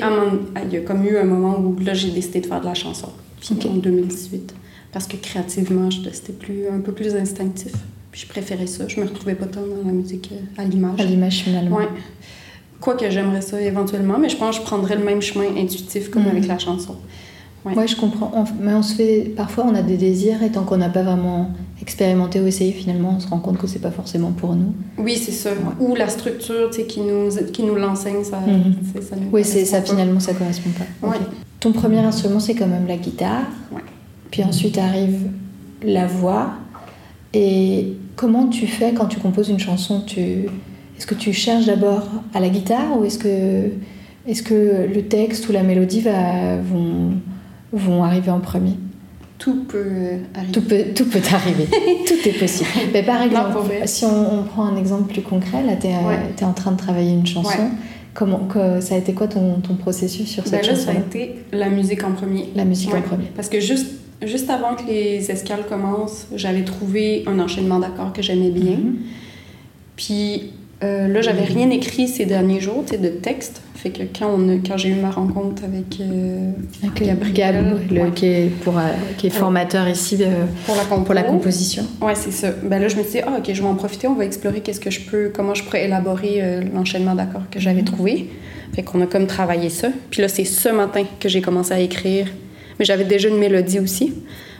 il 0.64 0.72
y 0.72 0.76
a 0.76 0.80
comme 0.80 1.04
eu 1.06 1.16
un 1.16 1.24
moment 1.24 1.58
où 1.58 1.74
là, 1.80 1.94
j'ai 1.94 2.10
décidé 2.10 2.40
de 2.40 2.46
faire 2.46 2.60
de 2.60 2.66
la 2.66 2.74
chanson. 2.74 3.08
Puis 3.40 3.56
en 3.68 3.74
2018. 3.74 4.54
Parce 4.92 5.06
que 5.06 5.16
créativement, 5.16 5.88
c'était 5.90 6.32
plus, 6.34 6.68
un 6.68 6.80
peu 6.80 6.92
plus 6.92 7.14
instinctif. 7.14 7.72
Puis 8.12 8.20
je 8.20 8.26
préférais 8.28 8.66
ça. 8.66 8.86
Je 8.88 9.00
me 9.00 9.06
retrouvais 9.06 9.34
pas 9.34 9.46
tant 9.46 9.62
dans 9.62 9.86
la 9.86 9.92
musique 9.92 10.30
euh, 10.32 10.60
à 10.62 10.64
l'image. 10.66 11.00
À 11.00 11.04
l'image, 11.04 11.38
finalement. 11.44 11.76
Ouais. 11.78 11.88
Quoique 12.78 13.08
j'aimerais 13.08 13.40
ça 13.40 13.58
éventuellement, 13.60 14.18
mais 14.18 14.28
je 14.28 14.36
pense 14.36 14.56
que 14.58 14.62
je 14.62 14.66
prendrais 14.66 14.96
le 14.96 15.04
même 15.04 15.22
chemin 15.22 15.46
intuitif 15.56 16.10
comme 16.10 16.24
Mhm. 16.24 16.28
avec 16.30 16.46
la 16.46 16.58
chanson. 16.58 16.96
Ouais. 17.64 17.74
Ouais, 17.74 17.86
je 17.86 17.96
comprends. 17.96 18.30
On- 18.34 18.44
mais 18.62 18.74
on 18.74 18.82
se 18.82 18.94
fait. 18.94 19.32
Parfois, 19.34 19.64
on 19.66 19.74
a 19.74 19.80
des 19.82 19.96
désirs 19.96 20.42
et 20.42 20.50
tant 20.50 20.64
qu'on 20.64 20.76
n'a 20.76 20.90
pas 20.90 21.02
vraiment 21.02 21.50
expérimenté 21.82 22.40
ou 22.40 22.46
essayé, 22.46 22.72
finalement, 22.72 23.14
on 23.16 23.20
se 23.20 23.26
rend 23.28 23.40
compte 23.40 23.58
que 23.58 23.66
c'est 23.66 23.80
pas 23.80 23.90
forcément 23.90 24.30
pour 24.30 24.54
nous. 24.54 24.72
Oui, 24.98 25.16
c'est 25.16 25.32
ça. 25.32 25.50
Ou 25.80 25.94
la 25.96 26.08
structure 26.08 26.70
qui 26.70 27.00
nous, 27.00 27.28
qui 27.52 27.64
nous 27.64 27.74
l'enseigne, 27.74 28.22
ça, 28.22 28.38
tu 28.46 29.00
sais, 29.00 29.06
ça 29.06 29.16
nous 29.16 29.28
Oui, 29.32 29.44
c'est 29.44 29.64
ça, 29.64 29.80
pas. 29.80 29.88
finalement, 29.88 30.20
ça 30.20 30.32
correspond 30.32 30.70
pas. 30.70 31.08
Ouais. 31.08 31.16
Ton 31.58 31.72
premier 31.72 31.98
instrument, 31.98 32.38
c'est 32.40 32.54
quand 32.54 32.68
même 32.68 32.86
la 32.86 32.96
guitare. 32.96 33.46
Ouais. 33.72 33.82
Puis 34.30 34.44
ensuite 34.44 34.78
arrive 34.78 35.28
la 35.82 36.06
voix. 36.06 36.50
Et 37.34 37.94
comment 38.14 38.46
tu 38.46 38.66
fais 38.68 38.92
quand 38.92 39.06
tu 39.06 39.18
composes 39.18 39.48
une 39.48 39.58
chanson? 39.58 40.02
Tu... 40.06 40.46
Est-ce 40.96 41.06
que 41.06 41.14
tu 41.16 41.32
cherches 41.32 41.66
d'abord 41.66 42.06
à 42.32 42.38
la 42.38 42.48
guitare 42.48 42.96
ou 42.98 43.04
est-ce 43.04 43.18
que, 43.18 43.70
est 44.26 44.42
que 44.44 44.86
le 44.94 45.02
texte 45.02 45.48
ou 45.48 45.52
la 45.52 45.64
mélodie 45.64 46.00
va, 46.00 46.58
vont, 46.58 47.14
vont 47.72 48.04
arriver 48.04 48.30
en 48.30 48.38
premier? 48.38 48.74
Tout 49.42 49.64
peut 49.64 49.78
euh, 49.78 50.18
arriver. 50.34 50.52
tout 50.52 50.60
peut, 50.62 50.84
tout 50.94 51.04
peut 51.06 51.20
arriver, 51.32 51.66
tout 52.06 52.28
est 52.28 52.38
possible. 52.38 52.68
Mais 52.92 53.02
par 53.02 53.20
exemple, 53.22 53.58
si 53.86 54.04
on, 54.04 54.38
on 54.40 54.42
prend 54.44 54.66
un 54.66 54.76
exemple 54.76 55.12
plus 55.12 55.22
concret, 55.22 55.64
là 55.64 55.74
tu 55.74 55.88
es, 55.88 55.90
Ouais. 55.90 56.44
en 56.44 56.52
train 56.52 56.70
de 56.72 56.76
travailler 56.76 57.12
une 57.12 57.26
chanson. 57.26 57.48
Ouais. 57.58 57.68
Comment, 58.14 58.40
que- 58.46 58.80
ça 58.80 58.94
a 58.94 58.98
été 58.98 59.14
quoi 59.14 59.26
ton, 59.26 59.54
ton 59.60 59.74
processus 59.74 60.28
sur 60.28 60.44
cette 60.46 60.60
Ben 60.62 60.66
là, 60.70 60.76
ça 60.76 60.92
chanson 60.92 60.98
a 60.98 61.00
été 61.00 61.36
la 61.50 61.70
musique 61.70 62.04
en 62.04 62.12
premier. 62.12 62.50
La 62.54 62.64
musique 62.64 62.92
Ouais. 62.92 62.98
en 62.98 63.02
premier. 63.02 63.24
Parce 63.34 63.48
que 63.48 63.58
juste, 63.58 63.86
juste 64.24 64.48
avant 64.50 64.74
que 64.76 64.86
les 64.86 65.30
escales 65.30 65.66
commencent, 65.68 66.26
j'avais 66.36 66.62
trouvé 66.62 67.24
un 67.26 67.38
enchaînement 67.40 67.78
d'accords 67.80 68.12
que 68.12 68.22
j'aimais 68.22 68.50
bien. 68.50 68.76
Mhm. 68.76 68.96
Puis 69.96 70.52
euh, 70.82 71.08
là, 71.08 71.20
j'avais 71.20 71.44
rien 71.44 71.70
écrit 71.70 72.08
ces 72.08 72.26
derniers 72.26 72.60
jours, 72.60 72.84
de 72.90 73.08
texte. 73.08 73.62
Fait 73.74 73.90
que 73.90 74.02
quand, 74.16 74.28
on 74.28 74.60
quand 74.64 74.76
j'ai 74.76 74.90
eu 74.90 74.94
ma 74.94 75.10
rencontre 75.10 75.64
avec, 75.64 76.00
euh, 76.00 76.52
Avec 76.84 77.02
Gabriel, 77.02 77.74
ouais. 77.90 78.10
qui, 78.14 78.26
est 78.26 78.46
pour, 78.62 78.78
euh, 78.78 78.82
qui 79.18 79.26
est 79.26 79.30
Ouais. 79.32 79.38
formateur 79.38 79.88
ici 79.88 80.18
euh, 80.20 80.44
pour 80.66 80.76
la 80.76 80.82
pour 80.84 81.14
la 81.14 81.22
composition. 81.24 81.84
Ouais, 82.00 82.14
c'est 82.14 82.30
ça. 82.30 82.50
Ben 82.62 82.80
là, 82.80 82.86
je 82.86 82.96
me 82.96 83.02
suis 83.02 83.12
dit, 83.12 83.20
ah, 83.26 83.38
ok, 83.38 83.50
je 83.52 83.60
vais 83.60 83.68
en 83.68 83.74
profiter, 83.74 84.06
on 84.06 84.14
va 84.14 84.24
explorer 84.24 84.60
qu'est-ce 84.60 84.78
que 84.78 84.90
je 84.90 85.00
peux, 85.00 85.32
comment 85.34 85.54
je 85.54 85.64
pourrais 85.64 85.84
élaborer 85.86 86.38
euh, 86.42 86.60
l'enchaînement 86.72 87.16
d'accords 87.16 87.48
que 87.50 87.58
j'avais 87.58 87.82
trouvé. 87.82 88.28
Fait 88.72 88.82
qu'on 88.82 89.00
a 89.00 89.06
comme 89.06 89.26
travaillé 89.26 89.68
ça. 89.68 89.88
Puis 90.10 90.22
là, 90.22 90.28
c'est 90.28 90.44
ce 90.44 90.68
matin 90.68 91.02
que 91.18 91.28
j'ai 91.28 91.42
commencé 91.42 91.72
à 91.72 91.80
écrire. 91.80 92.28
Mais 92.78 92.84
j'avais 92.84 93.04
déjà 93.04 93.28
une 93.28 93.38
mélodie 93.38 93.80
aussi. 93.80 94.14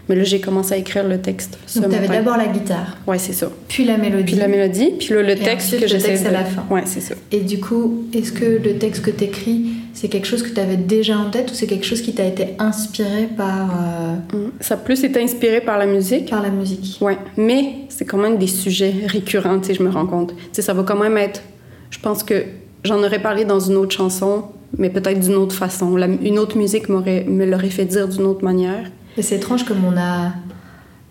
Mais 0.08 0.16
là, 0.16 0.24
j'ai 0.24 0.40
commencé 0.40 0.74
à 0.74 0.76
écrire 0.78 1.06
le 1.06 1.20
texte 1.20 1.56
Donc 1.76 1.88
tu 1.90 1.96
avais 1.96 2.08
d'abord 2.08 2.36
la 2.36 2.46
guitare, 2.48 2.96
Ouais, 3.06 3.18
c'est 3.18 3.32
ça. 3.32 3.48
puis 3.68 3.84
la 3.84 3.96
mélodie. 3.98 4.24
Puis 4.32 4.34
la 4.34 4.48
mélodie, 4.48 4.90
puis 4.98 5.08
le 5.10 5.28
Et 5.30 5.36
texte 5.36 5.66
ensuite, 5.68 5.78
que 5.80 5.84
le 5.84 5.88
j'essaie 5.90 6.08
texte 6.08 6.24
de... 6.24 6.28
à 6.28 6.32
la 6.32 6.44
fin. 6.44 6.64
Ouais, 6.70 6.82
c'est 6.86 7.00
ça. 7.00 7.14
Et 7.30 7.38
du 7.40 7.60
coup, 7.60 8.04
est-ce 8.12 8.32
que 8.32 8.44
le 8.44 8.78
texte 8.78 9.02
que 9.04 9.10
tu 9.12 9.24
écris, 9.24 9.66
c'est 9.94 10.08
quelque 10.08 10.26
chose 10.26 10.42
que 10.42 10.48
tu 10.52 10.58
avais 10.60 10.76
déjà 10.76 11.16
en 11.18 11.30
tête 11.30 11.50
ou 11.52 11.54
c'est 11.54 11.66
quelque 11.68 11.86
chose 11.86 12.02
qui 12.02 12.12
t'a 12.14 12.24
été 12.26 12.48
inspiré 12.58 13.28
par, 13.36 13.70
euh, 13.70 14.36
Mm. 14.36 14.50
Ça 14.60 14.74
a 14.74 14.76
plus 14.76 15.02
été 15.04 15.22
inspiré 15.22 15.60
par 15.60 15.78
la 15.78 15.86
musique. 15.86 16.30
par 16.30 16.42
la 16.42 16.50
musique 16.50 16.98
Ouais, 17.00 17.18
mais 17.36 17.74
c'est 17.88 18.04
quand 18.04 18.18
même 18.18 18.38
des 18.38 18.46
sujets 18.46 18.92
récurrents, 19.06 19.58
tu 19.60 19.68
sais, 19.68 19.74
je 19.74 19.82
me 19.82 19.90
rends 19.90 20.06
compte. 20.06 20.30
Tu 20.36 20.44
sais, 20.52 20.62
ça 20.62 20.74
va 20.74 20.82
quand 20.82 20.96
même 20.98 21.16
être... 21.16 21.42
Je 21.90 21.98
pense 22.00 22.22
que 22.24 22.44
j'en 22.84 22.98
aurais 23.04 23.20
parlé 23.22 23.44
dans 23.44 23.60
une 23.60 23.76
autre 23.76 23.94
chanson, 23.94 24.44
mais 24.78 24.90
peut-être 24.90 25.20
d'une 25.20 25.34
autre 25.36 25.54
façon. 25.54 25.96
La- 25.96 26.06
une 26.06 26.38
autre 26.38 26.56
musique 26.58 26.88
m'aurait, 26.88 27.24
me 27.24 27.44
l'aurait 27.46 27.70
fait 27.70 27.84
dire 27.84 28.08
d'une 28.08 28.24
autre 28.24 28.44
manière. 28.44 28.90
Et 29.16 29.22
C'est 29.22 29.36
étrange 29.36 29.64
comme 29.64 29.84
on 29.84 29.96
a. 29.96 30.32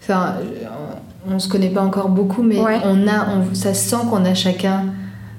Enfin, 0.01 0.35
on, 1.29 1.37
se 1.39 1.47
connaît 1.47 1.69
pas 1.69 1.81
encore 1.81 2.09
beaucoup, 2.09 2.41
mais 2.41 2.59
Ouais. 2.59 2.77
on 2.83 3.07
a, 3.07 3.27
on- 3.35 3.53
ça 3.53 3.73
se 3.75 3.89
sent 3.89 3.97
qu'on 4.09 4.25
a 4.25 4.33
chacun 4.33 4.85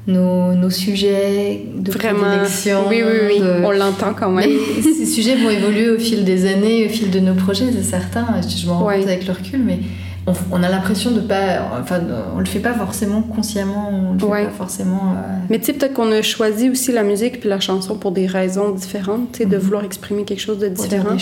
nos, 0.07 0.53
nos 0.55 0.71
sujets 0.71 1.67
de 1.77 1.91
Vraiment. 1.91 2.21
prédilection. 2.21 2.81
Oui, 2.89 3.03
oui, 3.05 3.19
oui. 3.35 3.41
de- 3.41 3.65
On 3.65 3.73
l'entend 3.73 4.15
quand 4.15 4.31
même. 4.31 4.49
Mais 4.77 4.83
ces 4.83 5.07
sujets 5.07 5.35
vont 5.37 5.51
évoluer 5.51 5.91
au 5.91 5.99
fil 5.99 6.25
des 6.25 6.47
années, 6.47 6.87
au 6.87 6.89
fil 6.89 7.11
de 7.11 7.19
nos 7.21 7.35
projets, 7.35 7.67
c'est 7.73 7.83
certain. 7.83 8.27
Je 8.49 8.67
m'en 8.69 8.79
rends 8.79 8.87
Ouais. 8.87 8.99
compte 9.01 9.09
avec 9.09 9.27
le 9.27 9.33
recul, 9.33 9.61
mais 9.65 9.81
on, 10.29 10.33
on 10.53 10.63
a 10.63 10.69
l'impression 10.69 11.11
de 11.11 11.21
pas. 11.21 11.69
Enfin, 11.81 11.99
on 12.37 12.39
le 12.39 12.45
fait 12.47 12.61
pas 12.61 12.75
forcément 12.75 13.23
consciemment, 13.23 13.91
on 13.93 14.13
le 14.13 14.19
fait 14.21 14.25
Ouais. 14.27 14.45
pas 14.45 14.51
forcément. 14.51 15.15
euh, 15.17 15.37
Mais 15.51 15.59
tu 15.59 15.67
sais, 15.67 15.73
peut-être 15.73 15.95
qu'on 15.95 16.13
a 16.13 16.23
choisi 16.23 16.71
aussi 16.71 16.93
la 16.93 17.03
musique 17.03 17.41
puis 17.41 17.49
la 17.49 17.59
chanson 17.59 17.97
pour 17.97 18.13
des 18.13 18.27
raisons 18.29 18.71
différentes, 18.71 19.33
tu 19.33 19.39
sais, 19.39 19.47
de 19.47 19.57
Mhm. 19.57 19.63
vouloir 19.63 19.85
exprimer 19.85 20.23
quelque 20.23 20.41
chose 20.41 20.59
de 20.61 20.69
différent. 20.69 21.17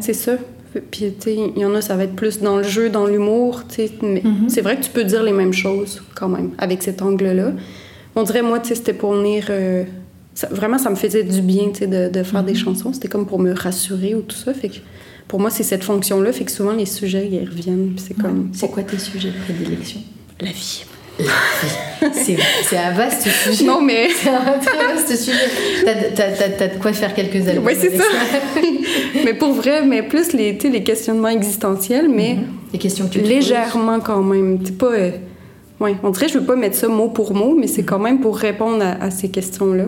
C'est 0.00 0.12
ça. 0.12 0.32
Puis, 0.90 1.12
tu 1.18 1.30
sais, 1.30 1.36
il 1.56 1.60
y 1.60 1.64
en 1.64 1.74
a, 1.74 1.80
ça 1.80 1.96
va 1.96 2.04
être 2.04 2.14
plus 2.16 2.40
dans 2.40 2.56
le 2.58 2.62
jeu, 2.62 2.88
dans 2.90 3.06
l'humour, 3.06 3.64
tu 3.68 3.74
sais. 3.76 3.90
Mais 4.02 4.22
Mhm. 4.24 4.48
c'est 4.48 4.60
vrai 4.60 4.76
que 4.76 4.82
tu 4.84 4.90
peux 4.90 5.04
dire 5.04 5.22
les 5.22 5.32
mêmes 5.32 5.52
choses, 5.52 6.02
quand 6.14 6.28
même, 6.28 6.50
avec 6.58 6.82
cet 6.82 7.02
angle-là. 7.02 7.52
On 8.14 8.22
dirait, 8.22 8.42
moi, 8.42 8.58
tu 8.60 8.68
sais, 8.68 8.74
c'était 8.76 8.94
pour 8.94 9.12
venir... 9.12 9.46
euh, 9.50 9.84
ça- 10.34 10.48
vraiment, 10.50 10.78
ça 10.78 10.90
me 10.90 10.96
faisait 10.96 11.22
du 11.24 11.40
bien, 11.42 11.70
tu 11.72 11.80
sais, 11.80 11.86
de, 11.86 12.08
de 12.08 12.22
faire 12.22 12.42
des 12.44 12.52
Mhm. 12.52 12.58
chansons. 12.58 12.92
C'était 12.92 13.08
comme 13.08 13.26
pour 13.26 13.38
me 13.38 13.52
rassurer 13.52 14.14
ou 14.14 14.20
tout 14.22 14.36
ça. 14.36 14.52
Fait 14.54 14.68
que 14.68 14.76
pour 15.28 15.40
moi, 15.40 15.50
c'est 15.50 15.62
cette 15.64 15.82
fonction-là. 15.84 16.32
Fait 16.32 16.44
que 16.44 16.50
souvent, 16.52 16.72
les 16.72 16.86
sujets, 16.86 17.28
ils 17.30 17.48
reviennent. 17.48 17.94
C'est 17.96 18.14
comme... 18.14 18.50
C'est 18.52 18.68
quoi 18.70 18.82
tes 18.82 18.98
sujets 18.98 19.30
de 19.30 19.38
prédilection? 19.44 20.00
La 20.40 20.50
vie. 20.50 20.84
C'est 22.12 22.76
un 22.76 22.92
vaste 22.92 23.26
sujet. 23.28 23.64
Non, 23.64 23.80
mais... 23.80 24.08
C'est 24.14 24.28
un 24.28 24.58
très 24.60 24.94
vaste 24.94 25.16
sujet. 25.16 25.84
T'as 26.14 26.68
de 26.68 26.78
quoi 26.80 26.92
faire 26.92 27.14
quelques 27.14 27.48
albums. 27.48 27.64
Ouais, 27.64 27.74
c'est 27.74 27.96
ça. 27.96 28.04
mais 29.24 29.34
pour 29.34 29.52
vrai, 29.54 29.82
mais 29.84 30.02
plus 30.02 30.32
les, 30.32 30.52
les 30.52 30.82
questionnements 30.82 31.28
existentiels, 31.28 32.08
mais 32.08 32.34
Mhm. 32.34 32.44
Les 32.72 32.78
questions 32.80 33.06
que 33.06 33.12
tu 33.12 33.20
légèrement 33.20 34.00
quand 34.00 34.22
même. 34.22 34.58
C'est 34.64 34.76
pas. 34.76 34.92
euh, 34.92 35.10
ouais, 35.80 35.94
on 36.02 36.10
dirait 36.10 36.28
je 36.28 36.36
veux 36.38 36.44
pas 36.44 36.56
mettre 36.56 36.76
ça 36.76 36.88
mot 36.88 37.08
pour 37.08 37.32
mot, 37.32 37.54
mais 37.56 37.68
c'est 37.68 37.84
quand 37.84 38.00
même 38.00 38.20
pour 38.20 38.36
répondre 38.36 38.82
à, 38.84 39.02
à 39.04 39.10
ces 39.12 39.30
questions-là. 39.30 39.84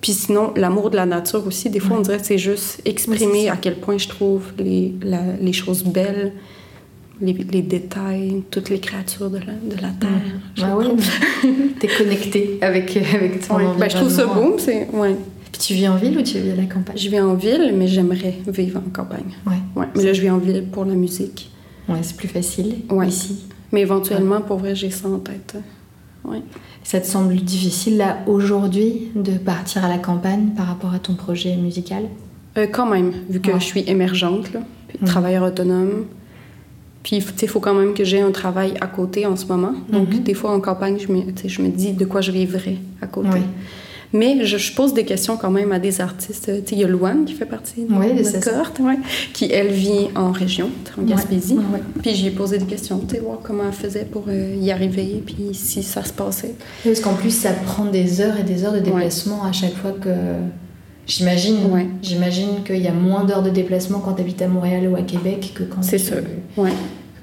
Puis 0.00 0.12
sinon, 0.12 0.52
l'amour 0.56 0.90
de 0.90 0.96
la 0.96 1.06
nature 1.06 1.46
aussi, 1.46 1.70
des 1.70 1.78
fois, 1.78 1.96
on 1.98 2.00
dirait 2.00 2.18
que 2.18 2.26
c'est 2.26 2.38
juste 2.38 2.80
exprimer 2.84 3.48
à 3.48 3.56
quel 3.56 3.76
point 3.76 3.98
je 3.98 4.08
trouve 4.08 4.42
les, 4.58 4.92
la- 5.02 5.20
les 5.40 5.52
choses 5.52 5.84
belles, 5.84 6.32
les, 7.22 7.32
les 7.32 7.62
détails, 7.62 8.42
toutes 8.50 8.68
les 8.68 8.78
créatures 8.80 9.30
de 9.30 9.38
la, 9.38 9.52
de 9.54 9.80
la 9.80 9.88
terre. 9.98 10.10
Je 10.54 10.62
Ah 10.64 10.76
ouais, 10.76 10.86
t'es 11.80 11.88
connecté 11.88 12.58
avec, 12.60 12.96
avec 12.96 13.46
ton 13.46 13.56
Ouais. 13.56 13.64
Ben, 13.78 13.88
je 13.88 13.96
trouve 13.96 14.10
ça 14.10 14.26
beau. 14.26 14.56
C'est, 14.58 14.88
ouais. 14.92 15.16
Puis 15.52 15.60
tu 15.60 15.74
vis 15.74 15.88
en 15.88 15.96
ville 15.96 16.18
ou 16.18 16.22
tu 16.22 16.38
vis 16.38 16.50
à 16.50 16.56
la 16.56 16.64
campagne? 16.64 16.96
Je 16.96 17.08
vis 17.08 17.20
en 17.20 17.34
ville, 17.34 17.72
mais 17.76 17.86
j'aimerais 17.86 18.34
vivre 18.48 18.80
en 18.86 18.90
campagne. 18.90 19.32
Ouais. 19.46 19.56
Ouais. 19.76 19.86
Mais 19.96 20.02
là, 20.04 20.12
je 20.12 20.20
vis 20.20 20.30
en 20.30 20.38
ville 20.38 20.64
pour 20.70 20.84
la 20.84 20.94
musique. 20.94 21.50
Ouais, 21.88 21.98
c'est 22.02 22.16
plus 22.16 22.28
facile 22.28 22.76
Ouais. 22.90 23.08
ici. 23.08 23.44
Mais 23.72 23.80
éventuellement, 23.82 24.40
pour 24.40 24.58
vrai, 24.58 24.74
j'ai 24.74 24.90
ça 24.90 25.08
en 25.08 25.18
tête. 25.18 25.56
Ouais. 26.24 26.42
Ça 26.84 27.00
te 27.00 27.06
semble 27.06 27.34
difficile 27.36 27.96
là 27.98 28.18
aujourd'hui 28.26 29.08
de 29.14 29.32
partir 29.32 29.84
à 29.84 29.88
la 29.88 29.98
campagne 29.98 30.50
par 30.56 30.66
rapport 30.66 30.92
à 30.94 30.98
ton 30.98 31.14
projet 31.14 31.56
musical? 31.56 32.04
Euh, 32.58 32.66
quand 32.70 32.86
même, 32.86 33.12
vu 33.30 33.40
que 33.40 33.52
je 33.54 33.64
suis 33.64 33.82
émergente, 33.88 34.52
là, 34.52 34.60
puis 34.88 34.98
Mhm. 35.00 35.06
travailleur 35.08 35.42
autonome. 35.44 36.04
Puis, 37.02 37.18
tu 37.18 37.24
sais, 37.24 37.32
il 37.42 37.48
faut 37.48 37.60
quand 37.60 37.74
même 37.74 37.94
que 37.94 38.04
j'ai 38.04 38.20
un 38.20 38.30
travail 38.30 38.74
à 38.80 38.86
côté 38.86 39.26
en 39.26 39.36
ce 39.36 39.46
moment. 39.46 39.72
Donc, 39.90 40.08
Mhm. 40.14 40.22
des 40.22 40.34
fois, 40.34 40.52
en 40.52 40.60
campagne, 40.60 40.98
je 41.00 41.10
me, 41.12 41.22
je 41.44 41.62
me 41.62 41.68
dis 41.68 41.92
de 41.92 42.04
quoi 42.04 42.20
je 42.20 42.30
vivrais 42.30 42.76
à 43.00 43.06
côté. 43.06 43.28
Oui. 43.34 43.40
Mais 44.14 44.44
je, 44.44 44.58
je 44.58 44.74
pose 44.74 44.92
des 44.92 45.04
questions 45.06 45.38
quand 45.38 45.50
même 45.50 45.72
à 45.72 45.78
des 45.78 46.02
artistes. 46.02 46.44
Tu 46.44 46.50
sais, 46.52 46.62
il 46.72 46.78
y 46.80 46.84
a 46.84 46.86
Louane 46.86 47.24
qui 47.24 47.32
fait 47.32 47.46
partie 47.46 47.84
de 47.84 47.94
Oui, 47.94 48.12
notre 48.12 48.40
cohorte, 48.40 48.78
ouais, 48.80 48.98
qui, 49.32 49.46
elle, 49.50 49.68
vit 49.72 50.08
en 50.14 50.32
région, 50.32 50.68
en 51.00 51.02
Gaspésie. 51.02 51.54
Ouais, 51.54 51.60
ouais. 51.72 51.80
Puis, 52.02 52.14
j'y 52.14 52.26
ai 52.26 52.30
posé 52.30 52.58
des 52.58 52.66
questions, 52.66 53.00
tu 53.08 53.14
sais, 53.14 53.20
voir 53.22 53.38
comment 53.42 53.64
elle 53.66 53.72
faisait 53.72 54.04
pour 54.04 54.24
euh, 54.28 54.54
y 54.60 54.70
arriver, 54.70 55.22
puis 55.24 55.54
si 55.54 55.82
ça 55.82 56.04
se 56.04 56.12
passait. 56.12 56.54
Parce 56.84 57.00
qu'en 57.00 57.14
plus, 57.14 57.30
ça 57.30 57.52
prend 57.52 57.86
des 57.86 58.20
heures 58.20 58.38
et 58.38 58.42
des 58.42 58.64
heures 58.64 58.74
de 58.74 58.80
déplacement 58.80 59.44
à 59.44 59.52
chaque 59.52 59.74
fois 59.76 59.92
que. 59.92 60.10
J'imagine, 61.06 61.56
Ouais. 61.70 61.86
j'imagine 62.02 62.62
qu'il 62.64 62.78
y 62.82 62.86
a 62.88 62.92
moins 62.92 63.24
d'heures 63.24 63.42
de 63.42 63.50
déplacement 63.50 63.98
quand 63.98 64.12
tu 64.14 64.22
habites 64.22 64.40
à 64.42 64.48
Montréal 64.48 64.88
ou 64.88 64.96
à 64.96 65.02
Québec 65.02 65.52
que 65.54 65.64
quand 65.64 65.82
C'est 65.82 65.96
tu, 65.98 66.04
sûr. 66.06 66.16
Ouais. 66.56 66.70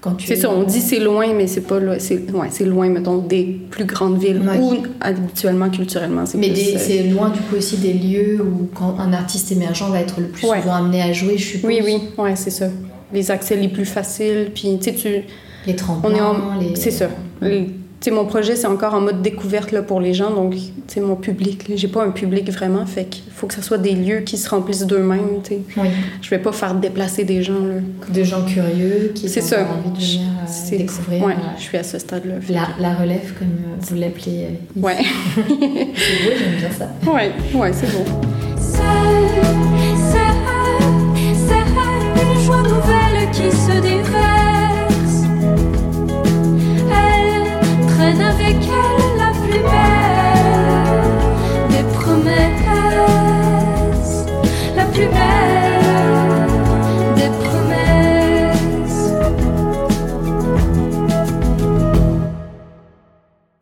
Quand 0.01 0.13
tu 0.15 0.27
C'est 0.27 0.35
ça, 0.37 0.49
on 0.49 0.63
dit 0.63 0.79
c'est 0.79 0.99
loin, 0.99 1.33
mais 1.33 1.47
c'est 1.47 1.61
pas 1.61 1.79
loin. 1.79 1.95
C'est 1.99 2.29
ouais, 2.31 2.47
c'est 2.51 2.63
loin, 2.65 2.87
mettons, 2.89 3.17
des 3.17 3.43
plus 3.69 3.83
grandes 3.85 4.17
villes 4.19 4.41
Ouais. 4.47 4.57
où 4.59 4.73
habituellement, 5.01 5.69
culturellement, 5.69 6.25
c'est 6.25 6.37
Mais 6.37 6.51
euh, 6.51 6.77
c'est 6.77 7.03
loin 7.03 7.29
du 7.29 7.39
coup 7.39 7.55
aussi 7.57 7.77
des 7.77 7.93
lieux 7.93 8.41
où 8.41 8.69
quand 8.73 8.97
un 8.99 9.11
artiste 9.13 9.51
émergent 9.51 9.89
va 9.91 9.99
être 10.01 10.19
le 10.21 10.27
plus 10.27 10.41
souvent 10.47 10.73
amené 10.73 11.01
à 11.01 11.11
jouer, 11.11 11.37
je 11.37 11.43
suppose. 11.45 11.69
Oui, 11.69 11.79
oui, 11.83 11.97
ouais, 12.17 12.35
c'est 12.35 12.49
ça. 12.51 12.67
Les 13.13 13.31
accès 13.31 13.55
les 13.57 13.67
plus 13.69 13.85
faciles, 13.85 14.51
puis 14.53 14.77
tu 14.79 14.83
sais, 14.91 14.93
tu... 14.95 15.09
Les 15.67 15.75
tremplins, 15.75 16.09
On 16.11 16.15
est 16.15 16.21
en... 16.21 16.59
les... 16.59 16.75
C'est 16.75 16.91
ça. 16.91 17.09
Les- 17.41 17.67
Tu 18.01 18.05
sais, 18.09 18.11
mon 18.15 18.23
projet, 18.25 18.55
c'est 18.55 18.67
encore 18.67 18.93
en 18.93 19.01
mode 19.01 19.21
découverte 19.21 19.73
là, 19.73 19.81
pour 19.81 19.99
les 19.99 20.13
gens, 20.13 20.31
donc, 20.31 20.55
sais, 20.87 21.01
mon 21.01 21.17
public, 21.17 21.69
j'ai 21.75 21.89
pas 21.89 22.01
un 22.01 22.11
public 22.11 22.49
vraiment, 22.49 22.85
fait 22.85 23.03
qu'il 23.03 23.23
faut 23.33 23.45
que 23.45 23.53
ce 23.53 23.61
soit 23.61 23.77
des 23.77 23.91
lieux 23.91 24.19
qui 24.21 24.37
se 24.37 24.49
remplissent 24.49 24.85
d'eux-mêmes. 24.85 25.41
Oui. 25.51 25.87
Je 26.21 26.29
vais 26.29 26.39
pas 26.39 26.53
faire 26.53 26.75
déplacer 26.75 27.25
des 27.25 27.43
gens, 27.43 27.59
là. 27.59 27.81
De 28.13 28.23
gens 28.23 28.45
curieux 28.45 29.11
qui 29.13 29.27
C'est 29.27 29.41
ont 29.41 29.45
ça. 29.47 29.57
envie 29.63 29.89
de 29.91 29.97
venir 30.01 30.21
euh, 30.21 30.47
C'est- 30.47 30.77
découvrir 30.77 31.23
Ouais, 31.25 31.33
euh, 31.33 31.57
je 31.57 31.61
suis 31.63 31.77
à 31.77 31.83
ce 31.83 31.99
stade-là. 31.99 32.35
la, 32.49 32.69
la 32.79 32.95
relève, 32.95 33.33
comme 33.37 33.47
euh, 33.49 33.75
vous 33.81 33.95
l'appelez. 33.95 34.45
euh, 34.77 34.81
Ouais. 34.81 34.95
C'est 35.35 35.43
beau, 35.43 36.31
j'aime 36.39 36.55
bien 36.57 36.71
ça. 36.71 36.89
ouais, 37.11 37.31
ouais, 37.53 37.71
c'est 37.73 37.91
beau. 37.91 38.05
C'est, 38.57 38.77
c'est, 40.09 40.33
c'est 41.35 42.23
une 42.23 42.41
joie 42.45 42.61
nouvelle 42.61 43.29
qui 43.33 43.51
se. 43.51 43.98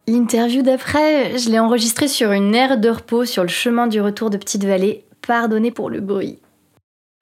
L'interview 0.08 0.62
d'après, 0.62 1.38
je 1.38 1.50
l'ai 1.50 1.60
enregistrée 1.60 2.08
sur 2.08 2.32
une 2.32 2.54
aire 2.54 2.78
de 2.78 2.90
repos 2.90 3.24
sur 3.26 3.44
le 3.44 3.50
chemin 3.50 3.88
du 3.88 4.02
retour 4.02 4.30
de 4.30 4.38
Petite 4.38 4.66
Vallée. 4.66 5.06
Pardonnez 5.26 5.72
pour 5.72 5.90
le 5.90 6.02
bruit. 6.02 6.40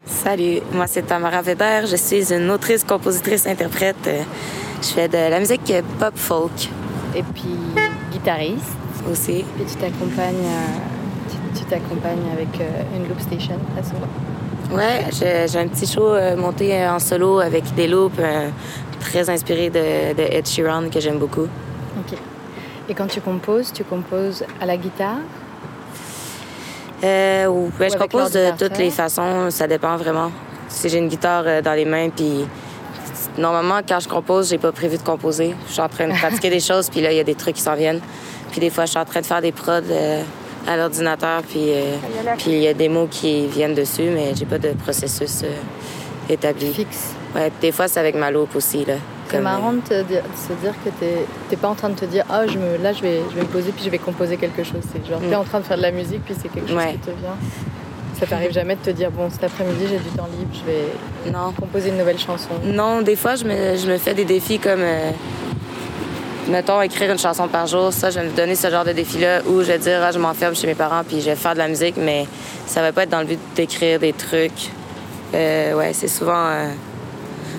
Salut, 0.06 0.60
moi 0.74 0.88
c'est 0.88 1.04
Tamara 1.04 1.42
Weber, 1.42 1.86
je 1.86 1.96
suis 1.96 2.34
une 2.34 2.50
autrice, 2.50 2.84
compositrice, 2.84 3.46
interprète. 3.48 4.08
Euh, 4.08 4.24
Je 4.82 4.88
fais 4.88 5.08
de 5.08 5.18
la 5.18 5.40
musique 5.40 5.74
pop 6.00 6.14
folk 6.16 6.70
Et 7.16 7.24
puis 7.24 7.56
guitariste. 8.12 8.76
aussi. 9.12 9.38
Et 9.60 9.66
tu 9.70 9.76
t'accompagnes, 9.76 10.36
euh, 10.46 11.30
tu- 11.58 11.64
t'accompagnes 11.66 12.26
avec 12.34 12.60
euh, 12.60 12.66
une 12.98 13.08
loop 13.08 13.20
station 13.22 13.56
très 13.74 13.84
souvent. 13.84 14.76
Ouais, 14.76 15.06
j'ai 15.12 15.48
j'ai 15.48 15.60
un 15.60 15.68
petit 15.68 15.86
show 15.88 16.08
euh, 16.14 16.36
monté 16.36 16.86
en 16.88 17.00
solo 17.00 17.40
avec 17.40 17.64
des 17.76 17.88
loops 17.88 18.20
très 19.00 19.30
inspiré 19.30 19.70
de, 19.70 20.14
de 20.16 20.24
Ed 20.32 20.48
Sheeran 20.48 20.90
que 20.92 21.00
j'aime 21.00 21.20
beaucoup. 21.20 21.48
Ok. 22.00 22.18
Et 22.90 22.94
quand 22.94 23.08
tu 23.08 23.22
composes, 23.22 23.72
tu 23.72 23.84
composes 23.84 24.44
à 24.62 24.66
la 24.66 24.76
guitare? 24.78 25.18
Euh, 27.04 27.48
ou- 27.48 27.72
ben, 27.80 27.90
je 27.92 27.98
compose 27.98 28.32
de 28.32 28.52
toutes 28.58 28.78
les 28.78 28.90
façons, 28.90 29.50
ça 29.50 29.68
dépend 29.68 29.96
vraiment. 29.98 30.32
Si 30.68 30.90
j'ai 30.90 30.98
une 30.98 31.08
guitare 31.10 31.62
dans 31.64 31.74
les 31.74 31.86
mains, 31.86 32.10
puis 32.10 32.46
normalement, 33.38 33.80
quand 33.88 34.00
je 34.00 34.08
compose, 34.10 34.50
j'ai 34.50 34.58
pas 34.58 34.72
prévu 34.72 34.98
de 34.98 35.04
composer. 35.04 35.56
Je 35.68 35.74
suis 35.74 35.82
en 35.82 35.90
train 35.90 36.08
de 36.08 36.14
pratiquer 36.18 36.50
des 36.50 36.60
choses, 36.60 36.90
puis 36.90 37.02
là, 37.02 37.12
il 37.12 37.18
y 37.18 37.20
a 37.20 37.24
des 37.24 37.36
trucs 37.36 37.56
qui 37.56 37.62
s'en 37.62 37.76
viennent. 37.76 38.02
Puis 38.52 38.60
des 38.62 38.70
fois, 38.70 38.86
je 38.86 38.92
suis 38.92 39.00
en 39.00 39.06
train 39.06 39.22
de 39.22 39.26
faire 39.26 39.42
des 39.42 39.52
prods 39.52 39.82
euh, 39.90 40.22
à 40.68 40.78
l'ordinateur, 40.78 41.42
puis 41.44 41.72
euh, 41.72 41.96
il 42.48 42.58
y 42.60 42.68
a 42.68 42.74
des 42.74 42.90
mots 42.90 43.08
qui 43.10 43.48
viennent 43.48 43.76
dessus, 43.76 44.10
mais 44.14 44.34
j'ai 44.36 44.46
pas 44.46 44.58
de 44.60 44.70
processus 44.70 45.42
euh, 45.44 45.50
établi. 46.34 46.74
Fixe. 46.74 47.14
Ouais, 47.36 47.52
des 47.62 47.72
fois, 47.72 47.88
c'est 47.88 48.00
avec 48.00 48.16
ma 48.16 48.32
loupe 48.32 48.56
aussi, 48.56 48.86
là. 48.86 48.96
C'est 49.30 49.42
marrant 49.42 49.74
de, 49.74 49.80
te 49.80 50.04
dire- 50.04 50.22
de 50.22 50.38
se 50.38 50.54
dire 50.62 50.74
que 50.86 50.90
t'es 51.50 51.56
pas 51.58 51.68
en 51.68 51.74
train 51.76 51.90
de 51.90 51.96
te 51.96 52.06
dire 52.06 52.24
ah 52.30 52.46
je 52.48 52.60
me 52.60 52.78
là 52.78 52.94
je 52.94 53.02
vais 53.02 53.22
je 53.32 53.36
vais 53.36 53.42
me 53.42 53.48
poser 53.48 53.72
puis 53.72 53.84
je 53.84 53.90
vais 53.90 53.98
composer 53.98 54.38
quelque 54.38 54.64
chose. 54.64 54.82
C'est 54.94 55.06
genre 55.06 55.20
Mm. 55.20 55.30
t'es 55.30 55.36
en 55.36 55.44
train 55.44 55.60
de 55.60 55.66
faire 55.66 55.78
de 55.78 55.82
la 55.82 55.92
musique 55.92 56.24
puis 56.24 56.36
c'est 56.40 56.48
quelque 56.48 56.68
chose 56.70 56.78
Ouais. 56.78 56.92
qui 56.94 57.00
te 57.00 57.10
vient. 57.10 57.36
Ça 58.20 58.26
t'arrive 58.26 58.52
jamais 58.54 58.76
de 58.76 58.80
te 58.82 58.90
dire 58.92 59.12
bon 59.12 59.30
cet 59.30 59.44
après-midi 59.44 59.86
j'ai 59.90 59.98
du 59.98 60.10
temps 60.16 60.28
libre 60.40 60.52
je 60.54 60.66
vais 60.66 61.32
Non. 61.32 61.52
composer 61.60 61.90
une 61.90 61.98
nouvelle 61.98 62.18
chanson? 62.18 62.50
Non, 62.64 63.02
des 63.02 63.16
fois, 63.16 63.36
je 63.36 63.44
me, 63.44 63.76
je 63.76 63.88
me 63.92 63.98
fais 63.98 64.14
des 64.14 64.24
défis 64.24 64.58
comme, 64.58 64.80
euh, 64.80 65.12
mettons, 66.50 66.82
écrire 66.82 67.12
une 67.12 67.20
chanson 67.20 67.48
par 67.50 67.68
jour. 67.68 67.92
Ça, 67.92 68.10
je 68.12 68.20
vais 68.20 68.26
me 68.28 68.36
donner 68.36 68.56
ce 68.56 68.70
genre 68.70 68.86
de 68.86 68.94
défi-là 68.94 69.42
où 69.46 69.60
je 69.62 69.66
vais 69.68 69.80
dire, 69.80 70.00
ah, 70.02 70.12
je 70.12 70.20
m'enferme 70.20 70.56
chez 70.56 70.68
mes 70.68 70.76
parents 70.76 71.04
puis 71.06 71.20
je 71.20 71.26
vais 71.26 71.36
faire 71.36 71.54
de 71.54 71.60
la 71.60 71.68
musique, 71.68 71.96
mais 71.98 72.26
ça 72.68 72.82
va 72.82 72.94
pas 72.94 73.04
être 73.04 73.10
dans 73.10 73.20
le 73.20 73.26
but 73.26 73.40
d'écrire 73.56 74.00
des 74.00 74.14
trucs. 74.14 74.70
Euh, 75.34 75.74
ouais, 75.74 75.92
c'est 75.92 76.08
souvent, 76.08 76.48
euh, 76.48 76.70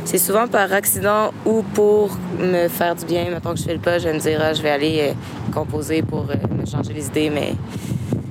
c'est 0.06 0.18
souvent 0.18 0.46
par 0.48 0.72
accident 0.72 1.32
ou 1.44 1.62
pour 1.74 2.16
me 2.38 2.68
faire 2.68 2.94
du 2.94 3.04
bien. 3.04 3.26
Mettons 3.30 3.52
que 3.52 3.58
je 3.58 3.64
fais 3.64 3.74
le 3.74 3.80
pas, 3.80 3.98
je 3.98 4.08
vais 4.08 4.14
me 4.14 4.20
dire, 4.20 4.40
ah, 4.42 4.54
je 4.54 4.62
vais 4.62 4.70
aller 4.70 5.12
composer 5.52 6.00
pour 6.00 6.24
me 6.24 6.64
changer 6.64 6.94
les 6.94 7.06
idées, 7.08 7.28
mais 7.30 7.52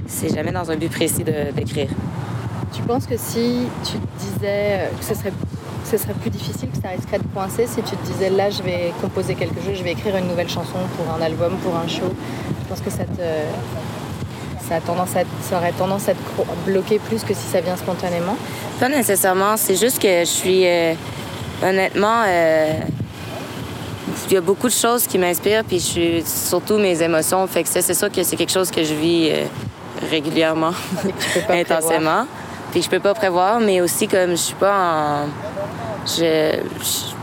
c'est 0.07 0.33
jamais 0.33 0.51
dans 0.51 0.69
un 0.71 0.75
but 0.75 0.91
précis 0.91 1.23
d'écrire. 1.23 1.89
Tu 2.73 2.81
penses 2.81 3.05
que 3.05 3.15
si 3.17 3.67
tu 3.83 3.93
te 3.93 4.19
disais 4.19 4.43
euh, 4.43 4.89
que 4.97 5.03
ce 5.05 5.13
serait, 5.15 5.31
que 5.31 5.89
ce 5.89 5.97
serait 5.97 6.13
plus 6.13 6.29
difficile, 6.29 6.69
que 6.69 6.81
ça 6.81 6.89
risquerait 6.89 7.19
de 7.19 7.27
coincer 7.33 7.67
si 7.67 7.81
tu 7.81 7.95
te 7.95 8.05
disais 8.05 8.29
là 8.29 8.49
je 8.49 8.61
vais 8.63 8.91
composer 9.01 9.35
quelque 9.35 9.55
chose, 9.63 9.75
je 9.75 9.83
vais 9.83 9.93
écrire 9.93 10.15
une 10.17 10.27
nouvelle 10.27 10.49
chanson 10.49 10.79
pour 10.97 11.13
un 11.13 11.21
album, 11.21 11.53
pour 11.63 11.75
un 11.75 11.87
show, 11.87 12.13
je 12.63 12.69
pense 12.69 12.81
que 12.81 12.89
ça 12.89 13.03
te. 13.05 13.21
Ça, 14.67 14.77
a 14.77 14.81
tendance 14.81 15.15
à, 15.15 15.19
ça 15.47 15.57
aurait 15.57 15.73
tendance 15.73 16.09
à 16.09 16.13
te 16.13 16.19
bloquer 16.65 16.97
plus 16.97 17.23
que 17.23 17.35
si 17.35 17.47
ça 17.51 17.61
vient 17.61 17.77
spontanément? 17.77 18.35
Pas 18.79 18.89
nécessairement. 18.89 19.57
C'est 19.57 19.75
juste 19.75 20.01
que 20.01 20.21
je 20.21 20.25
suis. 20.25 20.65
euh, 20.65 20.95
honnêtement, 21.63 22.23
euh, 22.27 22.73
il 24.27 24.33
y 24.33 24.37
a 24.37 24.41
beaucoup 24.41 24.67
de 24.67 24.73
choses 24.73 25.05
qui 25.05 25.19
m'inspirent, 25.19 25.63
puis 25.63 25.77
je 25.77 25.85
suis 25.85 26.23
surtout 26.25 26.77
mes 26.77 26.99
émotions. 27.01 27.45
Fait 27.45 27.61
que 27.61 27.69
ça, 27.69 27.81
c'est 27.81 27.93
sûr 27.93 28.11
que 28.11 28.23
c'est 28.23 28.35
quelque 28.35 28.51
chose 28.51 28.71
que 28.71 28.83
je 28.83 28.93
vis 28.95 29.29
euh, 29.31 29.45
régulièrement, 30.09 30.71
intensément. 31.49 32.25
Puis 32.71 32.81
je 32.81 32.89
peux 32.89 32.99
pas 32.99 33.13
prévoir, 33.13 33.59
mais 33.59 33.81
aussi 33.81 34.07
comme 34.07 34.31
je 34.31 34.35
suis 34.35 34.55
pas 34.55 34.73
en. 34.75 35.27
je, 36.07 36.57
je- 36.81 37.15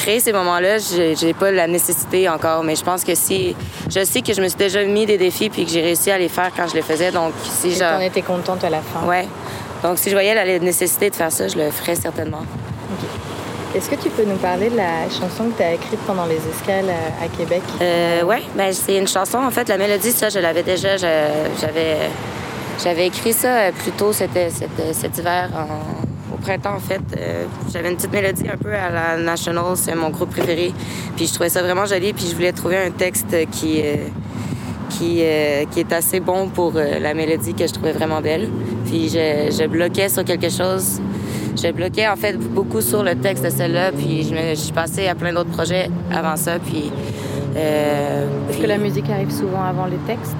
créer 0.00 0.20
ces 0.20 0.32
moments-là, 0.32 0.78
j'ai 0.78 1.34
pas 1.34 1.50
la 1.50 1.66
nécessité 1.66 2.28
encore, 2.28 2.62
mais 2.62 2.76
je 2.76 2.84
pense 2.84 3.02
que 3.02 3.14
si 3.16 3.56
je 3.90 4.04
sais 4.04 4.22
que 4.22 4.32
je 4.32 4.40
me 4.40 4.46
suis 4.48 4.56
déjà 4.56 4.84
mis 4.84 5.06
des 5.06 5.18
défis 5.18 5.50
puis 5.50 5.64
que 5.64 5.70
j'ai 5.72 5.82
réussi 5.82 6.10
à 6.10 6.18
les 6.18 6.28
faire 6.28 6.50
quand 6.56 6.68
je 6.68 6.74
les 6.74 6.82
faisais, 6.82 7.10
donc 7.10 7.32
si 7.42 7.72
je 7.74 7.80
t'en 7.80 7.98
étais 8.00 8.22
contente 8.22 8.62
à 8.62 8.70
la 8.70 8.80
fin. 8.80 9.06
ouais, 9.08 9.26
donc 9.82 9.98
si 9.98 10.08
je 10.08 10.14
voyais 10.14 10.34
la 10.36 10.58
nécessité 10.60 11.10
de 11.10 11.16
faire 11.16 11.32
ça, 11.32 11.48
je 11.48 11.56
le 11.58 11.70
ferais 11.72 11.96
certainement. 11.96 12.42
Est-ce 13.74 13.90
que 13.90 13.96
tu 13.96 14.08
peux 14.10 14.24
nous 14.24 14.36
parler 14.36 14.70
de 14.70 14.76
la 14.76 15.08
chanson 15.10 15.50
que 15.50 15.58
tu 15.58 15.62
as 15.62 15.74
écrite 15.74 16.00
pendant 16.06 16.26
les 16.26 16.36
escales 16.36 16.88
à, 16.88 17.24
à 17.24 17.28
Québec? 17.28 17.62
Euh, 17.80 18.22
ouais, 18.22 18.42
ben 18.56 18.72
c'est 18.72 18.96
une 18.96 19.06
chanson. 19.06 19.38
En 19.38 19.50
fait, 19.50 19.68
la 19.68 19.76
mélodie, 19.76 20.12
ça, 20.12 20.30
je 20.30 20.38
l'avais 20.38 20.62
déjà. 20.62 20.96
J'avais, 20.96 23.06
écrit 23.06 23.32
ça 23.32 23.48
euh, 23.48 23.72
plus 23.72 23.90
tôt 23.90 24.12
cet, 24.12 24.30
cet, 24.92 25.18
hiver, 25.18 25.50
au 26.32 26.36
printemps, 26.36 26.76
en 26.76 26.80
fait. 26.80 27.00
Euh, 27.16 27.44
j'avais 27.72 27.90
une 27.90 27.96
petite 27.96 28.12
mélodie 28.12 28.48
un 28.48 28.56
peu 28.56 28.72
à 28.72 28.90
la 28.90 29.16
National, 29.16 29.76
c'est 29.76 29.94
mon 29.94 30.10
groupe 30.10 30.30
préféré. 30.30 30.72
Puis 31.16 31.26
je 31.26 31.34
trouvais 31.34 31.50
ça 31.50 31.62
vraiment 31.62 31.86
joli. 31.86 32.12
Puis 32.12 32.26
je 32.30 32.34
voulais 32.34 32.52
trouver 32.52 32.78
un 32.78 32.90
texte 32.90 33.36
qui, 33.50 33.82
euh, 33.84 33.96
qui, 34.90 35.20
euh, 35.22 35.64
est 35.76 35.92
assez 35.92 36.20
bon 36.20 36.48
pour 36.48 36.72
euh, 36.76 36.98
la 36.98 37.14
mélodie 37.14 37.54
que 37.54 37.66
je 37.66 37.72
trouvais 37.72 37.92
vraiment 37.92 38.20
belle. 38.20 38.48
Puis 38.86 39.10
je 39.10 39.66
bloquais 39.66 40.08
sur 40.08 40.24
quelque 40.24 40.48
chose. 40.48 41.00
Je 41.60 41.72
bloquais 41.72 42.06
en 42.08 42.16
fait 42.16 42.34
beaucoup 42.38 42.80
sur 42.80 43.02
le 43.02 43.14
texte 43.16 43.44
de 43.44 43.50
celle-là, 43.50 43.90
puis 43.92 44.22
je, 44.22 44.32
me, 44.34 44.50
je 44.50 44.54
suis 44.60 44.72
passée 44.72 45.08
à 45.08 45.14
plein 45.14 45.32
d'autres 45.32 45.50
projets 45.50 45.90
avant 46.12 46.36
ça, 46.36 46.58
puis... 46.58 46.90
Euh, 47.56 48.26
Est-ce 48.48 48.52
puis- 48.52 48.62
que 48.62 48.68
la 48.68 48.78
musique 48.78 49.10
arrive 49.10 49.30
souvent 49.32 49.62
avant 49.64 49.86
les 49.86 49.96
textes? 50.06 50.36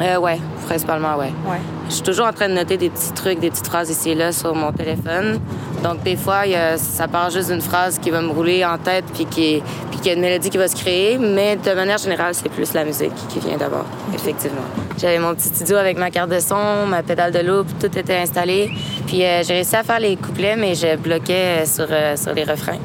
Euh, 0.00 0.16
ouais, 0.18 0.38
principalement, 0.66 1.16
ouais. 1.16 1.32
Ouais. 1.46 1.58
Je 1.88 1.94
suis 1.94 2.02
toujours 2.02 2.26
en 2.26 2.32
train 2.32 2.48
de 2.48 2.54
noter 2.54 2.76
des 2.76 2.88
petits 2.90 3.12
trucs, 3.12 3.38
des 3.40 3.50
petites 3.50 3.66
phrases 3.66 3.90
ici 3.90 4.10
et 4.10 4.14
là 4.14 4.32
sur 4.32 4.54
mon 4.54 4.72
téléphone. 4.72 5.38
Donc, 5.82 6.02
des 6.02 6.16
fois, 6.16 6.46
y 6.46 6.54
a- 6.54 6.78
ça 6.78 7.06
part 7.08 7.28
juste 7.30 7.50
d'une 7.50 7.60
phrase 7.60 7.98
qui 7.98 8.10
va 8.10 8.20
me 8.22 8.30
rouler 8.30 8.64
en 8.64 8.78
tête 8.78 9.04
puis 9.12 9.26
qui 9.26 9.62
puis 9.90 9.98
qu'il 10.00 10.06
y 10.06 10.10
a 10.10 10.14
une 10.14 10.20
mélodie 10.22 10.48
qui 10.48 10.56
va 10.56 10.68
se 10.68 10.76
créer. 10.76 11.18
Mais 11.18 11.56
de 11.56 11.72
manière 11.74 11.98
générale, 11.98 12.34
c'est 12.34 12.48
plus 12.48 12.72
la 12.72 12.84
musique 12.84 13.12
qui 13.28 13.40
vient 13.40 13.56
d'abord, 13.58 13.84
effectivement. 14.14 14.62
J'avais 14.98 15.18
mon 15.18 15.34
petit 15.34 15.48
studio 15.48 15.76
avec 15.76 15.98
ma 15.98 16.10
carte 16.10 16.30
de 16.30 16.40
son, 16.40 16.86
ma 16.88 17.02
pédale 17.02 17.30
de 17.32 17.40
loop, 17.40 17.66
tout 17.78 17.98
était 17.98 18.16
installé. 18.16 18.70
Puis 19.06 19.22
euh, 19.24 19.42
j'ai 19.44 19.54
réussi 19.54 19.76
à 19.76 19.82
faire 19.82 20.00
les 20.00 20.16
couplets, 20.16 20.56
mais 20.56 20.74
je 20.74 20.96
bloquais 20.96 21.62
euh, 21.62 21.66
sur, 21.66 21.86
euh, 21.90 22.16
sur 22.16 22.32
les 22.32 22.44
refrains. 22.44 22.78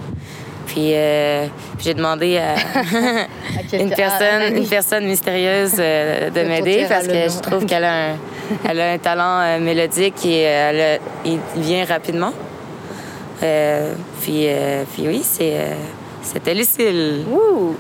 Puis, 0.77 0.91
euh, 0.93 1.47
puis 1.75 1.85
j'ai 1.85 1.95
demandé 1.95 2.37
à, 2.37 2.53
une, 3.75 3.89
personne, 3.89 4.57
une 4.57 4.67
personne 4.67 5.05
mystérieuse 5.07 5.73
euh, 5.79 6.29
de 6.29 6.39
De 6.39 6.47
m'aider 6.47 6.85
parce 6.87 7.07
que 7.07 7.13
je 7.29 7.39
trouve 7.41 7.65
qu'elle 7.65 7.83
a 7.83 8.09
un, 8.11 8.15
elle 8.69 8.79
a 8.81 8.91
un 8.91 8.97
talent 8.99 9.39
euh, 9.39 9.59
mélodique 9.59 10.23
et 10.23 10.41
elle 10.41 10.79
a- 10.79 10.99
il 11.25 11.39
vient 11.55 11.83
rapidement. 11.83 12.31
Puis, 14.21 14.47
puis 14.93 15.07
oui, 15.07 15.21
c'est, 15.23 15.55
c'était 16.21 16.53
Lucille. 16.53 17.25
Ouh! 17.31 17.75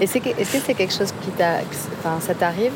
Est-ce 0.00 0.16
que 0.16 0.30
est-ce 0.30 0.52
que 0.54 0.58
c'est 0.64 0.74
quelque 0.74 0.94
chose 0.94 1.12
qui 1.22 1.30
t'a. 1.32 1.56
Enfin, 1.98 2.18
ça 2.26 2.32
t'arrive 2.32 2.72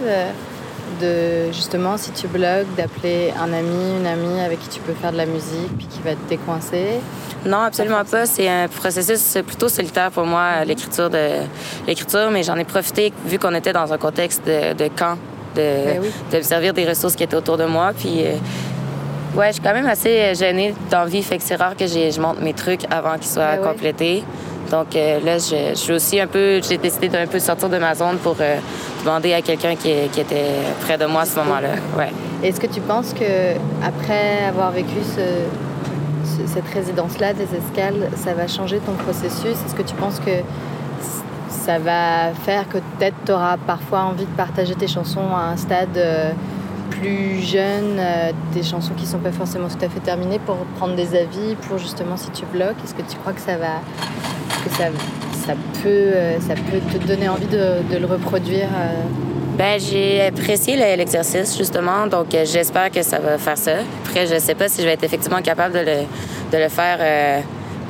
de, 1.00 1.52
justement, 1.52 1.96
si 1.96 2.10
tu 2.10 2.26
blogues, 2.26 2.66
d'appeler 2.76 3.32
un 3.40 3.52
ami, 3.52 3.98
une 4.00 4.06
amie 4.06 4.40
avec 4.40 4.60
qui 4.60 4.68
tu 4.68 4.80
peux 4.80 4.92
faire 4.92 5.12
de 5.12 5.16
la 5.16 5.26
musique, 5.26 5.76
puis 5.78 5.86
qui 5.86 6.00
va 6.04 6.12
te 6.12 6.28
décoincer? 6.28 7.00
Non, 7.44 7.58
absolument 7.58 8.04
pas. 8.04 8.26
C'est 8.26 8.48
un 8.48 8.68
processus 8.68 9.38
plutôt 9.46 9.68
solitaire 9.68 10.10
pour 10.10 10.26
moi, 10.26 10.64
l'écriture 10.64 11.10
de 11.10 11.28
l'écriture, 11.86 12.30
mais 12.30 12.42
j'en 12.42 12.56
ai 12.56 12.64
profité 12.64 13.12
vu 13.24 13.38
qu'on 13.38 13.54
était 13.54 13.72
dans 13.72 13.92
un 13.92 13.98
contexte 13.98 14.46
de, 14.46 14.72
de 14.72 14.88
camp, 14.88 15.16
de, 15.54 15.60
Ben 15.60 15.98
oui. 16.02 16.10
de 16.32 16.36
me 16.38 16.42
servir 16.42 16.74
des 16.74 16.86
ressources 16.88 17.14
qui 17.14 17.22
étaient 17.22 17.36
autour 17.36 17.56
de 17.56 17.64
moi. 17.64 17.92
Puis, 17.96 18.24
euh, 18.24 18.34
ouais, 19.36 19.48
je 19.48 19.52
suis 19.54 19.62
quand 19.62 19.74
même 19.74 19.86
assez 19.86 20.34
gênée 20.34 20.74
d'envie, 20.90 21.22
fait 21.22 21.38
que 21.38 21.44
c'est 21.44 21.56
rare 21.56 21.76
que 21.76 21.86
je 21.86 22.20
monte 22.20 22.40
mes 22.40 22.54
trucs 22.54 22.84
avant 22.90 23.14
qu'ils 23.14 23.30
soient 23.30 23.56
Ben 23.56 23.74
oui. 24.00 24.24
Donc 24.70 24.96
euh, 24.96 25.20
là, 25.20 25.38
je, 25.38 25.74
suis 25.74 25.92
aussi 25.92 26.20
un 26.20 26.26
peu, 26.26 26.60
j'ai 26.62 26.78
décidé 26.78 27.08
d'un 27.08 27.26
peu 27.26 27.38
sortir 27.38 27.68
de 27.68 27.78
ma 27.78 27.94
zone 27.94 28.18
pour 28.18 28.36
euh, 28.40 28.56
demander 29.04 29.32
à 29.32 29.42
quelqu'un 29.42 29.76
qui, 29.76 29.90
était 29.90 30.52
près 30.82 30.98
de 30.98 31.06
moi 31.06 31.22
à 31.22 31.26
ce 31.26 31.36
moment-là. 31.36 31.68
Ouais. 31.96 32.10
Est-ce 32.42 32.60
que 32.60 32.66
tu 32.66 32.80
penses 32.80 33.12
que 33.12 33.54
après 33.84 34.44
avoir 34.48 34.72
vécu 34.72 34.96
ce, 35.04 36.36
ce- 36.36 36.52
cette 36.52 36.68
résidence-là 36.72 37.32
des 37.32 37.44
escales, 37.44 38.10
ça 38.16 38.34
va 38.34 38.46
changer 38.48 38.78
ton 38.78 38.92
processus? 38.92 39.56
Est-ce 39.64 39.74
que 39.74 39.82
tu 39.82 39.94
penses 39.94 40.18
que 40.18 40.32
ça 41.48 41.78
va 41.78 42.32
faire 42.44 42.68
que 42.68 42.78
peut-être 42.78 43.16
tu 43.24 43.32
auras 43.32 43.56
parfois 43.56 44.00
envie 44.02 44.26
de 44.26 44.36
partager 44.36 44.74
tes 44.74 44.86
chansons 44.88 45.34
à 45.34 45.52
un 45.52 45.56
stade 45.56 45.96
euh, 45.96 46.30
plus 46.90 47.40
jeune, 47.42 48.00
des 48.54 48.62
chansons 48.62 48.94
qui 48.96 49.06
sont 49.06 49.18
pas 49.18 49.32
forcément 49.32 49.68
tout 49.68 49.84
à 49.84 49.88
fait 49.88 50.00
terminées 50.00 50.38
pour 50.38 50.56
prendre 50.78 50.94
des 50.94 51.14
avis, 51.16 51.54
pour 51.68 51.78
justement 51.78 52.16
si 52.16 52.30
tu 52.30 52.44
bloques? 52.46 52.76
Est-ce 52.84 52.94
que 52.94 53.02
tu 53.02 53.16
crois 53.18 53.32
que 53.32 53.40
ça 53.40 53.56
va 53.56 53.80
que 54.64 54.70
ça, 54.76 54.84
ça 55.46 55.52
peut 55.82 55.88
euh, 55.88 56.38
ça 56.40 56.54
peut 56.54 56.80
te 56.98 57.06
donner 57.06 57.28
envie 57.28 57.46
de, 57.46 57.82
de 57.92 57.98
le 57.98 58.06
reproduire 58.06 58.68
euh, 58.74 59.02
Ben, 59.58 59.80
j'ai 59.80 60.22
apprécié 60.26 60.76
le- 60.76 60.96
l'exercice, 60.96 61.56
justement, 61.56 62.06
donc 62.06 62.34
euh, 62.34 62.44
j'espère 62.44 62.90
que 62.90 63.02
ça 63.02 63.18
va 63.18 63.38
faire 63.38 63.58
ça. 63.58 63.72
Après, 64.04 64.26
je 64.26 64.38
sais 64.38 64.54
pas 64.54 64.68
si 64.68 64.80
je 64.82 64.86
vais 64.86 64.92
être 64.94 65.04
effectivement 65.04 65.42
capable 65.42 65.74
de 65.74 65.80
le, 65.80 65.96
de 66.52 66.62
le 66.62 66.68
faire 66.68 67.42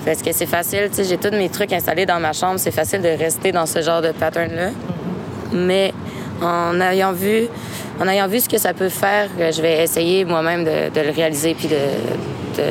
parce 0.04 0.22
que 0.22 0.30
c'est 0.32 0.46
facile, 0.46 0.88
tu 0.90 0.96
sais, 0.96 1.04
j'ai 1.04 1.16
tous 1.16 1.34
mes 1.36 1.48
trucs 1.48 1.72
installés 1.72 2.06
dans 2.06 2.20
ma 2.20 2.32
chambre, 2.32 2.58
c'est 2.58 2.70
facile 2.70 3.02
de 3.02 3.08
rester 3.08 3.50
dans 3.50 3.66
ce 3.66 3.82
genre 3.82 4.00
de 4.00 4.12
pattern-là. 4.12 4.70
Mais 5.52 5.92
en 6.40 6.80
ayant 6.80 7.12
vu, 7.12 7.48
en 8.00 8.06
ayant 8.06 8.28
vu 8.28 8.38
ce 8.38 8.48
que 8.48 8.58
ça 8.58 8.72
peut 8.72 8.88
faire, 8.88 9.28
je 9.38 9.60
vais 9.60 9.82
essayer 9.82 10.24
moi-même 10.24 10.64
de, 10.64 11.00
le 11.00 11.10
réaliser 11.10 11.54
puis 11.54 11.66
de, 11.66 12.62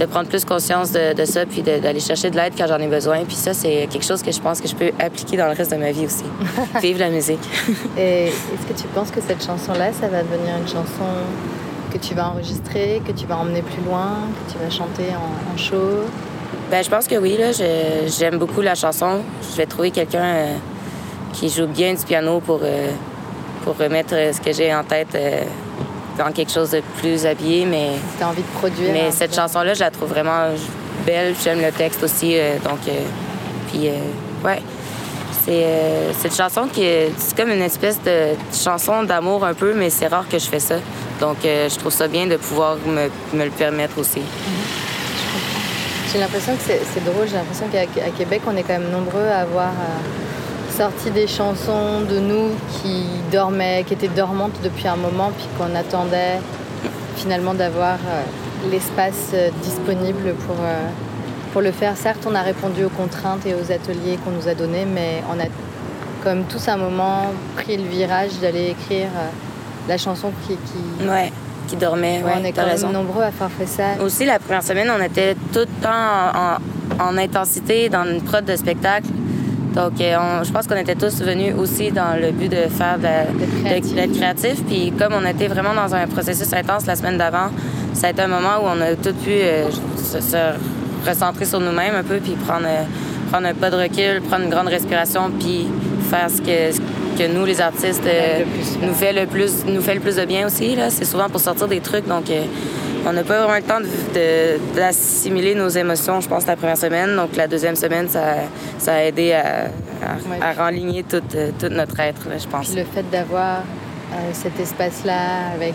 de 0.00 0.06
prendre 0.06 0.28
plus 0.28 0.46
conscience 0.46 0.92
de, 0.92 1.12
de 1.12 1.24
ça 1.26 1.44
puis 1.44 1.62
d'aller 1.62 2.00
chercher 2.00 2.30
de 2.30 2.36
l'aide 2.36 2.54
quand 2.56 2.66
j'en 2.66 2.78
ai 2.78 2.86
besoin. 2.86 3.24
Puis 3.24 3.36
ça, 3.36 3.52
c'est 3.52 3.86
quelque 3.90 4.04
chose 4.04 4.22
que 4.22 4.32
je 4.32 4.40
pense 4.40 4.60
que 4.60 4.66
je 4.66 4.74
peux 4.74 4.90
appliquer 4.98 5.36
dans 5.36 5.46
le 5.46 5.52
reste 5.52 5.70
de 5.70 5.76
ma 5.76 5.92
vie 5.92 6.06
aussi. 6.06 6.24
Vivre 6.82 7.00
la 7.00 7.10
musique. 7.10 7.40
Et 7.98 8.28
est-ce 8.28 8.66
que 8.66 8.80
tu 8.80 8.88
penses 8.88 9.10
que 9.10 9.20
cette 9.20 9.44
chanson-là, 9.44 9.92
ça 9.92 10.08
va 10.08 10.22
devenir 10.22 10.56
une 10.56 10.66
chanson 10.66 11.04
que 11.92 11.98
tu 11.98 12.14
vas 12.14 12.30
enregistrer, 12.30 13.02
que 13.06 13.12
tu 13.12 13.26
vas 13.26 13.36
emmener 13.36 13.62
plus 13.62 13.82
loin, 13.84 14.16
que 14.46 14.52
tu 14.52 14.58
vas 14.58 14.70
chanter 14.70 15.10
en, 15.10 15.54
en 15.54 15.56
show? 15.58 16.06
Ben, 16.70 16.82
je 16.82 16.88
pense 16.88 17.06
que 17.06 17.16
oui. 17.16 17.36
Là, 17.36 17.52
j'aime 18.06 18.38
beaucoup 18.38 18.62
la 18.62 18.74
chanson. 18.74 19.20
Je 19.50 19.56
vais 19.56 19.66
trouver 19.66 19.90
quelqu'un 19.90 20.24
euh, 20.24 20.54
qui 21.34 21.48
joue 21.50 21.66
bien 21.66 21.92
du 21.92 22.04
piano 22.04 22.40
pour, 22.40 22.60
euh, 22.62 22.90
pour 23.64 23.76
remettre 23.76 24.14
euh, 24.14 24.32
ce 24.32 24.40
que 24.40 24.52
j'ai 24.52 24.74
en 24.74 24.84
tête 24.84 25.14
euh, 25.14 25.42
dans 26.20 26.32
quelque 26.32 26.52
chose 26.52 26.70
de 26.70 26.82
plus 26.98 27.24
habillé. 27.24 27.64
Mais, 27.64 27.90
envie 28.22 28.42
de 28.42 28.58
produire 28.58 28.92
mais 28.92 29.06
un 29.06 29.10
cette 29.10 29.34
chanson-là, 29.34 29.74
je 29.74 29.80
la 29.80 29.90
trouve 29.90 30.10
vraiment 30.10 30.48
belle. 31.06 31.34
J'aime 31.42 31.60
le 31.60 31.72
texte 31.72 32.02
aussi. 32.02 32.36
euh, 32.36 32.58
donc, 32.58 32.80
euh, 32.88 32.92
puis, 33.68 33.88
euh, 33.88 33.92
ouais. 34.44 34.60
C'est 35.42 36.28
une 36.28 36.34
chanson 36.34 36.68
qui 36.72 36.84
est, 36.84 37.10
c'est 37.16 37.36
comme 37.36 37.50
une 37.50 37.62
espèce 37.62 38.00
de 38.02 38.36
chanson 38.52 39.02
d'amour 39.02 39.44
un 39.44 39.54
peu, 39.54 39.72
mais 39.74 39.90
c'est 39.90 40.06
rare 40.06 40.28
que 40.28 40.38
je 40.38 40.46
fais 40.46 40.60
ça. 40.60 40.76
Donc, 41.18 41.38
je 41.42 41.76
trouve 41.76 41.92
ça 41.92 42.06
bien 42.06 42.26
de 42.26 42.36
pouvoir 42.36 42.76
me, 42.86 43.08
me 43.36 43.44
le 43.44 43.50
permettre 43.50 43.98
aussi. 43.98 44.20
J'ai 46.12 46.20
l'impression 46.20 46.54
que 46.54 46.62
c'est 46.62 47.04
drôle, 47.04 47.26
j'ai 47.26 47.36
l'impression 47.36 47.66
qu'à 47.72 48.10
Québec, 48.16 48.42
on 48.46 48.56
est 48.56 48.62
quand 48.62 48.78
même 48.78 48.90
nombreux 48.92 49.26
à 49.26 49.38
avoir 49.38 49.72
sorti 50.80 51.10
des 51.10 51.26
chansons 51.26 52.00
de 52.08 52.18
nous 52.20 52.48
qui 52.80 53.04
dormaient, 53.30 53.84
qui 53.86 53.92
étaient 53.92 54.08
dormantes 54.08 54.58
depuis 54.64 54.88
un 54.88 54.96
moment, 54.96 55.30
puis 55.36 55.46
qu'on 55.58 55.74
attendait 55.76 56.38
finalement 57.16 57.52
d'avoir 57.52 57.96
euh, 57.96 58.22
l'espace 58.70 59.32
euh, 59.34 59.50
disponible 59.62 60.32
pour, 60.46 60.56
euh, 60.58 60.88
pour 61.52 61.60
le 61.60 61.70
faire. 61.70 61.98
Certes, 61.98 62.26
on 62.26 62.34
a 62.34 62.40
répondu 62.40 62.82
aux 62.84 62.88
contraintes 62.88 63.44
et 63.44 63.52
aux 63.54 63.70
ateliers 63.70 64.18
qu'on 64.24 64.30
nous 64.30 64.48
a 64.48 64.54
donnés, 64.54 64.86
mais 64.86 65.22
on 65.30 65.38
a 65.38 65.44
même 66.34 66.44
tous 66.44 66.66
à 66.66 66.72
un 66.72 66.78
moment 66.78 67.24
pris 67.56 67.76
le 67.76 67.84
virage 67.86 68.38
d'aller 68.40 68.68
écrire 68.70 69.08
la 69.86 69.98
chanson 69.98 70.32
qui... 70.46 70.54
qui... 70.54 71.06
Ouais, 71.06 71.30
qui 71.68 71.76
dormait. 71.76 72.22
Ouais, 72.24 72.32
on 72.40 72.44
est 72.44 72.52
quand 72.52 72.64
raison. 72.64 72.86
même 72.86 72.96
nombreux 73.04 73.22
à 73.22 73.26
avoir 73.26 73.50
fait 73.50 73.66
ça. 73.66 74.02
Aussi, 74.02 74.24
la 74.24 74.38
première 74.38 74.62
semaine, 74.62 74.90
on 74.98 75.02
était 75.02 75.34
tout 75.52 75.58
le 75.58 75.66
temps 75.82 75.90
en, 75.90 77.04
en- 77.04 77.10
en 77.10 77.18
intensité 77.18 77.90
dans 77.90 78.04
une 78.06 78.22
prod 78.22 78.44
de 78.46 78.56
spectacle. 78.56 79.08
Donc, 79.74 80.00
euh, 80.00 80.16
on- 80.18 80.44
je 80.44 80.50
pense 80.52 80.66
qu'on 80.66 80.76
était 80.76 80.94
tous 80.96 81.22
venus 81.22 81.54
aussi 81.56 81.90
dans 81.92 82.20
le 82.20 82.32
but 82.32 82.48
de 82.48 82.68
faire 82.68 82.98
de 82.98 83.68
d'être 83.68 84.12
créatifs. 84.16 84.62
Puis, 84.66 84.92
comme 84.98 85.12
on 85.14 85.24
était 85.28 85.46
vraiment 85.48 85.74
dans 85.74 85.94
un 85.94 86.06
processus 86.06 86.52
intense 86.52 86.86
la 86.86 86.96
semaine 86.96 87.18
d'avant, 87.18 87.50
ça 87.94 88.08
a 88.08 88.10
été 88.10 88.22
un 88.22 88.28
moment 88.28 88.56
où 88.62 88.66
on 88.66 88.80
a 88.80 88.94
tout 88.96 89.14
pu 89.14 89.30
euh, 89.30 89.68
se, 89.96 90.20
se 90.20 90.36
recentrer 91.08 91.44
sur 91.44 91.60
nous-mêmes 91.60 91.94
un 91.94 92.02
peu, 92.02 92.16
puis 92.16 92.32
prendre, 92.46 92.66
euh, 92.66 92.82
prendre 93.30 93.46
un 93.46 93.54
pas 93.54 93.70
de 93.70 93.76
recul, 93.76 94.20
prendre 94.28 94.44
une 94.44 94.50
grande 94.50 94.68
respiration, 94.68 95.30
puis 95.38 95.66
faire 96.10 96.28
ce 96.28 96.40
que, 96.42 96.72
ce 96.76 96.80
que 97.22 97.32
nous, 97.32 97.44
les 97.44 97.60
artistes, 97.60 98.02
euh, 98.06 98.42
nous 98.82 98.92
fait 98.94 99.12
le 99.12 99.26
plus 99.26 99.64
nous 99.66 99.80
fait 99.82 99.94
le 99.94 100.00
plus 100.00 100.16
de 100.16 100.24
bien 100.24 100.46
aussi. 100.46 100.74
Là. 100.74 100.90
C'est 100.90 101.04
souvent 101.04 101.28
pour 101.28 101.40
sortir 101.40 101.68
des 101.68 101.80
trucs, 101.80 102.06
donc 102.08 102.24
on 103.06 103.12
n'a 103.12 103.22
pas 103.24 103.46
vraiment 103.46 103.56
le 103.56 103.62
temps 103.62 103.88
d'assimiler 104.74 105.54
nos 105.54 105.68
émotions, 105.68 106.20
je 106.20 106.28
pense, 106.28 106.46
la 106.46 106.56
première 106.56 106.76
semaine. 106.76 107.16
Donc 107.16 107.36
la 107.36 107.46
deuxième 107.48 107.76
semaine, 107.76 108.08
ça, 108.08 108.22
ça 108.78 108.94
a 108.94 109.02
aidé 109.04 109.32
à, 109.32 109.66
à, 110.42 110.48
à 110.50 110.52
renligner 110.64 111.02
tout, 111.04 111.22
euh, 111.34 111.50
tout 111.58 111.68
notre 111.68 111.98
être, 112.00 112.22
je 112.38 112.46
pense. 112.46 112.68
Puis 112.68 112.78
le 112.78 112.84
fait 112.84 113.08
d'avoir 113.10 113.58
euh, 114.12 114.16
cet 114.32 114.58
espace-là 114.60 115.52
avec 115.54 115.74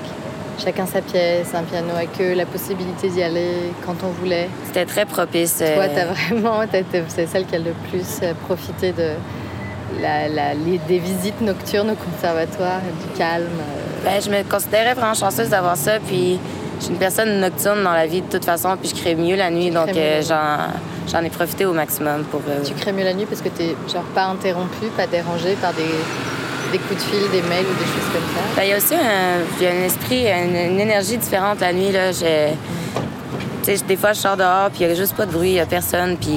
chacun 0.63 0.85
sa 0.85 1.01
pièce, 1.01 1.53
un 1.53 1.63
piano 1.63 1.89
à 1.97 2.05
queue, 2.05 2.33
la 2.33 2.45
possibilité 2.45 3.09
d'y 3.09 3.23
aller 3.23 3.71
quand 3.85 3.95
on 4.03 4.09
voulait. 4.21 4.47
C'était 4.67 4.85
très 4.85 5.05
propice. 5.05 5.57
Toi, 5.57 5.67
euh, 5.67 5.87
t'as 5.93 6.05
vraiment, 6.05 6.61
c'est 7.09 7.27
celle 7.27 7.45
qui 7.45 7.55
a 7.55 7.59
le 7.59 7.73
plus 7.89 8.21
profité 8.45 8.91
de 8.91 9.09
la, 10.01 10.27
la- 10.29 10.53
les- 10.53 10.79
des 10.87 10.99
visites 10.99 11.41
nocturnes 11.41 11.89
au 11.91 11.95
conservatoire, 11.95 12.79
du 12.81 13.17
calme. 13.17 13.47
Ben, 14.03 14.21
je 14.23 14.29
me 14.29 14.43
considérais 14.49 14.93
vraiment 14.93 15.13
chanceuse 15.13 15.49
d'avoir 15.49 15.75
ça. 15.77 15.93
Puis, 16.05 16.39
je 16.79 16.83
suis 16.85 16.93
une 16.93 16.99
personne 16.99 17.39
nocturne 17.39 17.83
dans 17.83 17.93
la 17.93 18.05
vie 18.07 18.21
de 18.21 18.27
toute 18.27 18.45
façon. 18.45 18.75
Puis, 18.79 18.91
je 18.93 19.01
crée 19.01 19.15
mieux 19.15 19.35
la 19.35 19.49
nuit. 19.49 19.71
Donc, 19.71 19.89
euh, 19.89 20.21
j'en, 20.21 21.21
ai 21.23 21.29
profité 21.29 21.65
au 21.65 21.73
maximum 21.73 22.23
pour. 22.25 22.41
euh, 22.49 22.61
Tu 22.63 22.73
crées 22.73 22.91
mieux 22.91 23.03
la 23.03 23.13
nuit 23.13 23.25
parce 23.25 23.41
que 23.41 23.49
t'es 23.49 23.75
genre 23.91 24.03
pas 24.13 24.25
interrompu, 24.25 24.87
pas 24.97 25.07
dérangé 25.07 25.55
par 25.61 25.73
des, 25.73 25.83
des 26.71 26.77
coups 26.79 26.95
de 26.95 27.09
fil, 27.09 27.31
des 27.31 27.41
mails 27.47 27.65
ou 27.65 27.73
des 27.73 27.85
choses 27.85 28.11
comme 28.13 28.21
ça? 28.35 28.41
Ben, 28.55 28.63
il 28.63 28.69
y 28.69 28.73
a 28.73 28.77
aussi 28.77 28.95
un, 28.95 29.63
y 29.63 29.67
a 29.67 29.71
un 29.71 29.83
esprit, 29.85 30.25
une, 30.27 30.73
une 30.73 30.79
énergie 30.79 31.17
différente 31.17 31.59
la 31.61 31.71
nuit. 31.73 31.91
Là. 31.91 32.11
Je, 32.11 32.49
tu 33.63 33.75
sais, 33.77 33.83
des 33.85 33.95
fois, 33.95 34.13
je 34.13 34.19
sors 34.19 34.37
dehors, 34.37 34.69
puis 34.69 34.81
il 34.83 34.87
n'y 34.87 34.93
a 34.93 34.95
juste 34.95 35.15
pas 35.15 35.25
de 35.25 35.31
bruit, 35.31 35.49
il 35.49 35.53
n'y 35.53 35.59
a 35.59 35.65
personne, 35.65 36.17
puis 36.17 36.29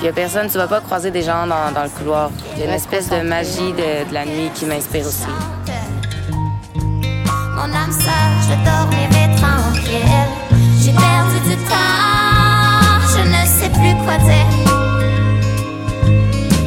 il 0.00 0.02
n'y 0.02 0.08
a 0.08 0.12
personne. 0.12 0.48
Tu 0.50 0.58
vas 0.58 0.66
pas 0.66 0.80
croiser 0.80 1.10
des 1.10 1.22
gens 1.22 1.46
dans, 1.46 1.72
dans 1.74 1.82
le 1.84 1.88
couloir. 1.90 2.30
Il 2.54 2.60
y 2.60 2.62
a 2.64 2.66
une 2.66 2.74
espèce 2.74 3.08
de 3.08 3.20
magie 3.20 3.72
de, 3.72 4.08
de 4.08 4.14
la 4.14 4.24
nuit 4.26 4.50
qui 4.54 4.66
m'inspire 4.66 5.06
aussi. 5.06 5.26
Mon 7.66 7.74
âme 7.74 7.90
sage, 7.90 8.44
je 8.48 8.54
dormirai 8.64 9.34
tranquille. 9.36 10.26
J'ai 10.80 10.92
perdu 10.92 11.38
du 11.48 11.56
temps, 11.64 13.00
je 13.10 13.22
ne 13.26 13.42
sais 13.44 13.70
plus 13.70 13.94
quoi 14.04 14.16
dire. 14.18 14.46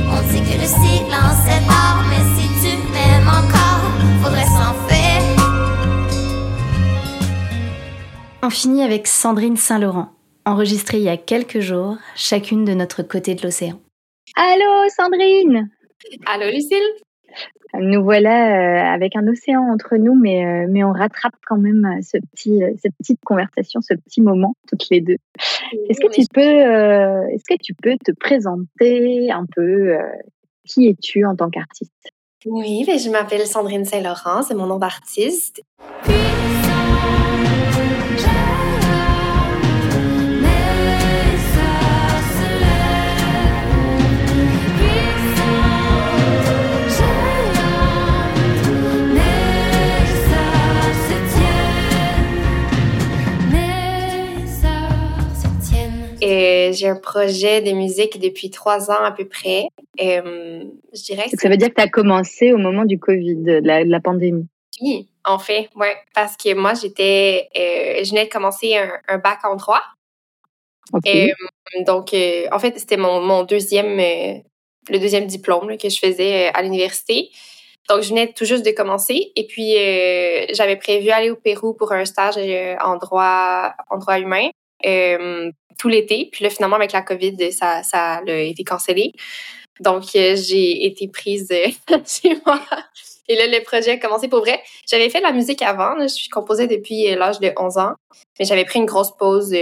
On 0.09 0.19
dit 0.29 0.41
que 0.41 0.55
le 0.59 0.67
silence 0.67 1.45
est 1.47 1.63
d'or, 1.67 1.97
mais 2.09 2.23
si 2.35 2.47
tu 2.61 2.71
m'aimes 2.91 3.29
encore, 3.29 3.83
faudrait 4.21 4.43
s'en 4.43 4.73
faire. 4.89 5.23
On 8.43 8.49
finit 8.49 8.83
avec 8.83 9.07
Sandrine 9.07 9.55
Saint-Laurent, 9.55 10.09
enregistrée 10.45 10.97
il 10.97 11.03
y 11.03 11.09
a 11.09 11.15
quelques 11.15 11.61
jours, 11.61 11.95
chacune 12.15 12.65
de 12.65 12.73
notre 12.73 13.03
côté 13.03 13.35
de 13.35 13.43
l'océan. 13.43 13.79
Allô 14.35 14.89
Sandrine? 14.89 15.69
Allô 16.25 16.47
Lucille? 16.47 17.08
Nous 17.75 18.03
voilà 18.03 18.89
euh, 18.89 18.93
avec 18.95 19.15
un 19.15 19.27
océan 19.27 19.61
entre 19.61 19.95
nous, 19.97 20.15
mais, 20.15 20.43
euh, 20.43 20.65
mais 20.67 20.83
on 20.83 20.91
rattrape 20.91 21.35
quand 21.47 21.57
même 21.57 21.85
euh, 21.85 22.01
ce 22.01 22.17
petit, 22.17 22.63
euh, 22.63 22.71
cette 22.81 22.95
petite 22.97 23.19
conversation, 23.23 23.79
ce 23.81 23.93
petit 23.93 24.21
moment, 24.21 24.55
toutes 24.67 24.89
les 24.89 25.01
deux. 25.01 25.17
Est-ce 25.87 25.99
que 25.99 26.11
tu 26.11 26.21
peux, 26.33 26.41
euh, 26.41 27.27
est-ce 27.27 27.43
que 27.47 27.61
tu 27.61 27.75
peux 27.75 27.95
te 28.03 28.11
présenter 28.11 29.29
un 29.29 29.45
peu 29.55 29.95
euh, 29.95 30.01
Qui 30.65 30.87
es-tu 30.87 31.25
en 31.25 31.35
tant 31.35 31.49
qu'artiste? 31.49 31.93
Oui, 32.45 32.85
ben, 32.87 32.97
je 32.97 33.09
m'appelle 33.09 33.45
Sandrine 33.45 33.85
Saint-Laurent, 33.85 34.41
c'est 34.41 34.55
mon 34.55 34.65
nom 34.65 34.79
d'artiste. 34.79 35.61
J'ai 56.79 56.87
un 56.87 56.95
projet 56.95 57.61
de 57.61 57.71
musique 57.71 58.19
depuis 58.19 58.49
trois 58.49 58.89
ans 58.89 59.03
à 59.03 59.11
peu 59.11 59.25
près. 59.25 59.65
Euh, 60.01 60.63
je 60.93 61.03
dirais 61.03 61.29
que 61.29 61.37
Ça 61.37 61.49
veut 61.49 61.57
dire 61.57 61.69
que 61.69 61.75
tu 61.75 61.81
as 61.81 61.89
commencé 61.89 62.53
au 62.53 62.57
moment 62.57 62.85
du 62.85 62.97
Covid, 62.97 63.35
de 63.35 63.59
la, 63.63 63.83
de 63.83 63.89
la 63.89 63.99
pandémie? 63.99 64.47
Oui, 64.81 65.09
en 65.25 65.39
fait, 65.39 65.69
ouais, 65.75 65.95
parce 66.15 66.37
que 66.37 66.53
moi 66.53 66.73
j'étais, 66.73 67.49
euh, 67.57 68.03
je 68.03 68.09
venais 68.09 68.25
de 68.25 68.29
commencer 68.29 68.77
un, 68.77 68.91
un 69.07 69.17
bac 69.17 69.39
en 69.43 69.55
droit. 69.55 69.83
Et, 71.05 71.31
euh, 71.31 71.83
donc, 71.85 72.13
euh, 72.13 72.45
en 72.51 72.57
fait, 72.57 72.79
c'était 72.79 72.97
mon, 72.97 73.21
mon 73.21 73.43
deuxième, 73.43 73.97
le 73.97 74.99
deuxième 74.99 75.27
diplôme 75.27 75.69
là, 75.69 75.77
que 75.77 75.89
je 75.89 75.99
faisais 75.99 76.47
à 76.47 76.61
l'université. 76.63 77.29
Donc, 77.89 78.01
je 78.01 78.09
venais 78.09 78.31
tout 78.31 78.45
juste 78.45 78.65
de 78.65 78.71
commencer. 78.71 79.31
Et 79.35 79.45
puis, 79.45 79.73
j'avais 80.55 80.77
prévu 80.77 81.09
aller 81.09 81.29
au 81.29 81.35
Pérou 81.35 81.73
pour 81.73 81.91
un 81.91 82.05
stage 82.05 82.37
en 82.81 82.95
droit, 82.97 83.73
en 83.89 83.97
droit 83.97 84.19
humain 84.19 84.49
euh, 84.85 85.51
tout 85.79 85.87
l'été. 85.87 86.29
Puis 86.31 86.43
là, 86.43 86.51
finalement, 86.51 86.75
avec 86.75 86.91
la 86.91 87.01
COVID, 87.01 87.51
ça, 87.51 87.81
ça 87.81 88.17
a 88.17 88.31
été 88.31 88.63
cancellé. 88.63 89.13
Donc, 89.79 90.03
euh, 90.15 90.35
j'ai 90.35 90.85
été 90.85 91.07
prise 91.07 91.49
euh, 91.51 91.69
chez 92.05 92.37
moi. 92.45 92.61
Et 93.27 93.35
là, 93.35 93.47
le 93.47 93.63
projet 93.63 93.91
a 93.91 93.97
commencé 93.97 94.27
pour 94.27 94.39
vrai. 94.39 94.61
J'avais 94.89 95.09
fait 95.09 95.19
de 95.19 95.23
la 95.23 95.31
musique 95.31 95.61
avant. 95.61 95.95
Je 95.99 96.29
composais 96.29 96.67
depuis 96.67 97.11
euh, 97.11 97.15
l'âge 97.15 97.39
de 97.39 97.51
11 97.57 97.77
ans. 97.77 97.93
Mais 98.37 98.45
j'avais 98.45 98.65
pris 98.65 98.79
une 98.79 98.85
grosse 98.85 99.15
pause. 99.17 99.53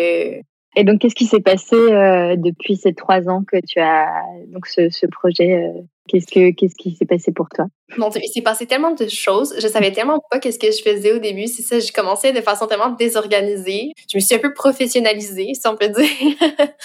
Et 0.80 0.84
donc, 0.84 1.00
qu'est-ce 1.00 1.16
qui 1.16 1.26
s'est 1.26 1.42
passé 1.42 1.76
euh, 1.76 2.36
depuis 2.38 2.76
ces 2.76 2.94
trois 2.94 3.28
ans 3.30 3.44
que 3.52 3.58
tu 3.68 3.80
as 3.80 4.22
donc 4.50 4.68
ce, 4.68 5.08
projet 5.08 5.56
euh, 5.56 5.82
Qu'est-ce 6.08 6.28
que 6.28 6.52
qu'est-ce 6.52 6.76
qui 6.76 6.92
s'est 6.92 7.08
passé 7.08 7.32
pour 7.32 7.50
toi? 7.50 7.66
Mon 7.98 8.12
il 8.12 8.30
s'est 8.32 8.44
passé 8.44 8.68
tellement 8.68 8.94
de 8.94 9.08
choses. 9.08 9.56
Je 9.60 9.68
savais 9.68 9.92
tellement 9.92 10.22
pas 10.30 10.38
qu'est-ce 10.38 10.60
que 10.60 10.72
je 10.72 10.84
faisais 10.84 11.14
au 11.14 11.18
début. 11.18 11.48
C'est 11.48 11.64
ça, 11.64 11.80
j'ai 11.80 11.92
commencé 11.92 12.32
de 12.32 12.42
façon 12.42 12.68
tellement 12.68 12.92
désorganisée. 12.92 13.92
Je 14.10 14.18
me 14.18 14.22
suis 14.22 14.36
un 14.36 14.40
peu 14.40 14.54
professionnalisée, 14.54 15.54
si 15.56 15.68
on 15.68 15.76
peut 15.76 15.90
dire. 15.90 16.08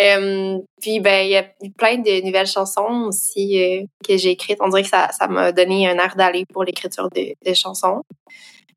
Euh, 0.00 0.56
puis, 0.80 1.00
ben, 1.00 1.26
il 1.26 1.32
y 1.32 1.36
a 1.36 1.44
plein 1.76 1.98
de 1.98 2.24
nouvelles 2.24 2.46
chansons 2.46 3.08
aussi 3.08 3.86
que 4.02 4.16
j'ai 4.16 4.30
écrites. 4.30 4.56
On 4.62 4.68
dirait 4.68 4.84
que 4.84 4.88
ça 4.88 5.10
m'a 5.28 5.52
donné 5.52 5.86
un 5.86 5.98
air 5.98 6.14
d'aller 6.16 6.46
pour 6.46 6.64
l'écriture 6.64 7.10
de, 7.10 7.34
de 7.46 7.52
chansons. 7.52 8.00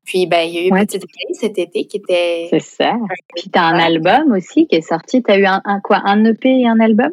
Puis, 0.06 0.26
ben, 0.26 0.42
il 0.48 0.54
y 0.54 0.58
a 0.58 0.66
eu 0.68 0.72
Ouais. 0.72 0.86
Petite 0.86 1.02
Clé 1.06 1.34
cet 1.34 1.58
été 1.58 1.86
qui 1.86 1.96
était... 1.98 2.46
C'est 2.50 2.60
ça. 2.60 2.94
Puis 3.36 3.50
tu 3.50 3.58
as 3.58 3.64
un 3.64 3.78
album 3.78 4.32
aussi 4.32 4.66
qui 4.66 4.76
est 4.76 4.80
sorti. 4.80 5.22
Tu 5.22 5.30
as 5.30 5.38
eu 5.38 5.44
un, 5.46 5.60
un 5.64 5.80
quoi? 5.80 6.00
Un 6.04 6.24
EP 6.24 6.48
et 6.60 6.68
un 6.68 6.78
album? 6.80 7.10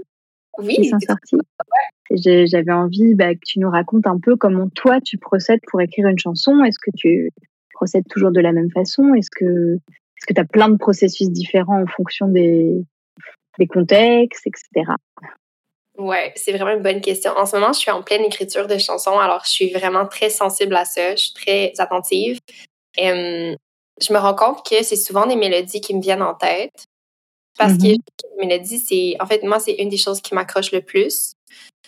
Oui, 0.59 0.75
qui 0.75 0.85
sont 0.89 0.99
sortis. 0.99 1.37
J'ai- 2.11 2.45
J'avais 2.45 2.71
envie 2.71 3.15
bah, 3.15 3.33
que 3.33 3.39
tu 3.45 3.59
nous 3.59 3.69
racontes 3.71 4.05
un 4.05 4.19
peu 4.19 4.35
comment 4.35 4.69
toi 4.69 5.01
tu 5.01 5.17
procèdes 5.17 5.61
pour 5.71 5.81
écrire 5.81 6.07
une 6.07 6.19
chanson. 6.19 6.63
Est-ce 6.63 6.77
que 6.79 6.91
tu 6.95 7.31
procèdes 7.73 8.07
toujours 8.09 8.31
de 8.31 8.39
la 8.39 8.51
même 8.51 8.69
façon? 8.69 9.13
Est-ce 9.15 9.31
que 9.31 9.75
est-ce 9.75 10.27
que 10.27 10.33
tu 10.35 10.39
as 10.39 10.45
plein 10.45 10.69
de 10.69 10.77
processus 10.77 11.29
différents 11.31 11.81
en 11.81 11.87
fonction 11.87 12.27
des, 12.27 12.71
des 13.57 13.65
contextes, 13.67 14.45
etc. 14.45 14.91
Ouais, 15.97 16.31
c'est 16.35 16.51
vraiment 16.53 16.77
une 16.77 16.83
bonne 16.83 17.01
question. 17.01 17.31
En 17.37 17.45
ce 17.45 17.55
moment, 17.57 17.73
je 17.73 17.79
suis 17.79 17.91
en 17.91 18.01
pleine 18.03 18.23
écriture 18.23 18.67
de 18.67 18.77
chansons, 18.77 19.17
alors 19.19 19.41
je 19.45 19.49
suis 19.51 19.71
vraiment 19.71 20.05
très 20.07 20.29
sensible 20.29 20.75
à 20.75 20.85
ça. 20.85 21.11
Je 21.15 21.23
suis 21.25 21.33
très 21.33 21.73
attentive. 21.79 22.37
Euh, 22.99 23.55
je 24.01 24.13
me 24.13 24.17
rends 24.19 24.35
compte 24.35 24.65
que 24.65 24.83
c'est 24.83 24.95
souvent 24.95 25.25
des 25.25 25.35
mélodies 25.35 25.81
qui 25.81 25.95
me 25.95 26.01
viennent 26.01 26.21
en 26.23 26.33
tête. 26.35 26.85
Parce 27.57 27.73
que 27.77 27.83
Mhm. 27.87 27.97
les 28.39 28.47
mélodies, 28.47 28.79
c'est. 28.79 29.15
En 29.21 29.27
fait, 29.27 29.43
moi, 29.43 29.59
c'est 29.59 29.73
une 29.73 29.89
des 29.89 29.97
choses 29.97 30.21
qui 30.21 30.33
m'accroche 30.35 30.71
le 30.71 30.81
plus 30.81 31.33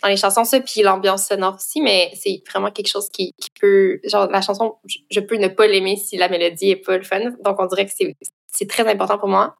dans 0.02 0.08
les 0.10 0.16
chansons, 0.18 0.44
ça, 0.44 0.60
puis 0.60 0.82
l'ambiance 0.82 1.26
sonore 1.26 1.54
aussi, 1.56 1.80
mais 1.80 2.12
c'est 2.14 2.42
vraiment 2.50 2.70
quelque 2.70 2.88
chose 2.88 3.08
qui, 3.10 3.32
qui 3.40 3.48
peut. 3.60 3.98
Genre, 4.04 4.28
la 4.30 4.42
chanson, 4.42 4.76
je, 4.86 4.98
je 5.10 5.20
peux 5.20 5.36
ne 5.36 5.48
pas 5.48 5.66
l'aimer 5.66 5.96
si 5.96 6.16
la 6.18 6.28
mélodie 6.28 6.70
est 6.70 6.76
pas 6.76 6.98
le 6.98 7.02
fun. 7.04 7.20
Donc, 7.44 7.56
on 7.60 7.66
dirait 7.66 7.86
que 7.86 7.92
c'est- 7.96 8.14
c'est 8.52 8.68
très 8.68 8.86
important 8.88 9.18
pour 9.18 9.28
moi. 9.28 9.56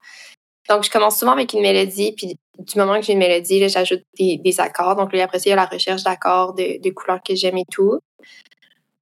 Donc, 0.68 0.84
je 0.84 0.90
commence 0.90 1.18
souvent 1.18 1.32
avec 1.32 1.52
une 1.54 1.62
mélodie, 1.62 2.12
puis 2.12 2.36
du 2.58 2.78
moment 2.78 2.96
que 3.00 3.02
j'ai 3.06 3.14
une 3.14 3.18
mélodie, 3.20 3.68
j'ajoute 3.68 4.02
des, 4.18 4.36
des 4.38 4.60
accords. 4.60 4.96
Donc, 4.96 5.12
là, 5.14 5.24
après 5.24 5.38
ça, 5.38 5.44
il 5.46 5.50
y 5.50 5.52
a 5.52 5.56
la 5.56 5.66
recherche 5.66 6.02
d'accords, 6.04 6.54
de, 6.54 6.80
de 6.82 6.90
couleurs 6.90 7.20
que 7.26 7.34
j'aime 7.34 7.58
et 7.58 7.64
tout. 7.72 7.98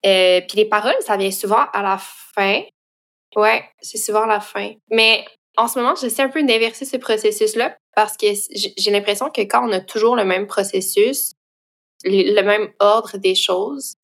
Euh, 0.07 0.41
puis 0.49 0.59
les 0.59 0.65
paroles, 0.67 0.97
ça 1.01 1.17
vient 1.17 1.31
souvent 1.31 1.65
à 1.73 1.83
la 1.83 1.99
fin. 1.99 2.63
Ouais, 3.37 3.65
c'est 3.81 3.99
souvent 3.99 4.23
à 4.23 4.27
la 4.27 4.41
fin. 4.41 4.73
Mais 4.91 5.25
en 5.57 5.69
ce 5.69 5.79
moment, 5.79 5.95
j'essaie 5.95 6.23
un 6.23 6.29
peu 6.29 6.43
d'inverser 6.43 6.85
ce 6.85 6.97
processus-là 6.97 7.77
parce 7.95 8.17
que 8.17 8.27
j'ai 8.79 8.91
l'impression 8.91 9.31
que 9.31 9.43
quand 9.43 9.69
on 9.69 9.73
a 9.73 9.81
toujours 9.81 10.17
le 10.17 10.25
même 10.25 10.47
processus, 10.47 11.35
le, 12.05 12.43
même 12.43 12.71
ordre 12.81 13.19
des 13.19 13.35
choses, 13.35 13.95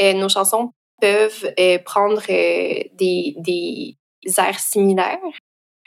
euh, 0.00 0.12
nos 0.14 0.28
chansons 0.28 0.72
peuvent 1.00 1.52
euh, 1.58 1.78
prendre 1.80 2.22
euh, 2.30 2.82
des, 2.94 3.34
des 3.38 3.96
airs 4.38 4.60
similaires. 4.60 5.18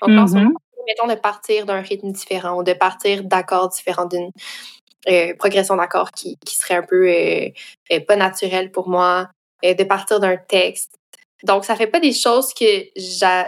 Donc, 0.01 0.11
en 0.17 0.28
ce 0.28 0.36
Mhm. 0.36 0.43
moment, 0.45 0.59
mettons 0.88 1.07
de 1.07 1.15
partir 1.15 1.65
d'un 1.65 1.82
rythme 1.82 2.11
différent 2.11 2.57
ou 2.59 2.63
de 2.63 2.74
partir 2.74 3.24
d'accords 3.24 3.70
différents 3.70 4.05
d'une 4.05 4.32
euh, 5.09 5.34
progression 5.38 5.76
d'accords 5.78 6.11
qui, 6.11 6.38
qui 6.45 6.55
serait 6.57 6.76
un 6.76 6.84
peu 6.84 7.07
euh, 7.09 7.49
euh, 7.91 7.99
pas 8.01 8.15
naturelle 8.17 8.72
pour 8.72 8.89
moi, 8.89 9.30
de 9.64 9.84
partir 9.84 10.20
d'un 10.20 10.38
texte. 10.38 10.95
Donc, 11.43 11.64
ça 11.66 11.76
fait 11.76 11.88
pas 11.88 11.99
des 11.99 12.14
choses 12.14 12.53
que 12.53 12.89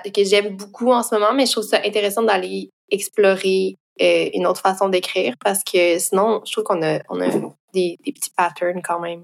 que 0.09 0.23
j'aime 0.23 0.55
beaucoup 0.55 0.91
en 0.91 1.03
ce 1.03 1.15
moment, 1.15 1.33
mais 1.33 1.45
je 1.45 1.51
trouve 1.51 1.63
ça 1.63 1.79
intéressant 1.85 2.23
d'aller 2.23 2.69
explorer 2.89 3.77
euh, 4.01 4.29
une 4.33 4.47
autre 4.47 4.61
façon 4.61 4.89
d'écrire 4.89 5.35
parce 5.43 5.63
que 5.63 5.99
sinon, 5.99 6.41
je 6.45 6.51
trouve 6.51 6.63
qu'on 6.63 6.81
a, 6.81 6.99
on 7.09 7.19
a 7.21 7.27
des, 7.73 7.97
des 8.05 8.11
petits 8.11 8.31
patterns 8.35 8.81
quand 8.81 8.99
même. 8.99 9.23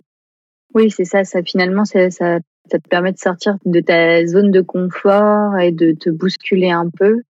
Oui, 0.73 0.91
c'est 0.91 1.05
ça, 1.05 1.23
ça. 1.23 1.41
Finalement, 1.43 1.85
ça, 1.85 2.11
ça 2.11 2.39
te 2.69 2.87
permet 2.89 3.13
de 3.13 3.17
sortir 3.17 3.55
de 3.65 3.79
ta 3.79 4.25
zone 4.25 4.51
de 4.51 4.61
confort 4.61 5.57
et 5.57 5.71
de 5.71 5.93
te 5.93 6.09
bousculer 6.09 6.69
un 6.69 6.89
peu. 6.89 7.21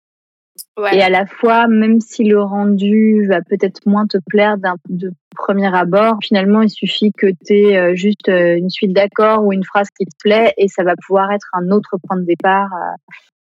Et 0.93 1.03
à 1.03 1.09
la 1.09 1.25
fois, 1.27 1.69
même 1.69 2.01
si 2.01 2.25
le 2.25 2.43
rendu 2.43 3.27
va 3.27 3.41
peut-être 3.41 3.81
moins 3.87 4.07
te 4.07 4.19
plaire 4.29 4.59
d'un 4.59 4.75
de 4.89 5.11
premier 5.35 5.75
abord, 5.75 6.17
finalement, 6.23 6.63
il 6.63 6.71
suffit 6.71 7.13
que 7.17 7.29
tu 7.47 7.55
aies 7.55 7.97
juste 7.97 8.29
une 8.29 8.69
suite 8.69 8.93
d'accords 8.93 9.45
ou 9.45 9.53
une 9.53 9.65
phrase 9.65 9.89
qui 9.99 10.05
te 10.05 10.15
plaît 10.23 10.53
et 10.59 10.69
ça 10.69 10.85
va 10.85 10.95
pouvoir 11.07 11.33
être 11.33 11.49
un 11.55 11.71
autre 11.71 11.97
point 12.07 12.19
de 12.19 12.25
départ 12.27 12.69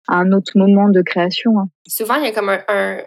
à 0.08 0.16
un 0.16 0.32
autre 0.32 0.52
moment 0.54 0.88
de 0.88 1.02
création. 1.02 1.58
Hein. 1.58 1.68
Souvent, 1.86 2.14
il 2.16 2.24
y 2.24 2.28
a 2.28 2.32
comme 2.32 2.48
un, 2.48 2.98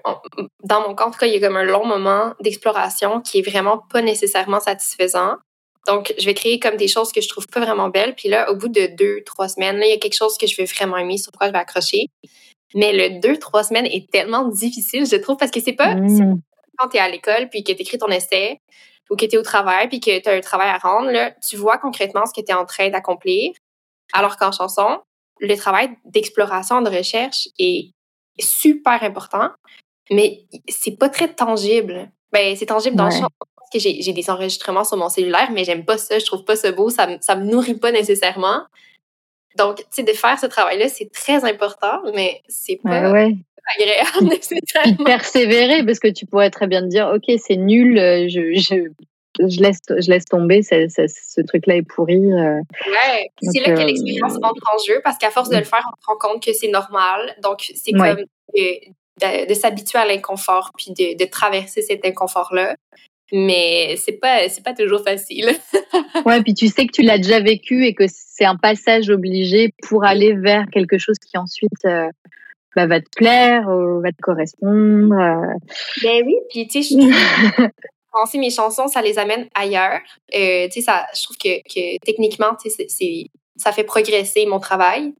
dans 0.63 0.81
mon 0.87 0.95
cas, 0.95 1.05
en 1.05 1.11
tout 1.11 1.19
cas, 1.19 1.27
il 1.27 1.33
y 1.33 1.37
a 1.37 1.47
comme 1.47 1.57
un 1.57 1.63
long 1.63 1.85
moment 1.85 2.33
d'exploration 2.41 3.21
qui 3.21 3.39
est 3.39 3.49
vraiment 3.49 3.83
pas 3.91 4.01
nécessairement 4.01 4.59
satisfaisant. 4.59 5.37
Donc, 5.87 6.13
je 6.19 6.25
vais 6.25 6.33
créer 6.33 6.59
comme 6.59 6.75
des 6.75 6.89
choses 6.89 7.11
que 7.11 7.21
je 7.21 7.29
trouve 7.29 7.47
pas 7.47 7.61
vraiment 7.61 7.89
belles. 7.89 8.13
Puis 8.15 8.27
là, 8.27 8.51
au 8.51 8.55
bout 8.55 8.67
de 8.67 8.93
deux, 8.97 9.23
trois 9.25 9.47
semaines, 9.47 9.77
là, 9.77 9.85
il 9.85 9.89
y 9.89 9.93
a 9.93 9.97
quelque 9.97 10.17
chose 10.17 10.37
que 10.37 10.45
je 10.45 10.55
vais 10.57 10.65
vraiment 10.65 10.97
aimer, 10.97 11.17
sur 11.17 11.31
quoi 11.31 11.47
je 11.47 11.53
vais 11.53 11.57
accrocher. 11.57 12.07
Mais 12.75 12.93
le 12.93 13.19
deux, 13.19 13.37
trois 13.37 13.63
semaines 13.63 13.85
est 13.87 14.09
tellement 14.11 14.47
difficile, 14.47 15.05
je 15.05 15.15
trouve, 15.15 15.37
parce 15.37 15.51
que 15.51 15.59
c'est 15.59 15.73
pas, 15.73 15.95
Mmh. 15.95 16.39
quand 16.77 16.89
tu 16.89 16.97
es 16.97 16.99
à 16.99 17.09
l'école, 17.09 17.49
puis 17.49 17.63
que 17.63 17.71
tu 17.71 17.81
écris 17.81 17.97
ton 17.97 18.07
essai, 18.07 18.59
ou 19.09 19.15
que 19.15 19.25
tu 19.25 19.35
es 19.35 19.37
au 19.37 19.41
travail, 19.43 19.87
puis 19.89 19.99
que 19.99 20.19
tu 20.19 20.29
as 20.29 20.33
un 20.33 20.39
travail 20.41 20.69
à 20.69 20.77
rendre, 20.77 21.09
là, 21.11 21.31
tu 21.47 21.55
vois 21.57 21.77
concrètement 21.79 22.25
ce 22.27 22.33
que 22.39 22.45
tu 22.45 22.51
es 22.51 22.55
en 22.55 22.65
train 22.65 22.89
d'accomplir. 22.89 23.51
Alors 24.13 24.37
qu'en 24.37 24.51
chanson, 24.51 24.99
le 25.39 25.55
travail 25.55 25.89
d'exploration, 26.05 26.81
de 26.81 26.89
recherche 26.89 27.47
est 27.57 27.91
super 28.39 29.01
important, 29.03 29.49
mais 30.11 30.45
c'est 30.67 30.97
pas 30.97 31.09
très 31.09 31.33
tangible. 31.33 32.11
Ben, 32.31 32.55
c'est 32.55 32.67
tangible 32.67 32.95
dans 32.95 33.05
le 33.07 33.13
Ouais. 33.13 33.19
sens 33.19 33.29
que 33.73 33.79
j'ai 33.79 34.13
des 34.13 34.29
enregistrements 34.29 34.83
sur 34.83 34.97
mon 34.97 35.09
cellulaire, 35.09 35.49
mais 35.51 35.63
j'aime 35.63 35.85
pas 35.85 35.97
ça, 35.97 36.17
je 36.19 36.25
trouve 36.25 36.43
pas 36.43 36.55
ça 36.55 36.71
beau, 36.71 36.89
ça, 36.89 37.05
me- 37.07 37.17
ça 37.21 37.35
me 37.35 37.45
nourrit 37.45 37.75
pas 37.79 37.91
nécessairement. 37.91 38.63
Donc, 39.57 39.77
tu 39.77 39.83
sais, 39.91 40.03
de 40.03 40.11
faire 40.13 40.39
ce 40.39 40.45
travail-là, 40.45 40.87
c'est 40.89 41.11
très 41.11 41.43
important, 41.43 42.01
mais 42.13 42.41
c'est 42.47 42.79
pas 42.83 43.11
ouais. 43.11 43.35
agréable 43.79 44.29
nécessairement. 44.29 45.03
persévérer 45.05 45.83
parce 45.85 45.99
que 45.99 46.07
tu 46.07 46.25
pourrais 46.25 46.49
très 46.49 46.67
bien 46.67 46.81
te 46.81 46.87
dire, 46.87 47.11
ok, 47.15 47.35
c'est 47.43 47.55
nul, 47.57 47.97
euh, 47.97 48.27
je, 48.29 48.53
je, 48.59 48.89
je 49.47 49.61
laisse, 49.61 49.79
je 49.89 50.09
laisse 50.09 50.25
tomber, 50.25 50.61
ça- 50.61 50.87
ça- 50.89 51.07
ce 51.07 51.41
truc-là 51.41 51.77
est 51.77 51.81
pourri. 51.81 52.15
euh. 52.17 52.59
Ouais, 52.87 53.29
c'est 53.41 53.59
là 53.61 53.73
que 53.75 53.81
euh, 53.81 53.85
l'expérience 53.85 54.35
entre 54.41 54.63
en 54.73 54.77
jeu 54.87 55.01
parce 55.03 55.17
qu'à 55.17 55.29
force 55.31 55.49
de 55.49 55.57
le 55.57 55.63
faire, 55.63 55.83
on 55.91 56.01
se 56.01 56.05
rend 56.07 56.17
compte 56.17 56.43
que 56.43 56.53
c'est 56.53 56.69
normal. 56.69 57.35
Donc, 57.43 57.71
c'est 57.75 57.95
Ouais. 57.97 58.15
comme 58.15 58.25
de, 58.55 58.61
de- 59.21 59.49
de 59.49 59.53
s'habituer 59.53 59.99
à 59.99 60.05
l'inconfort 60.05 60.71
puis 60.77 60.91
de, 60.91 61.17
de 61.21 61.29
traverser 61.29 61.81
cet 61.81 62.05
inconfort-là. 62.05 62.75
Mais 63.31 63.95
c'est 63.97 64.13
pas, 64.19 64.49
c'est 64.49 64.63
pas 64.63 64.73
toujours 64.73 65.03
facile. 65.03 65.51
Ouais, 66.25 66.41
puis 66.43 66.53
tu 66.53 66.67
sais 66.67 66.85
que 66.85 66.91
tu 66.91 67.01
l'as 67.01 67.17
déjà 67.17 67.39
vécu 67.39 67.85
et 67.85 67.93
que 67.93 68.03
c'est 68.07 68.43
un 68.45 68.55
passage 68.57 69.09
obligé 69.09 69.73
pour 69.87 70.03
aller 70.05 70.33
vers 70.33 70.65
quelque 70.71 70.97
chose 70.97 71.17
qui 71.19 71.37
ensuite 71.37 71.71
euh, 71.85 72.07
bah, 72.75 72.87
va 72.87 72.99
te 72.99 73.07
plaire, 73.15 73.69
euh, 73.69 74.01
va 74.01 74.11
te 74.11 74.21
correspondre. 74.21 75.15
euh. 75.15 75.53
Ben 76.03 76.23
oui, 76.25 76.35
puis 76.49 76.67
tu 76.67 76.83
sais, 76.83 76.95
je 76.95 77.67
penser 78.11 78.37
mes 78.37 78.49
chansons, 78.49 78.87
ça 78.87 79.01
les 79.01 79.17
amène 79.19 79.47
ailleurs. 79.55 80.01
Euh, 80.35 80.65
tu 80.67 80.73
sais, 80.73 80.81
ça, 80.81 81.05
je 81.15 81.23
trouve 81.23 81.37
que, 81.37 81.59
que 81.63 81.97
techniquement, 82.05 82.55
tu 82.61 82.69
sais, 82.69 82.85
c'est- 82.89 83.27
ça 83.55 83.71
fait 83.71 83.83
progresser 83.83 84.45
mon 84.45 84.59
travail. 84.59 85.13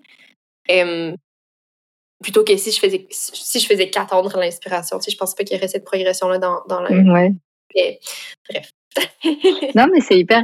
Euh, 0.72 1.14
plutôt 2.22 2.44
que 2.44 2.56
si 2.58 2.72
je 2.72 2.80
faisais, 2.80 3.08
si 3.10 3.60
je 3.60 3.66
faisais 3.68 3.90
qu'attendre 3.90 4.38
l'inspiration. 4.38 4.98
Tu 5.00 5.06
sais, 5.06 5.12
je 5.12 5.18
pense 5.18 5.34
pas 5.36 5.44
qu'il 5.44 5.56
y 5.56 5.60
aurait 5.60 5.68
cette 5.70 5.86
progression-là 5.86 6.38
dans, 6.40 6.62
dans 6.68 6.82
la. 6.82 6.90
Ouais. 6.92 7.32
Bref. 7.76 8.72
Non, 9.76 9.86
mais 9.94 10.02
c'est 10.02 10.18
hyper, 10.20 10.42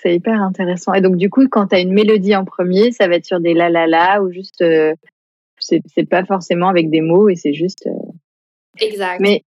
c'est 0.00 0.14
hyper 0.14 0.40
intéressant. 0.40 0.94
Et 0.94 1.00
donc, 1.00 1.16
du 1.16 1.28
coup, 1.30 1.46
quand 1.48 1.68
tu 1.68 1.74
as 1.76 1.80
une 1.80 1.92
mélodie 1.92 2.36
en 2.36 2.44
premier, 2.44 2.92
ça 2.92 3.08
va 3.08 3.16
être 3.16 3.24
sur 3.26 3.40
des 3.40 3.54
la 3.54 3.68
la 3.70 3.86
la 3.86 4.22
ou 4.22 4.30
juste. 4.30 4.62
euh, 4.62 4.94
c'est 5.58 6.08
pas 6.08 6.24
forcément 6.24 6.68
avec 6.68 6.88
des 6.90 7.00
mots 7.00 7.28
et 7.28 7.34
c'est 7.34 7.52
juste. 7.52 7.86
euh, 7.88 8.12
Exact. 8.80 9.18
Mais, 9.20 9.42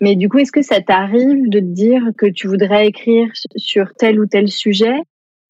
mais 0.00 0.14
du 0.14 0.28
coup, 0.28 0.38
est-ce 0.38 0.52
que 0.52 0.62
ça 0.62 0.80
t'arrive 0.80 1.48
de 1.50 1.58
te 1.58 1.64
dire 1.64 2.02
que 2.16 2.26
tu 2.26 2.46
voudrais 2.46 2.86
écrire 2.86 3.28
sur 3.56 3.92
tel 3.98 4.20
ou 4.20 4.26
tel 4.26 4.48
sujet? 4.48 4.96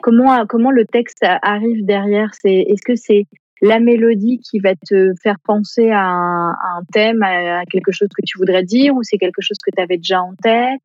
Comment, 0.01 0.45
comment 0.47 0.71
le 0.71 0.85
texte 0.85 1.19
arrive 1.23 1.85
derrière? 1.85 2.31
C'est, 2.41 2.55
Est-ce 2.67 2.81
que 2.81 2.95
c'est 2.95 3.25
la 3.61 3.79
mélodie 3.79 4.39
qui 4.39 4.59
va 4.59 4.73
te 4.75 5.11
faire 5.21 5.35
penser 5.43 5.89
à 5.91 6.01
un, 6.03 6.51
à 6.51 6.77
un 6.77 6.83
thème, 6.93 7.21
à, 7.23 7.65
quelque 7.65 7.91
chose 7.91 8.07
que 8.09 8.25
tu 8.25 8.37
voudrais 8.37 8.63
dire 8.63 8.95
ou 8.95 9.03
c'est 9.03 9.17
quelque 9.17 9.41
chose 9.41 9.57
que 9.63 9.71
tu 9.75 9.81
avais 9.81 9.97
déjà 9.97 10.21
en 10.21 10.33
tête? 10.41 10.81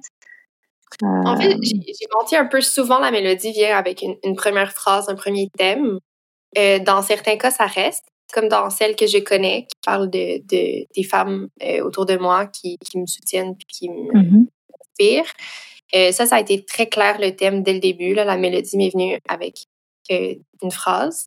En 1.02 1.34
Euh, 1.34 1.36
fait, 1.40 1.56
j'ai 1.62 2.06
menti 2.14 2.36
un 2.36 2.46
peu 2.46 2.60
souvent 2.60 2.98
la 3.00 3.10
mélodie 3.10 3.52
vient 3.52 3.76
avec 3.76 4.02
une, 4.02 4.16
une 4.22 4.36
première 4.36 4.72
phrase, 4.72 5.08
un 5.08 5.14
premier 5.16 5.48
thème. 5.58 5.98
Euh, 6.56 6.78
dans 6.78 7.02
certains 7.02 7.36
cas, 7.36 7.50
ça 7.50 7.66
reste, 7.66 8.04
comme 8.32 8.48
dans 8.48 8.70
celle 8.70 8.94
que 8.94 9.06
je 9.08 9.18
connais, 9.18 9.62
qui 9.62 9.74
parle 9.84 10.08
de, 10.08 10.38
de 10.46 10.86
des 10.94 11.02
femmes 11.02 11.48
euh, 11.64 11.82
autour 11.82 12.06
de 12.06 12.16
moi 12.16 12.46
qui, 12.46 12.76
qui 12.78 12.98
me 12.98 13.06
soutiennent 13.06 13.56
puis 13.56 13.66
qui 13.68 13.88
me 13.88 14.12
Mhm. 14.12 14.46
inspirent. 14.80 15.32
Ça, 16.12 16.26
ça 16.26 16.36
a 16.36 16.40
été 16.40 16.64
très 16.64 16.88
clair 16.88 17.20
le 17.20 17.36
thème 17.36 17.62
dès 17.62 17.72
le 17.72 17.78
début. 17.80 18.14
Là, 18.14 18.24
la 18.24 18.36
mélodie 18.36 18.76
m'est 18.76 18.90
venue 18.90 19.18
avec 19.28 19.66
une 20.10 20.70
phrase. 20.72 21.26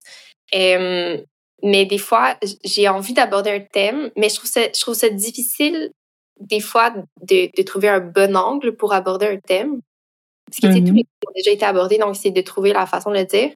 Mais 1.64 1.86
des 1.86 1.97
fois, 1.97 2.36
j'ai 2.64 2.88
envie 2.88 3.14
d'aborder 3.14 3.51
un 3.51 3.60
thème, 3.60 4.12
mais 4.16 4.30
je 4.30 4.36
trouve 4.36 4.49
ça, 4.49 4.62
je 4.74 4.80
trouve 4.80 4.95
ça 4.95 5.10
difficile 5.10 5.91
des 6.39 6.60
fois 6.60 6.91
de, 7.22 7.49
de 7.55 7.64
trouver 7.64 7.89
un 7.89 7.99
bon 7.99 8.36
angle 8.38 8.76
pour 8.76 8.93
aborder 8.93 9.26
un 9.28 9.38
thème. 9.39 9.82
Parce 10.45 10.60
que 10.62 10.68
tu 10.68 10.74
sais, 10.74 10.80
tous 10.82 10.91
Mhm. 10.91 10.97
les 10.97 11.03
thèmes 11.03 11.30
ont 11.30 11.34
déjà 11.36 11.51
été 11.51 11.66
abordés, 11.66 11.97
donc 11.97 12.16
c'est 12.16 12.32
de 12.32 12.41
trouver 12.41 12.74
la 12.74 12.86
façon 12.86 13.12
de 13.12 13.18
le 13.18 13.26
dire. 13.26 13.51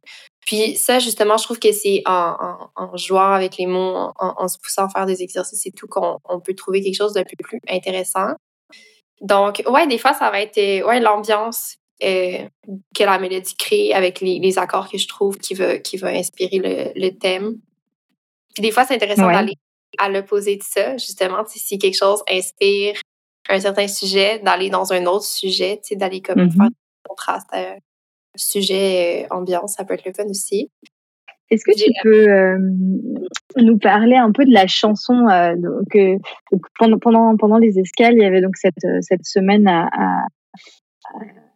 Puis 0.45 0.76
ça, 0.76 0.99
justement, 0.99 1.38
je 1.38 1.43
trouve 1.43 1.60
que 1.60 1.72
c'est 1.72 2.02
en, 2.06 2.36
en, 2.76 2.84
en 2.84 2.97
jouant 2.97 3.32
avec 3.32 3.58
les 3.58 3.68
mots, 3.68 3.95
en, 4.20 4.34
en 4.38 4.47
se 4.47 4.58
poussant 4.58 4.86
à 4.88 4.89
faire 4.89 5.06
des 5.06 5.22
exercices 5.24 5.66
et 5.68 5.72
tout, 5.72 5.88
qu'on 5.88 6.18
on 6.28 6.39
peut 6.41 6.56
trouver 6.56 6.82
quelque 6.82 6.97
chose 6.97 7.14
d'un 7.14 7.24
peu 7.24 7.36
plus 7.41 7.60
intéressant. 7.70 8.30
Donc, 9.22 9.62
ouais, 9.68 9.88
des 9.88 9.97
fois, 9.99 10.14
ça 10.14 10.32
va 10.32 10.41
être 10.41 10.58
euh, 10.58 10.86
ouais, 10.88 10.99
l'ambiance 10.99 11.76
euh, 12.04 12.47
que 12.95 13.04
la 13.04 13.20
mélodie 13.20 13.56
crée 13.56 13.93
avec 13.93 14.20
les, 14.20 14.39
les 14.39 14.58
accords 14.58 14.89
que 14.89 14.97
je 14.97 15.08
trouve 15.08 15.38
qui 15.38 15.54
va, 15.54 15.78
qui 15.78 15.97
va 15.97 16.10
inspirer 16.10 16.58
le, 16.58 16.99
le 16.99 17.10
thème. 17.12 17.58
Puis 18.54 18.62
des 18.62 18.72
fois, 18.72 18.86
c'est 18.86 18.95
intéressant 18.95 19.28
Ouais. 19.28 19.34
d'aller 19.34 19.54
à 19.97 20.10
l'opposé 20.10 20.56
de 20.56 20.64
ça, 20.64 20.93
justement, 20.97 21.43
si 21.47 21.78
quelque 21.78 21.97
chose 21.97 22.24
inspire 22.30 22.95
un 23.49 23.60
certain 23.60 23.88
sujet, 23.88 24.39
d'aller 24.39 24.70
dans 24.70 24.93
un 24.93 25.06
autre 25.06 25.26
sujet, 25.26 25.82
d'aller 25.93 26.22
comme 26.22 26.41
Mhm. 26.43 26.52
faire 26.52 26.66
un 26.66 26.70
contraste 27.10 27.47
euh, 27.56 27.76
sujet, 28.36 29.26
euh, 29.26 29.36
ambiance, 29.36 29.74
ça 29.76 29.84
peut 29.84 29.93
être 29.95 30.06
le 30.06 30.14
fun 30.14 30.26
aussi. 30.30 30.70
Est-ce 31.49 31.66
que 31.66 31.76
tu 31.76 31.91
peux 32.02 32.30
euh, 32.30 32.58
nous 33.58 33.78
parler 33.78 34.16
un 34.16 34.32
peu 34.32 34.45
de 34.45 34.54
la 34.54 34.68
chanson 34.68 35.28
euh, 35.30 35.54
donc, 35.58 36.20
pendant, 36.80 36.97
pendant, 36.99 37.36
pendant 37.36 37.58
les 37.58 37.78
escales, 37.78 38.14
il 38.16 38.22
y 38.22 38.26
avait 38.26 38.39
donc 38.39 38.56
cette, 38.56 38.86
euh, 38.86 38.99
cette 39.02 39.26
semaine 39.26 39.68
à, 39.68 39.89
à, 39.91 40.24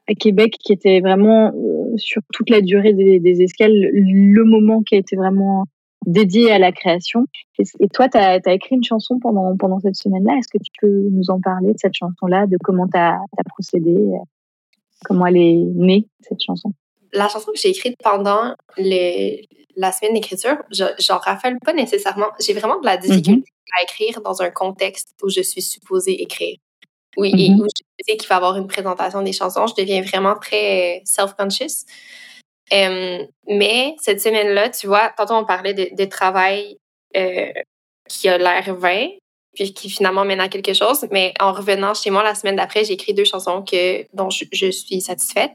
à 0.09 0.13
Québec 0.19 0.55
qui 0.59 0.73
était 0.73 0.99
vraiment 0.99 1.53
euh, 1.55 1.97
sur 1.97 2.21
toute 2.33 2.49
la 2.49 2.59
durée 2.59 2.93
des, 2.93 3.19
des 3.21 3.41
escales 3.41 3.71
le 3.71 4.43
moment 4.43 4.81
qui 4.83 4.95
a 4.95 4.97
été 4.97 5.15
vraiment 5.15 5.63
dédié 6.05 6.51
à 6.51 6.59
la 6.59 6.71
création. 6.71 7.25
Et, 7.59 7.63
et 7.79 7.87
toi, 7.89 8.07
tu 8.09 8.17
as, 8.17 8.37
écrit 8.53 8.75
une 8.75 8.83
chanson 8.83 9.19
pendant, 9.19 9.55
pendant 9.57 9.79
cette 9.79 9.95
semaine-là. 9.95 10.37
Est-ce 10.37 10.47
que 10.47 10.63
tu 10.63 10.71
peux 10.79 11.09
nous 11.11 11.29
en 11.29 11.39
parler 11.39 11.73
de 11.73 11.77
cette 11.79 11.95
chanson-là, 11.95 12.47
de 12.47 12.57
comment 12.63 12.87
tu 12.87 12.97
as, 12.97 13.19
procédé, 13.49 13.95
euh, 13.95 14.17
comment 15.05 15.25
elle 15.25 15.37
est 15.37 15.63
née, 15.75 16.07
cette 16.21 16.41
chanson? 16.41 16.71
La 17.13 17.27
chanson 17.29 17.51
que 17.51 17.59
j'ai 17.59 17.69
écrite 17.69 17.95
pendant 18.03 18.55
la 18.77 19.91
semaine 19.91 20.13
d'écriture, 20.13 20.57
je- 20.71 20.83
j'en 20.99 21.17
raffole 21.17 21.57
pas 21.63 21.73
nécessairement. 21.73 22.27
J'ai 22.39 22.53
vraiment 22.53 22.79
de 22.79 22.85
la 22.85 22.97
difficulté 22.97 23.49
à 23.77 23.83
écrire 23.83 24.21
dans 24.21 24.41
un 24.41 24.49
contexte 24.49 25.09
où 25.23 25.29
je 25.29 25.41
suis 25.41 25.61
supposée 25.61 26.21
écrire. 26.21 26.57
Oui, 27.17 27.33
et 27.37 27.49
Mhm. 27.49 27.61
où 27.61 27.63
je 27.63 28.03
sais 28.05 28.17
qu'il 28.17 28.27
va 28.27 28.35
y 28.35 28.37
avoir 28.37 28.57
une 28.57 28.67
présentation 28.67 29.21
des 29.21 29.31
chansons, 29.31 29.67
je 29.67 29.75
deviens 29.75 30.01
vraiment 30.01 30.35
très 30.35 31.01
self-conscious. 31.05 31.85
Mais 32.71 33.95
cette 33.99 34.21
semaine-là, 34.21 34.69
tu 34.69 34.87
vois, 34.87 35.11
tantôt 35.17 35.35
on 35.35 35.45
parlait 35.45 35.73
de, 35.73 35.95
de 35.95 36.05
travail 36.05 36.77
euh, 37.15 37.51
qui 38.09 38.27
a 38.29 38.37
l'air 38.37 38.75
vain, 38.75 39.07
puis 39.53 39.73
qui 39.73 39.89
finalement 39.89 40.25
mène 40.25 40.41
à 40.41 40.49
quelque 40.49 40.73
chose. 40.73 41.07
Mais 41.11 41.33
en 41.39 41.53
revenant 41.53 41.93
chez 41.93 42.09
moi 42.09 42.23
la 42.23 42.35
semaine 42.35 42.55
d'après, 42.55 42.83
j'ai 42.83 42.93
écrit 42.93 43.13
deux 43.13 43.25
chansons 43.25 43.63
que, 43.63 44.05
dont 44.13 44.29
je, 44.29 44.45
je 44.51 44.71
suis 44.71 45.01
satisfaite. 45.01 45.53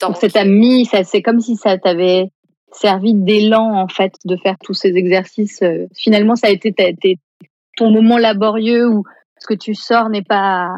Donc, 0.00 0.16
ça 0.16 0.28
t'a 0.28 0.44
mis, 0.44 0.86
c'est 0.86 1.22
comme 1.22 1.40
si 1.40 1.56
ça 1.56 1.78
t'avait 1.78 2.28
servi 2.72 3.14
d'élan, 3.14 3.74
en 3.76 3.88
fait, 3.88 4.12
de 4.24 4.36
faire 4.36 4.56
tous 4.62 4.74
ces 4.74 4.96
exercices. 4.96 5.62
Euh, 5.62 5.86
Finalement, 5.94 6.36
ça 6.36 6.48
a 6.48 6.50
été 6.50 6.74
ton 7.76 7.90
moment 7.90 8.18
laborieux 8.18 8.88
où 8.88 9.04
ce 9.38 9.46
que 9.46 9.54
tu 9.54 9.74
sors 9.74 10.08
n'est 10.08 10.24
pas, 10.24 10.70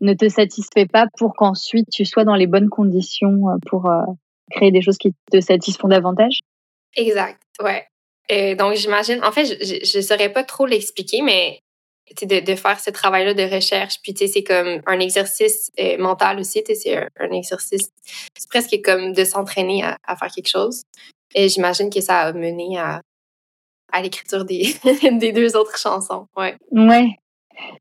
ne 0.00 0.14
te 0.14 0.28
satisfait 0.28 0.86
pas 0.86 1.06
pour 1.18 1.34
qu'ensuite 1.34 1.88
tu 1.90 2.04
sois 2.04 2.24
dans 2.24 2.34
les 2.34 2.46
bonnes 2.46 2.68
conditions 2.68 3.48
euh, 3.48 3.56
pour 3.68 3.86
euh, 3.86 4.02
créer 4.50 4.70
des 4.70 4.82
choses 4.82 4.98
qui 4.98 5.12
te 5.30 5.40
satisfont 5.40 5.88
davantage? 5.88 6.40
Exact, 6.94 7.40
ouais. 7.62 7.86
Euh, 8.30 8.54
donc, 8.54 8.74
j'imagine, 8.74 9.22
en 9.24 9.32
fait, 9.32 9.44
je 9.44 9.98
ne 9.98 10.02
saurais 10.02 10.32
pas 10.32 10.42
trop 10.42 10.66
l'expliquer, 10.66 11.22
mais 11.22 11.60
de, 12.22 12.40
de 12.40 12.54
faire 12.54 12.78
ce 12.80 12.90
travail-là 12.90 13.34
de 13.34 13.42
recherche, 13.42 13.96
puis 14.02 14.14
c'est 14.16 14.44
comme 14.44 14.80
un 14.86 15.00
exercice 15.00 15.70
euh, 15.80 15.98
mental 15.98 16.38
aussi, 16.38 16.62
c'est 16.66 16.96
un, 16.96 17.08
un 17.18 17.30
exercice, 17.32 17.90
c'est 18.36 18.48
presque 18.48 18.80
comme 18.84 19.12
de 19.12 19.24
s'entraîner 19.24 19.82
à, 19.82 19.98
à 20.06 20.16
faire 20.16 20.30
quelque 20.30 20.48
chose. 20.48 20.82
Et 21.34 21.48
j'imagine 21.48 21.90
que 21.90 22.00
ça 22.00 22.20
a 22.20 22.32
mené 22.32 22.78
à, 22.78 23.00
à 23.92 24.02
l'écriture 24.02 24.44
des, 24.44 24.74
des 25.12 25.32
deux 25.32 25.56
autres 25.56 25.78
chansons. 25.78 26.26
Ouais. 26.36 26.56
Ouais. 26.70 27.08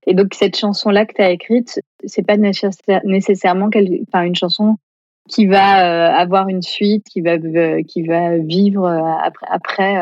Et 0.07 0.13
donc, 0.13 0.34
cette 0.34 0.57
chanson-là 0.57 1.05
que 1.05 1.13
tu 1.13 1.21
as 1.21 1.32
écrite, 1.32 1.80
c'est 2.05 2.26
pas 2.26 2.38
nécessairement 2.38 3.69
enfin, 4.07 4.23
une 4.23 4.36
chanson 4.36 4.78
qui 5.30 5.47
va 5.47 5.86
euh, 5.86 6.13
avoir 6.13 6.49
une 6.49 6.61
suite, 6.61 7.05
qui 7.11 7.21
va, 7.21 7.32
euh, 7.32 7.82
qui 7.88 8.03
va 8.03 8.38
vivre 8.38 8.88
après, 8.88 9.47
après, 9.49 9.95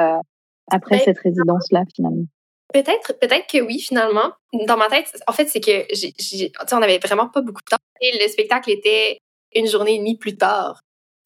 après 0.70 1.00
cette 1.00 1.20
résidence-là, 1.20 1.84
finalement. 1.96 2.26
Peut-être, 2.74 3.14
peut-être 3.20 3.46
que 3.48 3.62
oui, 3.62 3.80
finalement. 3.80 4.32
Dans 4.68 4.78
ma 4.78 4.88
tête, 4.88 5.06
en 5.28 5.32
fait, 5.32 5.48
c'est 5.48 5.62
que 5.62 5.86
j'ai, 5.94 6.52
on 6.72 6.82
avait 6.82 6.98
vraiment 6.98 7.28
pas 7.28 7.42
beaucoup 7.42 7.62
de 7.62 7.70
temps. 7.70 7.84
Et 8.02 8.18
le 8.20 8.28
spectacle 8.28 8.72
était 8.72 9.20
une 9.56 9.68
journée 9.68 9.96
et 9.96 10.00
demie 10.00 10.18
plus 10.18 10.36
tard. 10.36 10.82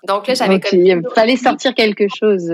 Donc 0.06 0.28
là, 0.28 0.34
j'avais 0.34 0.60
comme. 0.60 0.80
Il 0.80 1.02
fallait 1.16 1.38
sortir 1.38 1.74
quelque 1.74 2.08
chose. 2.14 2.54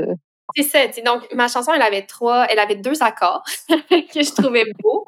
C'est 0.55 0.63
ça. 0.63 0.79
Donc, 1.03 1.23
ma 1.33 1.47
chanson, 1.47 1.73
elle 1.73 1.81
avait 1.81 2.05
trois, 2.05 2.45
elle 2.49 2.59
avait 2.59 2.75
deux 2.75 3.01
accords 3.01 3.43
que 3.69 4.23
je 4.23 4.33
trouvais 4.41 4.65
beaux 4.81 5.07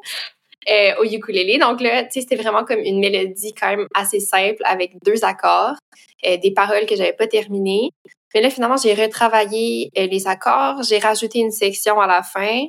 euh, 0.68 0.94
au 1.00 1.04
ukulélé. 1.04 1.58
Donc 1.58 1.80
là, 1.80 2.04
tu 2.04 2.12
sais, 2.12 2.20
c'était 2.22 2.36
vraiment 2.36 2.64
comme 2.64 2.80
une 2.80 2.98
mélodie 2.98 3.54
quand 3.54 3.68
même 3.68 3.86
assez 3.94 4.20
simple 4.20 4.62
avec 4.64 4.92
deux 5.04 5.24
accords, 5.24 5.76
euh, 6.24 6.36
des 6.38 6.52
paroles 6.52 6.86
que 6.86 6.96
j'avais 6.96 7.12
pas 7.12 7.26
terminées. 7.26 7.90
Mais 8.34 8.40
là, 8.40 8.50
finalement, 8.50 8.76
j'ai 8.76 8.94
retravaillé 8.94 9.90
euh, 9.96 10.06
les 10.06 10.26
accords, 10.26 10.82
j'ai 10.82 10.98
rajouté 10.98 11.38
une 11.38 11.52
section 11.52 12.00
à 12.00 12.06
la 12.06 12.22
fin. 12.22 12.66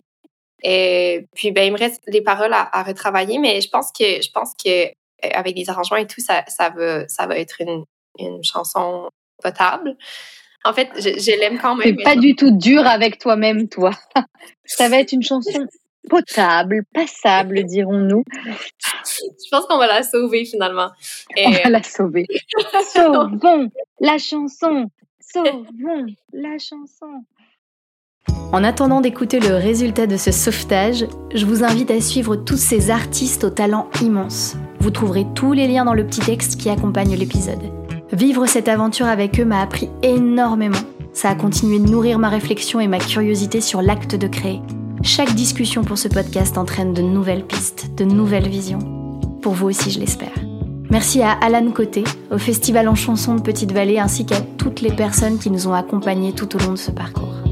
Et 0.63 1.25
puis, 1.35 1.51
ben, 1.51 1.65
il 1.65 1.73
me 1.73 1.77
reste 1.77 2.01
les 2.07 2.21
paroles 2.21 2.53
à, 2.53 2.69
à 2.71 2.83
retravailler, 2.83 3.37
mais 3.37 3.61
je 3.61 3.69
pense 3.69 3.91
que, 3.91 4.21
je 4.21 4.31
pense 4.31 4.53
que 4.63 4.87
avec 5.33 5.55
des 5.55 5.69
arrangements 5.69 5.97
et 5.97 6.07
tout, 6.07 6.21
ça, 6.21 6.43
ça 6.47 6.69
va, 6.69 7.07
ça 7.07 7.25
va 7.25 7.37
être 7.37 7.61
une, 7.61 7.83
une 8.19 8.43
chanson 8.43 9.09
potable. 9.41 9.95
En 10.63 10.73
fait, 10.73 10.89
je, 10.97 11.39
l'aime 11.39 11.59
quand 11.59 11.75
même. 11.75 11.95
Pas 12.03 12.15
du 12.15 12.35
tout 12.35 12.51
dur 12.51 12.85
avec 12.85 13.19
toi-même, 13.19 13.69
toi. 13.69 13.91
Ça 14.65 14.89
va 14.89 14.99
être 14.99 15.13
une 15.13 15.23
chanson 15.23 15.65
potable, 16.09 16.83
passable, 16.93 17.63
dirons-nous. 17.65 18.23
Je 18.33 19.49
pense 19.51 19.65
qu'on 19.65 19.77
va 19.77 19.87
la 19.87 20.03
sauver 20.03 20.45
finalement. 20.45 20.89
On 21.37 21.51
va 21.51 21.69
la 21.69 21.83
sauver. 21.83 22.27
Sauvons 22.93 23.69
la 23.99 24.17
chanson. 24.17 24.89
Sauvons 25.19 26.05
la 26.33 26.57
chanson. 26.57 27.23
En 28.51 28.63
attendant 28.63 29.01
d'écouter 29.01 29.39
le 29.39 29.55
résultat 29.55 30.07
de 30.07 30.17
ce 30.17 30.31
sauvetage, 30.31 31.05
je 31.33 31.45
vous 31.45 31.63
invite 31.63 31.91
à 31.91 31.99
suivre 31.99 32.35
tous 32.35 32.57
ces 32.57 32.91
artistes 32.91 33.43
au 33.43 33.49
talent 33.49 33.89
immense. 34.01 34.55
Vous 34.79 34.91
trouverez 34.91 35.25
tous 35.35 35.53
les 35.53 35.67
liens 35.67 35.85
dans 35.85 35.93
le 35.93 36.05
petit 36.05 36.21
texte 36.21 36.59
qui 36.59 36.69
accompagne 36.69 37.15
l'épisode. 37.15 37.71
Vivre 38.13 38.45
cette 38.45 38.69
aventure 38.69 39.07
avec 39.07 39.39
eux 39.39 39.45
m'a 39.45 39.61
appris 39.61 39.89
énormément. 40.01 40.77
Ça 41.11 41.29
a 41.29 41.35
continué 41.35 41.79
de 41.79 41.89
nourrir 41.89 42.19
ma 42.19 42.29
réflexion 42.29 42.79
et 42.79 42.87
ma 42.87 42.99
curiosité 42.99 43.59
sur 43.59 43.81
l'acte 43.81 44.15
de 44.15 44.27
créer. 44.27 44.61
Chaque 45.03 45.35
discussion 45.35 45.83
pour 45.83 45.97
ce 45.97 46.07
podcast 46.07 46.57
entraîne 46.57 46.93
de 46.93 47.01
nouvelles 47.01 47.45
pistes, 47.45 47.91
de 47.95 48.03
nouvelles 48.03 48.49
visions. 48.49 48.79
Pour 49.41 49.53
vous 49.53 49.67
aussi, 49.67 49.91
je 49.91 49.99
l'espère. 49.99 50.33
Merci 50.89 51.21
à 51.21 51.31
Alan 51.31 51.69
Côté, 51.71 52.03
au 52.31 52.37
Festival 52.37 52.87
en 52.87 52.95
chanson 52.95 53.35
de 53.35 53.41
Petite-Vallée, 53.41 53.99
ainsi 53.99 54.25
qu'à 54.25 54.41
toutes 54.57 54.81
les 54.81 54.91
personnes 54.91 55.37
qui 55.37 55.51
nous 55.51 55.67
ont 55.67 55.73
accompagnés 55.73 56.33
tout 56.33 56.55
au 56.55 56.59
long 56.59 56.71
de 56.71 56.77
ce 56.77 56.91
parcours. 56.91 57.46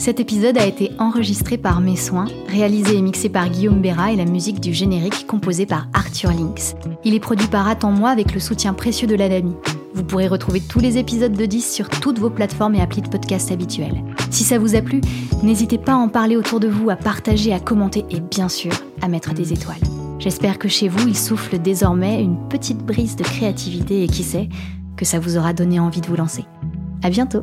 Cet 0.00 0.18
épisode 0.18 0.56
a 0.56 0.64
été 0.64 0.92
enregistré 0.98 1.58
par 1.58 1.82
Mes 1.82 1.94
Soins, 1.94 2.24
réalisé 2.48 2.96
et 2.96 3.02
mixé 3.02 3.28
par 3.28 3.50
Guillaume 3.50 3.82
Béra 3.82 4.12
et 4.12 4.16
la 4.16 4.24
musique 4.24 4.58
du 4.58 4.72
générique 4.72 5.26
composée 5.26 5.66
par 5.66 5.88
Arthur 5.92 6.30
Lynx. 6.30 6.74
Il 7.04 7.14
est 7.14 7.20
produit 7.20 7.48
par 7.48 7.68
Attends-moi 7.68 8.08
avec 8.08 8.32
le 8.32 8.40
soutien 8.40 8.72
précieux 8.72 9.06
de 9.06 9.14
l'ADAMI. 9.14 9.52
Vous 9.92 10.02
pourrez 10.02 10.26
retrouver 10.26 10.62
tous 10.62 10.80
les 10.80 10.96
épisodes 10.96 11.34
de 11.34 11.44
10 11.44 11.70
sur 11.70 11.90
toutes 11.90 12.18
vos 12.18 12.30
plateformes 12.30 12.76
et 12.76 12.80
applis 12.80 13.02
de 13.02 13.10
podcast 13.10 13.52
habituels. 13.52 14.02
Si 14.30 14.42
ça 14.42 14.58
vous 14.58 14.74
a 14.74 14.80
plu, 14.80 15.02
n'hésitez 15.42 15.76
pas 15.76 15.92
à 15.92 15.96
en 15.96 16.08
parler 16.08 16.36
autour 16.36 16.60
de 16.60 16.68
vous, 16.68 16.88
à 16.88 16.96
partager, 16.96 17.52
à 17.52 17.60
commenter 17.60 18.06
et 18.08 18.20
bien 18.20 18.48
sûr 18.48 18.72
à 19.02 19.08
mettre 19.08 19.34
des 19.34 19.52
étoiles. 19.52 19.76
J'espère 20.18 20.58
que 20.58 20.68
chez 20.68 20.88
vous, 20.88 21.08
il 21.08 21.16
souffle 21.16 21.58
désormais 21.58 22.22
une 22.22 22.48
petite 22.48 22.82
brise 22.86 23.16
de 23.16 23.22
créativité 23.22 24.02
et 24.02 24.08
qui 24.08 24.22
sait, 24.22 24.48
que 24.96 25.04
ça 25.04 25.18
vous 25.18 25.36
aura 25.36 25.52
donné 25.52 25.78
envie 25.78 26.00
de 26.00 26.06
vous 26.06 26.16
lancer. 26.16 26.46
À 27.02 27.10
bientôt! 27.10 27.42